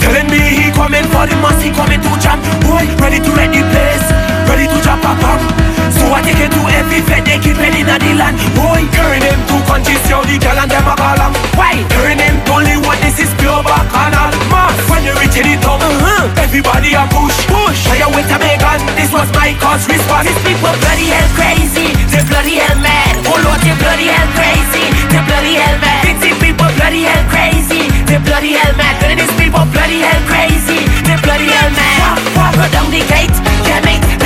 Telling 0.00 0.28
me 0.30 0.38
he 0.38 0.70
coming 0.72 1.04
for 1.08 1.24
the 1.26 1.36
mass, 1.40 1.62
he 1.62 1.70
coming 1.70 2.00
to 2.00 2.12
jam. 2.20 2.38
Boy, 2.66 2.84
ready 3.00 3.18
to 3.22 3.30
ready 3.32 3.62
place, 3.70 4.06
ready 4.50 4.66
to 4.66 4.78
jump 4.82 5.04
a 5.04 5.14
bomb 5.20 5.81
what 6.12 6.20
they 6.28 6.36
can 6.36 6.52
to 6.52 6.60
every 6.76 7.00
vet, 7.08 7.24
they 7.24 7.40
keep 7.40 7.56
it 7.56 7.72
in 7.72 7.88
the 7.88 8.12
land. 8.20 8.36
Boy, 8.52 8.84
turn 8.92 9.16
them 9.24 9.40
to 9.48 9.56
countries, 9.64 10.04
yo, 10.04 10.20
the 10.28 10.36
girl 10.36 10.60
and 10.60 10.68
them 10.68 10.84
a 10.84 10.92
ball 10.92 11.32
Why? 11.56 11.80
Turn 11.88 12.20
them 12.20 12.36
only 12.52 12.76
what 12.84 13.00
this 13.00 13.16
is 13.16 13.32
global 13.40 13.72
canal 13.88 14.28
Mass, 14.52 14.76
when 14.92 15.08
you 15.08 15.16
reach 15.16 15.40
the 15.40 15.56
top, 15.64 15.80
uh-huh. 15.80 16.28
everybody 16.44 16.92
a 16.92 17.08
push. 17.08 17.32
Push, 17.48 17.88
I 17.88 18.04
with 18.12 18.28
a 18.28 18.36
Megan, 18.36 18.84
this 18.92 19.08
was 19.08 19.24
my 19.32 19.56
cause 19.56 19.88
response. 19.88 20.28
These 20.28 20.42
people 20.44 20.76
bloody 20.84 21.08
hell 21.08 21.30
crazy, 21.32 21.96
they 22.12 22.20
bloody 22.28 22.60
hell 22.60 22.76
mad. 22.84 23.16
Oh 23.32 23.40
Lord, 23.40 23.64
they 23.64 23.72
bloody 23.80 24.12
hell 24.12 24.28
crazy, 24.36 24.84
they 25.08 25.22
bloody 25.24 25.56
hell 25.56 25.80
mad. 25.80 26.04
These 26.20 26.36
people 26.36 26.68
bloody 26.76 27.08
hell 27.08 27.24
crazy, 27.32 27.88
they 28.04 28.20
bloody 28.20 28.52
hell 28.52 28.76
mad. 28.76 29.00
These 29.00 29.32
people 29.40 29.64
bloody 29.72 30.04
hell 30.04 30.22
crazy, 30.28 30.84
they 31.08 31.16
bloody 31.24 31.48
hell 31.48 31.72
mad. 31.72 32.20
Put 32.52 32.68
down 32.68 32.92
the 32.92 33.00
gate, 33.08 33.32
damn 33.64 33.88
it. 33.88 34.21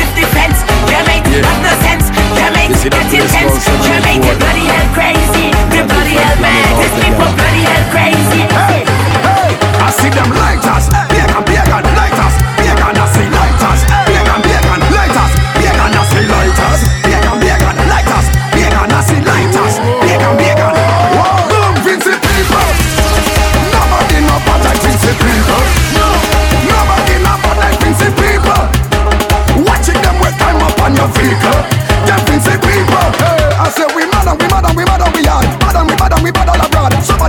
No 1.62 3.22
sense. 3.32 3.66
Bloody 4.38 4.66
hell 4.66 4.88
crazy. 4.94 5.50
Bloody 5.86 6.16
hell 6.16 6.38
mad. 6.40 6.72
Bloody 7.16 7.62
hell 7.64 7.84
crazy. 7.90 8.40
Hey, 8.54 8.84
hey, 9.26 9.56
I 9.82 9.90
see 9.90 10.10
them 10.10 10.30
lighters. 10.30 10.95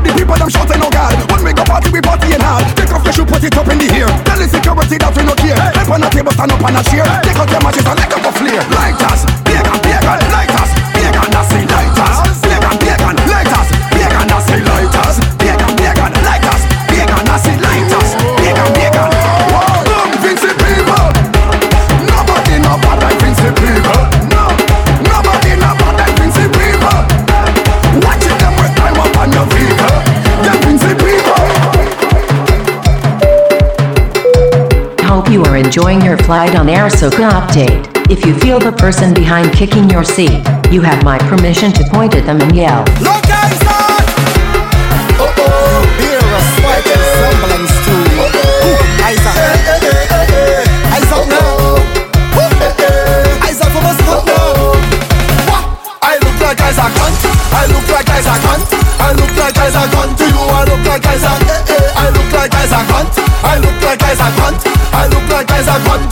the 0.08 0.14
people 0.16 0.38
them 0.40 0.50
shouting 0.50 0.80
no 0.80 0.90
God. 0.90 1.16
When 1.32 1.44
we 1.44 1.52
go 1.52 1.64
party 1.68 1.92
we 1.92 2.00
party 2.00 2.32
and 2.34 2.44
all 2.44 2.64
Take 2.80 2.92
off 2.96 3.04
your 3.04 3.14
shoe 3.14 3.28
put 3.28 3.44
it 3.44 3.56
up 3.56 3.68
in 3.68 3.78
the 3.78 3.88
air 3.92 4.10
Tell 4.24 4.40
the 4.40 4.48
security 4.48 4.96
that 4.98 5.12
we 5.12 5.24
no 5.28 5.36
care. 5.36 5.60
Help 5.76 5.92
on 5.92 6.02
the 6.02 6.10
table 6.10 6.32
stand 6.32 6.52
up 6.52 6.64
and 6.64 6.78
a 6.80 6.82
chair. 6.88 7.06
Take 7.24 7.38
out 7.38 7.52
your 7.52 7.62
matches 7.64 7.86
and 7.86 7.98
let 8.00 8.10
them 8.10 8.22
go 8.24 8.32
flare. 8.32 8.64
Like 8.72 8.98
that 9.04 9.47
enjoying 35.78 36.02
your 36.02 36.18
flight 36.18 36.56
on 36.56 36.68
air 36.70 36.88
Soca 36.88 37.30
update. 37.30 37.86
If 38.10 38.26
you 38.26 38.34
feel 38.40 38.58
the 38.58 38.72
person 38.72 39.14
behind 39.14 39.54
kicking 39.54 39.88
your 39.91 40.04
seat, 40.04 40.41
you 40.72 40.82
have 40.82 41.04
my 41.04 41.20
permission 41.30 41.72
to 41.74 41.84
point 41.91 42.16
at 42.16 42.26
them 42.26 42.41
and 42.41 42.56
yell. 42.56 42.80
Look! 42.99 43.22
Oh 45.20 45.34
oh, 45.38 45.86
a 45.94 46.34
eyes 49.06 49.22
up. 61.24 61.38
I 61.95 62.10
look 62.10 62.34
like 62.34 62.54
eyes 62.56 62.74
are 62.74 62.86
gone. 62.88 63.06
I 63.44 63.60
look 63.60 63.82
like 63.84 64.02
eyes 64.02 64.20
are 64.20 64.36
gone. 64.38 64.66
I've 65.78 66.07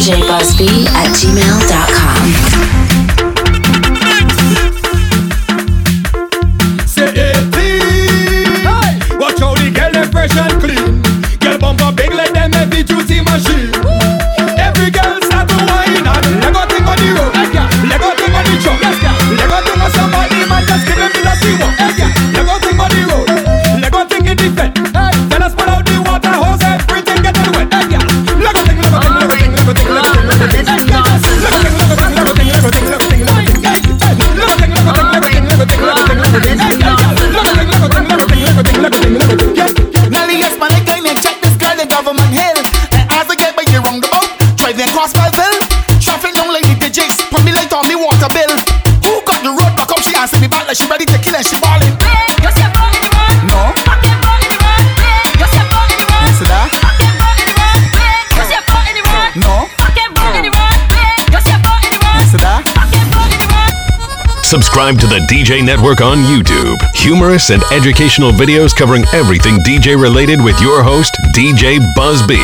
djbuzzbee 0.00 0.86
at 0.94 1.12
gmail.com. 1.20 2.93
Subscribe 64.84 65.00
to 65.00 65.16
the 65.16 65.24
DJ 65.32 65.64
Network 65.64 66.02
on 66.02 66.18
YouTube. 66.28 66.76
Humorous 66.92 67.48
and 67.48 67.64
educational 67.72 68.32
videos 68.32 68.76
covering 68.76 69.02
everything 69.14 69.56
DJ 69.64 69.96
related 69.96 70.44
with 70.44 70.60
your 70.60 70.82
host, 70.82 71.16
DJ 71.32 71.80
Buzz 71.96 72.20
B. 72.28 72.36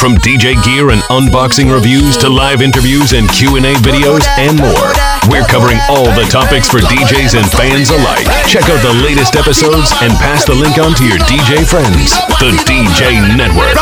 From 0.00 0.14
DJ 0.24 0.56
gear 0.64 0.88
and 0.88 1.02
unboxing 1.12 1.68
reviews 1.68 2.16
to 2.24 2.30
live 2.30 2.62
interviews 2.62 3.12
and 3.12 3.28
Q&A 3.28 3.76
videos 3.84 4.24
and 4.40 4.56
more. 4.56 4.88
We're 5.28 5.44
covering 5.44 5.76
all 5.92 6.08
the 6.16 6.24
topics 6.32 6.66
for 6.72 6.80
DJs 6.80 7.36
and 7.36 7.44
fans 7.52 7.90
alike. 7.90 8.24
Check 8.48 8.72
out 8.72 8.80
the 8.80 8.96
latest 9.04 9.36
episodes 9.36 9.92
and 10.00 10.16
pass 10.16 10.46
the 10.46 10.54
link 10.54 10.78
on 10.78 10.96
to 10.96 11.04
your 11.04 11.20
DJ 11.28 11.60
friends. 11.68 12.16
The 12.40 12.56
DJ 12.64 13.36
Network. 13.36 13.76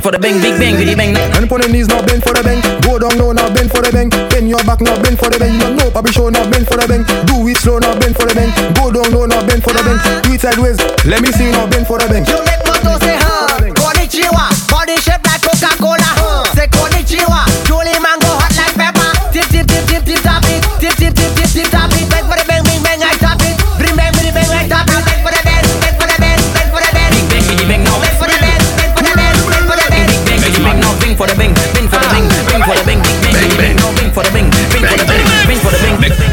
Bang, 0.00 0.08
bing 0.08 0.08
for 0.08 0.10
the 0.10 0.18
bang, 0.18 0.40
big 0.40 0.58
bang, 0.58 0.76
biddy 0.76 0.94
bang. 0.94 1.16
And 1.36 1.48
put 1.48 1.62
your 1.62 1.72
knees 1.72 1.88
now 1.88 2.04
bend 2.04 2.22
for 2.22 2.32
the 2.32 2.42
bang. 2.42 2.60
Go 2.82 2.98
down 2.98 3.18
low 3.18 3.32
now 3.32 3.52
bend 3.52 3.70
for 3.70 3.82
the 3.82 3.92
bang. 3.92 4.08
Bend 4.30 4.48
your 4.48 4.62
back 4.64 4.80
now 4.80 4.96
bend 5.02 5.18
for 5.18 5.28
the 5.28 5.38
bang. 5.38 5.52
You 5.60 5.76
know 5.76 5.90
Bobby 5.90 6.12
show 6.12 6.28
now 6.28 6.48
bend 6.50 6.66
for 6.66 6.76
the 6.76 6.86
bang. 6.88 7.04
Do 7.26 7.46
it 7.48 7.56
slow 7.58 7.78
now 7.78 7.98
bend 7.98 8.16
for 8.16 8.26
the 8.26 8.34
bang. 8.34 8.50
Go 8.74 8.90
down 8.90 9.12
low 9.12 9.26
now 9.26 9.44
bend 9.46 9.62
for 9.62 9.72
the 9.72 9.82
bang. 9.82 9.98
Do 10.22 10.32
it 10.32 10.40
sideways. 10.40 10.78
Let 11.04 11.20
me 11.22 11.32
see 11.32 11.46
you 11.46 11.52
now 11.52 11.66
bend 11.68 11.86
for 11.86 11.98
the 11.98 12.08
bang. 12.08 12.24
You 12.24 12.40
make 12.44 12.62
moto 12.64 12.96
say 13.04 13.19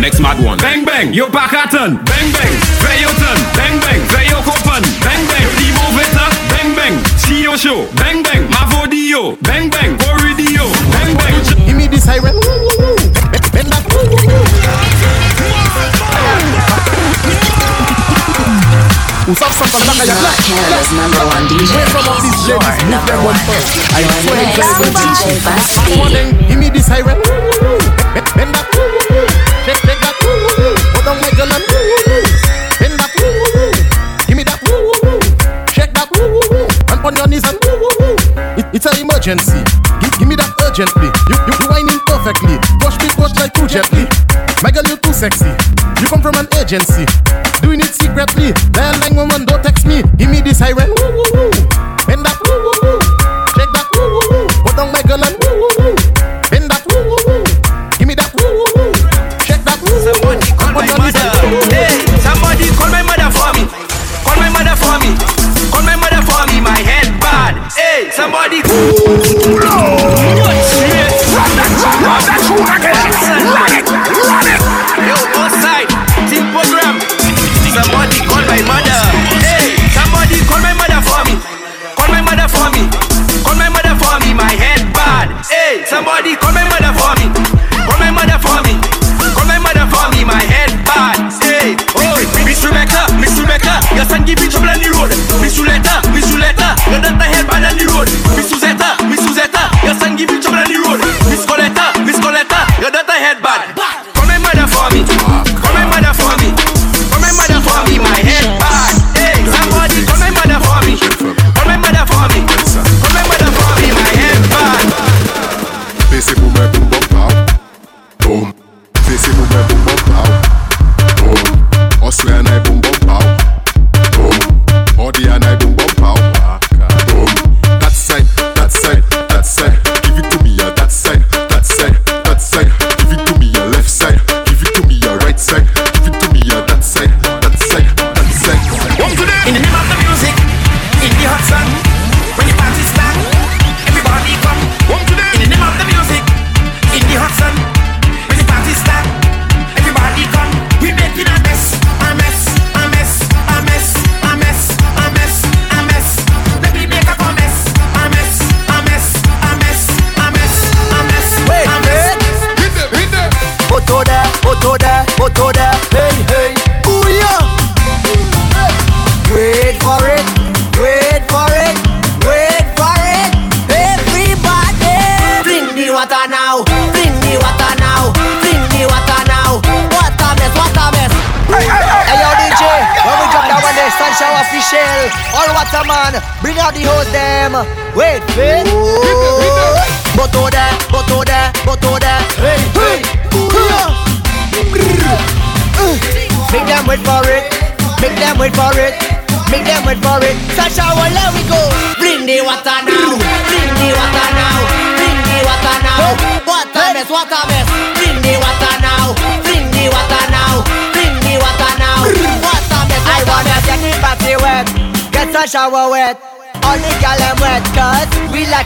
Next, 0.07 0.21
next 0.21 0.39
mad 0.39 0.45
one. 0.45 0.57
Bang 0.59 0.85
bang, 0.85 1.13
yo 1.13 1.27
back 1.29 1.51
at. 1.51 1.67
Bang 1.75 2.31
bang, 2.31 2.53
very 2.79 3.03
your 3.03 3.11
turn. 3.19 3.35
Bang 3.59 3.75
bang, 3.83 3.99
very 4.07 4.31
your 4.31 4.39
open. 4.39 4.79
Bang 5.03 5.19
bang, 5.27 5.47
Demo 5.59 5.83
Veta. 5.99 6.31
Bang 6.47 6.71
bang, 6.79 6.95
see 7.19 7.43
your 7.43 7.57
show. 7.57 7.83
Bang 7.99 8.23
bang, 8.23 8.47
Mavodio. 8.47 9.35
Bang 9.43 9.67
bang, 9.69 9.97
Corridio. 9.99 10.63
Bang 10.95 11.11
bang. 11.19 11.35
Give 11.67 11.75
me 11.75 11.87
the 11.91 11.99
siren. 11.99 12.39
Bend 13.51 13.67
that. 13.67 13.83
Who's 19.27 19.41
up 19.43 19.51
some 19.51 19.67
back 19.67 19.91
of 19.91 20.07
your 20.07 20.15
black? 20.23 20.39
Canada's 20.39 20.87
number 20.95 21.19
one 21.35 21.51
DJ. 21.51 21.67
Where 21.75 21.91
some 21.91 22.07
of 22.07 22.23
these 22.23 22.47
Your 22.47 22.63
ladies 22.63 22.79
lift 22.79 22.95
number 22.95 23.11
their 23.11 23.19
one. 23.27 23.35
one 23.35 23.43
first? 23.43 23.75
I 23.91 23.99
You're 23.99 24.07
in 24.07 24.23
swear 24.23 24.39
the 24.39 24.47
to 24.47 24.55
mix 24.55 24.79
with 24.79 24.93
God. 24.95 25.03
DJ 25.03 25.43
Come 25.43 25.99
on 25.99 26.07
Busby. 26.07 26.15
then, 26.15 26.47
give 26.47 26.59
me 26.63 26.69
the 26.71 26.79
siren. 26.79 27.19
Bend 28.39 28.55
that. 28.55 29.06
Down 31.07 31.21
my 31.23 31.31
gun 31.39 31.47
and 31.47 31.63
bend 32.83 32.99
that. 32.99 33.11
Give 34.27 34.35
me 34.35 34.43
that. 34.43 34.59
Shake 35.71 35.93
that. 35.95 36.11
And 36.91 36.99
on 36.99 37.15
your 37.15 37.27
knees 37.31 37.47
and 37.47 37.55
it, 38.59 38.67
it's 38.75 38.85
an 38.85 38.99
emergency. 38.99 39.63
Give, 40.03 40.11
give 40.19 40.27
me 40.27 40.35
that 40.35 40.51
urgently. 40.67 41.07
You 41.31 41.37
you, 41.47 41.53
you 41.63 41.67
whining 41.71 42.01
perfectly. 42.11 42.59
Push 42.83 42.99
me, 42.99 43.07
push 43.15 43.31
like 43.39 43.55
too 43.55 43.71
gently. 43.71 44.03
My 44.59 44.67
girl, 44.67 44.83
you're 44.83 44.99
too 44.99 45.15
sexy. 45.15 45.47
You 46.03 46.11
come 46.11 46.19
from 46.19 46.35
an 46.43 46.47
agency, 46.59 47.07
doing 47.63 47.79
it 47.79 47.95
secretly. 47.95 48.51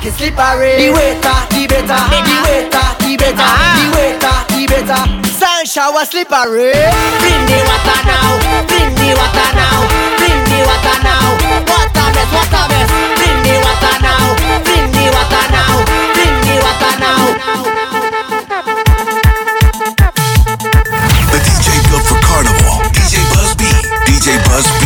We 0.03 0.10
like 0.10 0.14
it 0.14 0.18
slippery. 0.18 0.73
The 0.78 0.90
waiter, 0.94 1.38
the 1.53 1.68
better, 1.68 2.02
the 2.10 2.38
waiter, 2.45 2.88
the 2.99 3.18
better, 3.18 3.38
ah. 3.38 3.78
the 3.78 3.86
waiter, 3.94 4.38
the 4.49 4.64
better 4.68 5.02
Sun 5.30 5.65
shower 5.65 6.06
slippery. 6.06 6.73
Bring 7.22 7.41
the 7.45 7.60
water 7.69 7.99
now, 8.06 8.38
bring 8.68 8.94
the 8.98 9.14
water 9.14 9.49
now, 9.53 9.86
bring 10.18 10.41
the 10.49 10.60
water 10.65 10.98
now. 11.06 11.26
Water 11.69 12.07
mess, 12.14 12.30
water 12.34 12.65
mess, 12.69 12.90
bring 13.18 13.38
the 13.45 13.56
water 13.61 13.95
now, 14.02 14.26
bring 14.65 14.86
the 14.91 15.06
water 15.14 15.45
now, 15.53 15.73
bring 16.18 16.36
the 16.45 16.56
water 16.65 16.94
now. 16.98 17.22
The 21.32 21.40
DJ 21.45 21.68
built 21.90 22.06
for 22.10 22.19
Carnival. 22.26 22.82
DJ 22.95 23.22
Buzz 23.34 23.53
B. 23.56 23.64
DJ 24.06 24.38
Buzz 24.49 24.81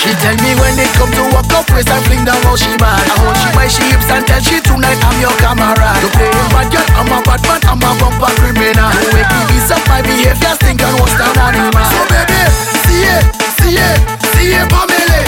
She 0.00 0.08
tell 0.16 0.32
me 0.40 0.56
when 0.56 0.80
it 0.80 0.88
come 0.96 1.12
to 1.12 1.28
walk 1.28 1.52
up 1.52 1.68
waist 1.76 1.92
and 1.92 2.00
fling 2.08 2.24
down 2.24 2.40
how 2.40 2.56
she 2.56 2.72
mad. 2.80 3.04
I 3.04 3.20
hold 3.20 3.36
she 3.36 3.48
my 3.52 3.68
she 3.68 3.84
hips 3.92 4.08
and 4.08 4.24
tell 4.24 4.40
she 4.40 4.56
tonight 4.64 4.96
I'm 5.04 5.20
your 5.20 5.36
camera. 5.36 5.92
You 6.00 6.08
playing 6.16 6.48
bad 6.48 6.72
girl, 6.72 6.88
I'm 6.96 7.12
a 7.12 7.20
bad 7.20 7.40
man, 7.44 7.60
I'm 7.68 7.84
a 7.84 7.90
bumper 8.00 8.32
criminal. 8.40 8.88
You 8.96 9.12
make 9.12 9.28
me 9.28 9.40
beat 9.52 9.68
up 9.68 9.84
my 9.92 10.00
behavior, 10.00 10.56
stink 10.56 10.80
and 10.80 10.96
what's 10.96 11.12
down 11.20 11.36
animal. 11.36 11.84
So 11.92 12.00
baby, 12.08 12.40
see 12.88 13.12
it, 13.12 13.24
see 13.60 13.76
it, 13.76 14.00
see 14.32 14.56
it, 14.56 14.64
Pamela. 14.72 15.20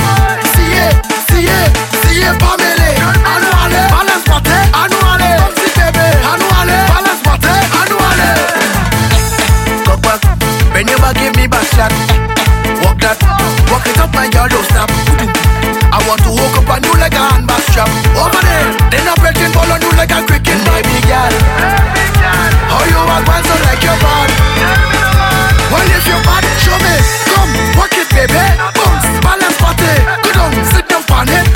See 0.57 0.73
it, 0.73 0.97
see 1.29 1.53
it, 1.53 1.69
see 2.01 2.25
it, 2.25 2.33
Pamela. 2.41 2.89
Annually, 3.29 3.83
balance 3.93 4.25
party, 4.25 4.57
annually. 4.73 5.37
See 5.61 5.73
baby, 5.77 6.07
annually, 6.33 6.81
balance 6.89 7.21
party, 7.21 7.53
annually. 7.77 8.33
Cock 9.85 10.01
back, 10.01 10.25
back, 10.73 11.13
give 11.21 11.37
me 11.37 11.45
back 11.45 11.69
shot. 11.77 11.93
Walk 12.81 12.97
that, 13.05 13.21
walk 13.73 13.89
it 13.89 13.97
up, 13.99 14.13
my 14.13 14.29
girl, 14.29 14.47
don't 14.49 14.65
stop. 14.69 14.93
I 15.89 15.99
want 16.05 16.21
to 16.29 16.31
hook 16.31 16.61
up 16.61 16.69
on 16.69 16.85
you 16.85 16.93
like 17.01 17.17
a 17.17 17.23
handbag 17.33 17.65
strap. 17.73 17.89
Oh, 18.13 18.29
Over 18.29 18.41
there, 18.45 18.69
then 18.93 19.09
I'm 19.09 19.17
breaking 19.17 19.53
ball 19.57 19.73
on 19.73 19.81
you 19.81 19.89
like 19.97 20.13
a 20.13 20.21
cricket, 20.29 20.61
baby 20.69 21.01
girl. 21.09 21.33
How 22.69 22.85
you 22.85 23.01
walk 23.09 23.25
one 23.25 23.45
so 23.49 23.57
like 23.65 23.81
your 23.81 23.97
bad? 23.97 24.29
Well, 25.73 25.89
if 25.89 26.05
you're 26.05 26.21
bad, 26.29 26.45
show 26.61 26.77
me. 26.85 26.95
Come, 27.33 27.53
walk 27.81 27.97
it, 27.97 28.09
baby. 28.13 28.45
Bounce, 28.77 29.09
balance 29.25 29.57
party. 29.57 29.93
Go 30.21 30.31
down, 30.37 30.53
sit 30.69 30.85
down, 30.89 31.03
panic, 31.09 31.49
don't 31.49 31.52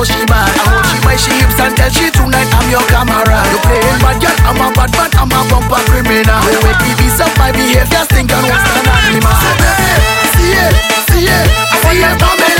how 0.00 0.04
she 0.08 0.24
mad. 0.32 0.48
I 0.56 0.64
hold 0.64 0.86
she 0.88 0.96
my 1.04 1.16
she 1.16 1.32
hips 1.36 1.60
and 1.60 1.76
tell 1.76 1.92
she 1.92 2.08
tonight 2.10 2.48
I'm 2.56 2.68
your 2.72 2.84
camera. 2.88 3.44
You 3.52 3.60
playing 3.60 4.00
bad 4.00 4.16
girl, 4.16 4.36
I'm 4.48 4.56
a 4.56 4.68
bad 4.72 4.90
man, 4.96 5.10
I'm 5.20 5.28
a 5.28 5.40
bumper 5.52 5.80
criminal. 5.92 6.40
You 6.48 6.60
make 6.64 6.80
me 6.80 6.92
beat 6.96 7.20
up 7.20 7.32
my 7.36 7.52
behavior, 7.52 8.04
stink 8.08 8.32
and 8.32 8.46
what's 8.48 8.64
an 8.64 8.88
animal. 8.88 9.36
So 9.36 9.50
baby, 9.60 9.92
see 10.32 10.56
it, 10.56 10.74
see 11.12 11.28
it, 11.28 11.46
see 11.84 12.00
it, 12.00 12.16
family. 12.16 12.59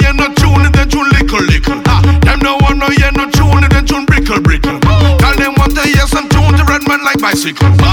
hear 0.00 0.14
not 0.14 0.36
tune, 0.36 0.70
they 0.72 0.86
tune 0.86 1.08
lickle 1.10 1.42
lickle. 1.46 1.82
Ah, 1.86 2.02
them 2.24 2.40
no 2.40 2.56
want 2.62 2.78
no 2.78 2.88
hear 2.88 3.12
not 3.12 3.32
tune, 3.32 3.66
they 3.68 3.82
tune 3.82 4.06
brickle 4.06 4.40
brickle. 4.40 4.80
Tell 5.18 5.34
them 5.36 5.54
what 5.54 5.74
they 5.74 5.92
hear 5.92 6.06
some 6.06 6.28
tune, 6.28 6.56
to 6.56 6.64
red 6.64 6.86
man 6.88 7.02
like 7.04 7.20
bicycle. 7.20 7.85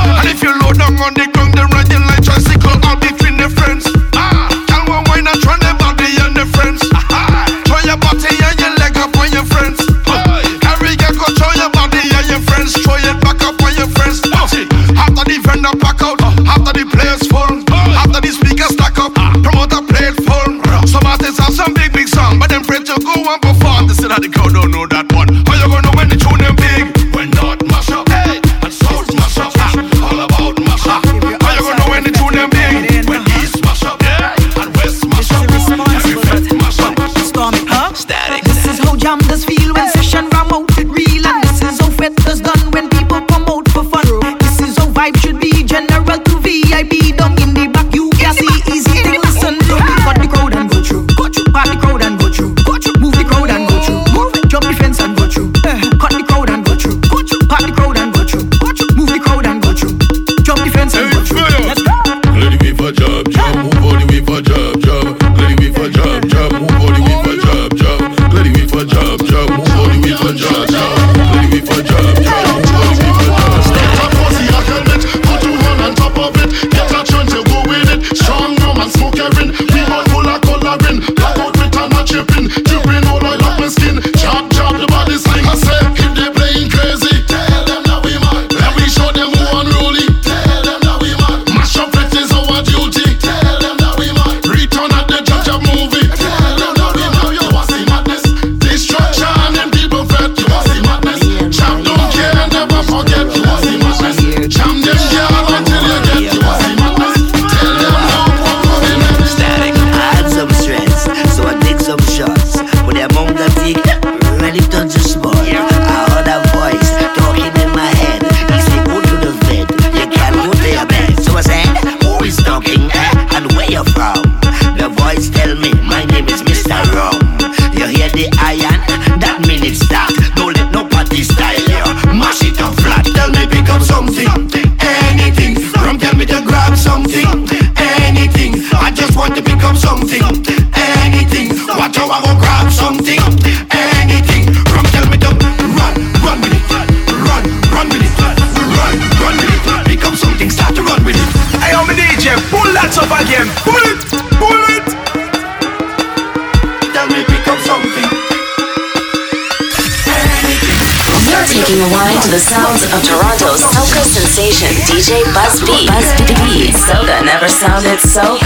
DJ 165.03 165.21
Buzz 165.33 165.59
Beats. 165.59 165.91
Buzz 165.91 166.15
Beats. 166.39 166.79
So 166.87 167.03
that 167.03 167.27
never 167.27 167.49
sounded 167.51 167.99
so 167.99 168.39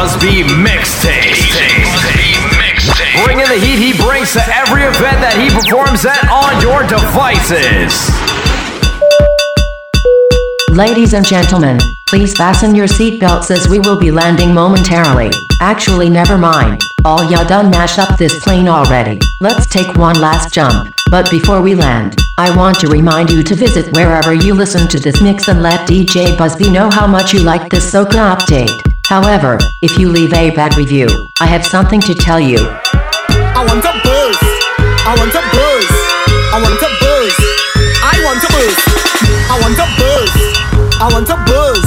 Busby 0.00 0.42
Mixtape. 0.44 1.36
The 3.50 3.58
heat 3.58 3.78
he 3.78 3.92
brings 4.02 4.32
to 4.32 4.40
every 4.56 4.80
event 4.80 5.20
that 5.20 5.36
he 5.36 5.50
performs 5.50 6.06
at 6.06 6.24
on 6.32 6.56
your 6.62 6.86
devices. 6.88 8.08
Ladies 10.74 11.12
and 11.12 11.26
gentlemen, 11.26 11.78
please 12.08 12.34
fasten 12.34 12.74
your 12.74 12.86
seatbelts 12.86 13.50
as 13.50 13.68
we 13.68 13.78
will 13.78 14.00
be 14.00 14.10
landing 14.10 14.54
momentarily. 14.54 15.30
Actually, 15.60 16.08
never 16.08 16.38
mind. 16.38 16.80
All 17.04 17.30
ya 17.30 17.44
done 17.44 17.70
mash 17.70 17.98
up 17.98 18.16
this 18.16 18.42
plane 18.42 18.68
already. 18.68 19.18
Let's 19.42 19.66
take 19.66 19.98
one 19.98 20.18
last 20.18 20.54
jump. 20.54 20.94
But 21.10 21.30
before 21.30 21.60
we 21.60 21.74
land, 21.74 22.16
I 22.38 22.56
want 22.56 22.80
to 22.80 22.88
remind 22.88 23.30
you 23.30 23.42
to 23.42 23.54
visit 23.54 23.92
wherever 23.94 24.32
you 24.32 24.54
listen 24.54 24.88
to 24.88 24.98
this 24.98 25.20
mix 25.20 25.48
and 25.48 25.60
let 25.60 25.86
DJ 25.86 26.38
Busby 26.38 26.70
know 26.70 26.88
how 26.88 27.06
much 27.06 27.34
you 27.34 27.40
like 27.40 27.68
this 27.68 27.92
Soca 27.92 28.34
update. 28.34 28.89
However, 29.10 29.58
if 29.82 29.98
you 29.98 30.08
leave 30.08 30.32
a 30.34 30.54
bad 30.54 30.76
review, 30.76 31.08
I 31.40 31.46
have 31.46 31.66
something 31.66 32.00
to 32.02 32.14
tell 32.14 32.38
you. 32.38 32.58
I 32.62 33.66
want 33.66 33.82
a 33.82 33.90
buzz. 34.06 34.38
I 35.02 35.18
want 35.18 35.34
a 35.34 35.42
buzz. 35.50 35.90
I 36.54 36.62
want 36.62 36.78
a 36.78 36.90
buzz. 37.02 37.34
I 38.06 38.14
want 38.22 38.38
a 38.38 38.50
buzz. 38.54 38.78
I 39.50 39.58
want 39.58 39.78
a 39.82 39.86
buzz. 39.98 40.30
I 41.02 41.10
want 41.10 41.28
a 41.28 41.36
buzz. 41.42 41.79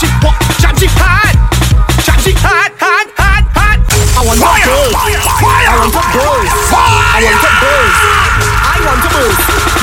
She 0.00 0.06
jam 0.06 0.16
she 0.16 0.24
what 0.24 0.36
jam 0.60 0.72
she 0.80 0.88
hot 0.96 1.36
jam 2.00 2.16
she 2.24 2.32
hot 2.40 2.72
hot 2.80 3.08
hot 3.20 3.44
hot. 3.52 3.78
I 4.16 4.24
want 4.24 4.40
a 4.40 4.48
buzz. 4.64 4.96
I 4.96 5.52
want. 5.76 5.92
I 5.92 6.16
want. 7.20 7.44
I 8.64 8.80
want. 8.80 9.04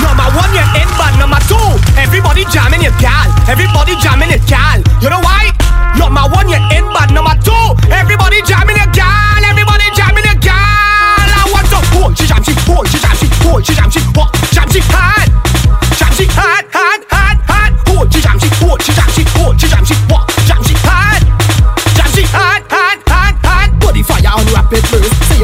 Number 0.01 0.27
one, 0.33 0.49
you're 0.57 0.65
in, 0.73 0.89
but 0.97 1.13
number 1.21 1.37
two, 1.45 1.69
everybody 2.01 2.45
jamming 2.49 2.81
your 2.81 2.97
gal. 2.97 3.29
Everybody 3.45 3.93
jamming 4.01 4.33
your 4.33 4.41
gal. 4.49 4.81
You 5.01 5.09
know 5.13 5.21
why? 5.21 5.53
Number 5.97 6.25
one, 6.33 6.49
you're 6.49 6.65
in, 6.73 6.85
but 6.89 7.13
number 7.13 7.37
two, 7.45 7.77
everybody 7.93 8.41
jamming 8.41 8.77
your 8.77 8.89
gal. 8.97 9.41
Everybody 9.45 9.85
jamming 9.93 10.25
your 10.25 10.39
gal. 10.41 11.29
I 11.29 11.45
want 11.53 11.69
to 11.69 11.79
hold 11.93 12.17
she 12.17 12.25
jam 12.25 12.41
she 12.41 12.53
hold 12.65 12.89
she 12.89 12.97
jam 12.97 13.13
she 13.15 13.29
hold 13.45 13.61
she 13.65 13.73
jam 13.77 13.89
she 13.89 14.01
what 14.17 14.33
jam 14.49 14.65
she 14.69 14.81
hot 14.89 15.06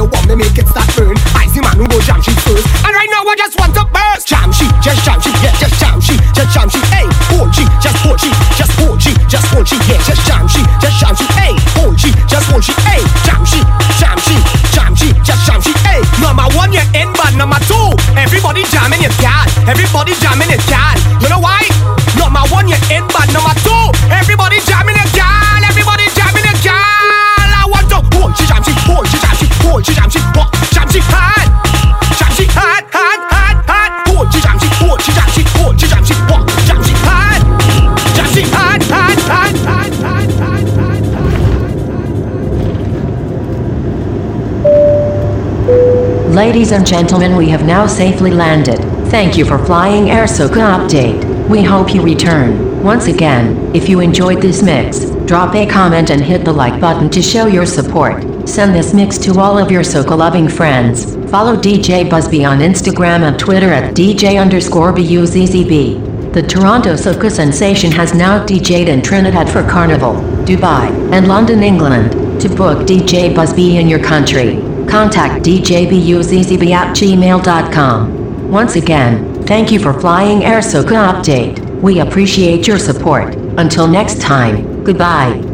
you 0.04 0.10
want 0.12 0.28
me 0.28 0.36
make 0.36 0.58
it 0.60 0.68
start 0.68 0.88
burn. 1.00 1.16
I 1.32 1.48
see 1.48 1.64
man 1.64 1.80
who 1.80 1.88
go 1.88 1.96
jam 2.04 2.20
she 2.20 2.36
first. 2.44 2.68
And 2.84 2.92
right 2.92 3.08
now 3.08 3.24
I 3.24 3.36
just 3.40 3.56
want 3.56 3.72
to 3.80 3.88
burst. 3.88 4.28
Jam 4.28 4.52
she, 4.52 4.68
just 4.84 5.00
jam 5.08 5.20
she, 5.24 5.32
yeah, 5.40 5.56
just 5.56 5.80
jam 5.80 6.00
she, 6.04 6.20
just 6.36 6.52
jam 6.52 6.68
she, 6.68 6.80
hey, 6.92 7.08
hold 7.32 7.56
she, 7.56 7.64
just 7.80 7.96
hold 8.04 8.20
she, 8.20 8.32
just 8.60 8.74
hold 8.76 9.00
she, 9.00 9.16
just 9.32 9.48
hold 9.56 9.64
she, 9.64 9.80
yeah, 9.88 10.00
just 10.04 10.20
jam 10.28 10.44
she, 10.52 10.60
just 10.84 11.00
jam 11.00 11.16
she, 11.16 11.26
hey, 11.40 11.56
hold 11.80 11.96
she, 11.96 12.12
just 12.28 12.52
hold 12.52 12.64
she, 12.64 12.76
hey, 12.84 13.00
jam 13.24 13.48
she, 13.48 13.64
jam 13.96 14.20
she, 14.28 14.36
jam 14.76 14.92
she, 14.92 15.08
just 15.24 15.42
jam 15.48 15.64
she, 15.64 15.72
hey. 15.88 16.04
Number 16.20 16.48
one, 16.52 16.76
you're 16.76 16.88
in, 16.92 17.08
but 17.16 17.32
number 17.40 17.60
two, 17.64 17.96
everybody 18.20 18.68
jamming 18.76 19.00
your 19.00 19.16
gal. 19.24 19.48
Everybody 19.72 20.12
jamming 20.20 20.52
your 20.52 20.64
gal. 20.68 21.00
Ladies 46.34 46.72
and 46.72 46.84
gentlemen, 46.84 47.36
we 47.36 47.48
have 47.50 47.64
now 47.64 47.86
safely 47.86 48.32
landed. 48.32 48.80
Thank 49.12 49.38
you 49.38 49.46
for 49.46 49.64
flying 49.64 50.10
Air 50.10 50.24
Soca 50.24 50.80
update. 50.80 51.48
We 51.48 51.62
hope 51.62 51.94
you 51.94 52.02
return. 52.02 52.82
Once 52.82 53.06
again, 53.06 53.72
if 53.76 53.88
you 53.88 54.00
enjoyed 54.00 54.42
this 54.42 54.64
mix, 54.64 55.12
drop 55.28 55.54
a 55.54 55.68
comment 55.68 56.10
and 56.10 56.20
hit 56.20 56.44
the 56.44 56.52
like 56.52 56.82
button 56.82 57.08
to 57.12 57.22
show 57.22 57.46
your 57.46 57.68
support. 57.68 58.24
Send 58.50 58.74
this 58.74 58.96
mix 58.96 59.20
to 59.20 59.40
all 59.40 59.60
of 59.60 59.70
your 59.70 59.84
Soca 59.84 60.18
loving 60.18 60.48
friends. 60.48 61.16
Follow 61.30 61.56
DJ 61.56 62.10
Busby 62.10 62.44
on 62.44 62.62
Instagram 62.62 63.22
and 63.22 63.38
Twitter 63.38 63.70
at 63.70 63.94
DJ 63.94 64.42
underscore 64.42 64.92
BUZZB. 64.92 66.34
The 66.34 66.42
Toronto 66.42 66.96
Soca 66.96 67.30
sensation 67.30 67.92
has 67.92 68.16
now 68.16 68.44
DJ'd 68.44 68.90
in 68.90 69.04
Trinidad 69.04 69.48
for 69.48 69.62
Carnival, 69.70 70.16
Dubai, 70.46 70.90
and 71.14 71.28
London, 71.28 71.62
England. 71.62 72.42
To 72.42 72.50
book 72.50 72.88
DJ 72.88 73.36
Busby 73.36 73.78
in 73.78 73.88
your 73.88 74.04
country, 74.04 74.73
contact 74.90 75.44
djbuzzb 75.46 76.72
at 76.72 76.96
gmail.com. 76.96 78.52
Once 78.52 78.76
again, 78.76 79.44
thank 79.46 79.72
you 79.72 79.80
for 79.80 80.00
flying 80.00 80.44
Air 80.44 80.60
Soca 80.60 81.14
update. 81.14 81.60
We 81.82 82.00
appreciate 82.00 82.68
your 82.68 82.80
support. 82.80 83.36
Until 83.58 83.88
next 83.88 84.22
time, 84.22 84.84
goodbye. 84.84 85.53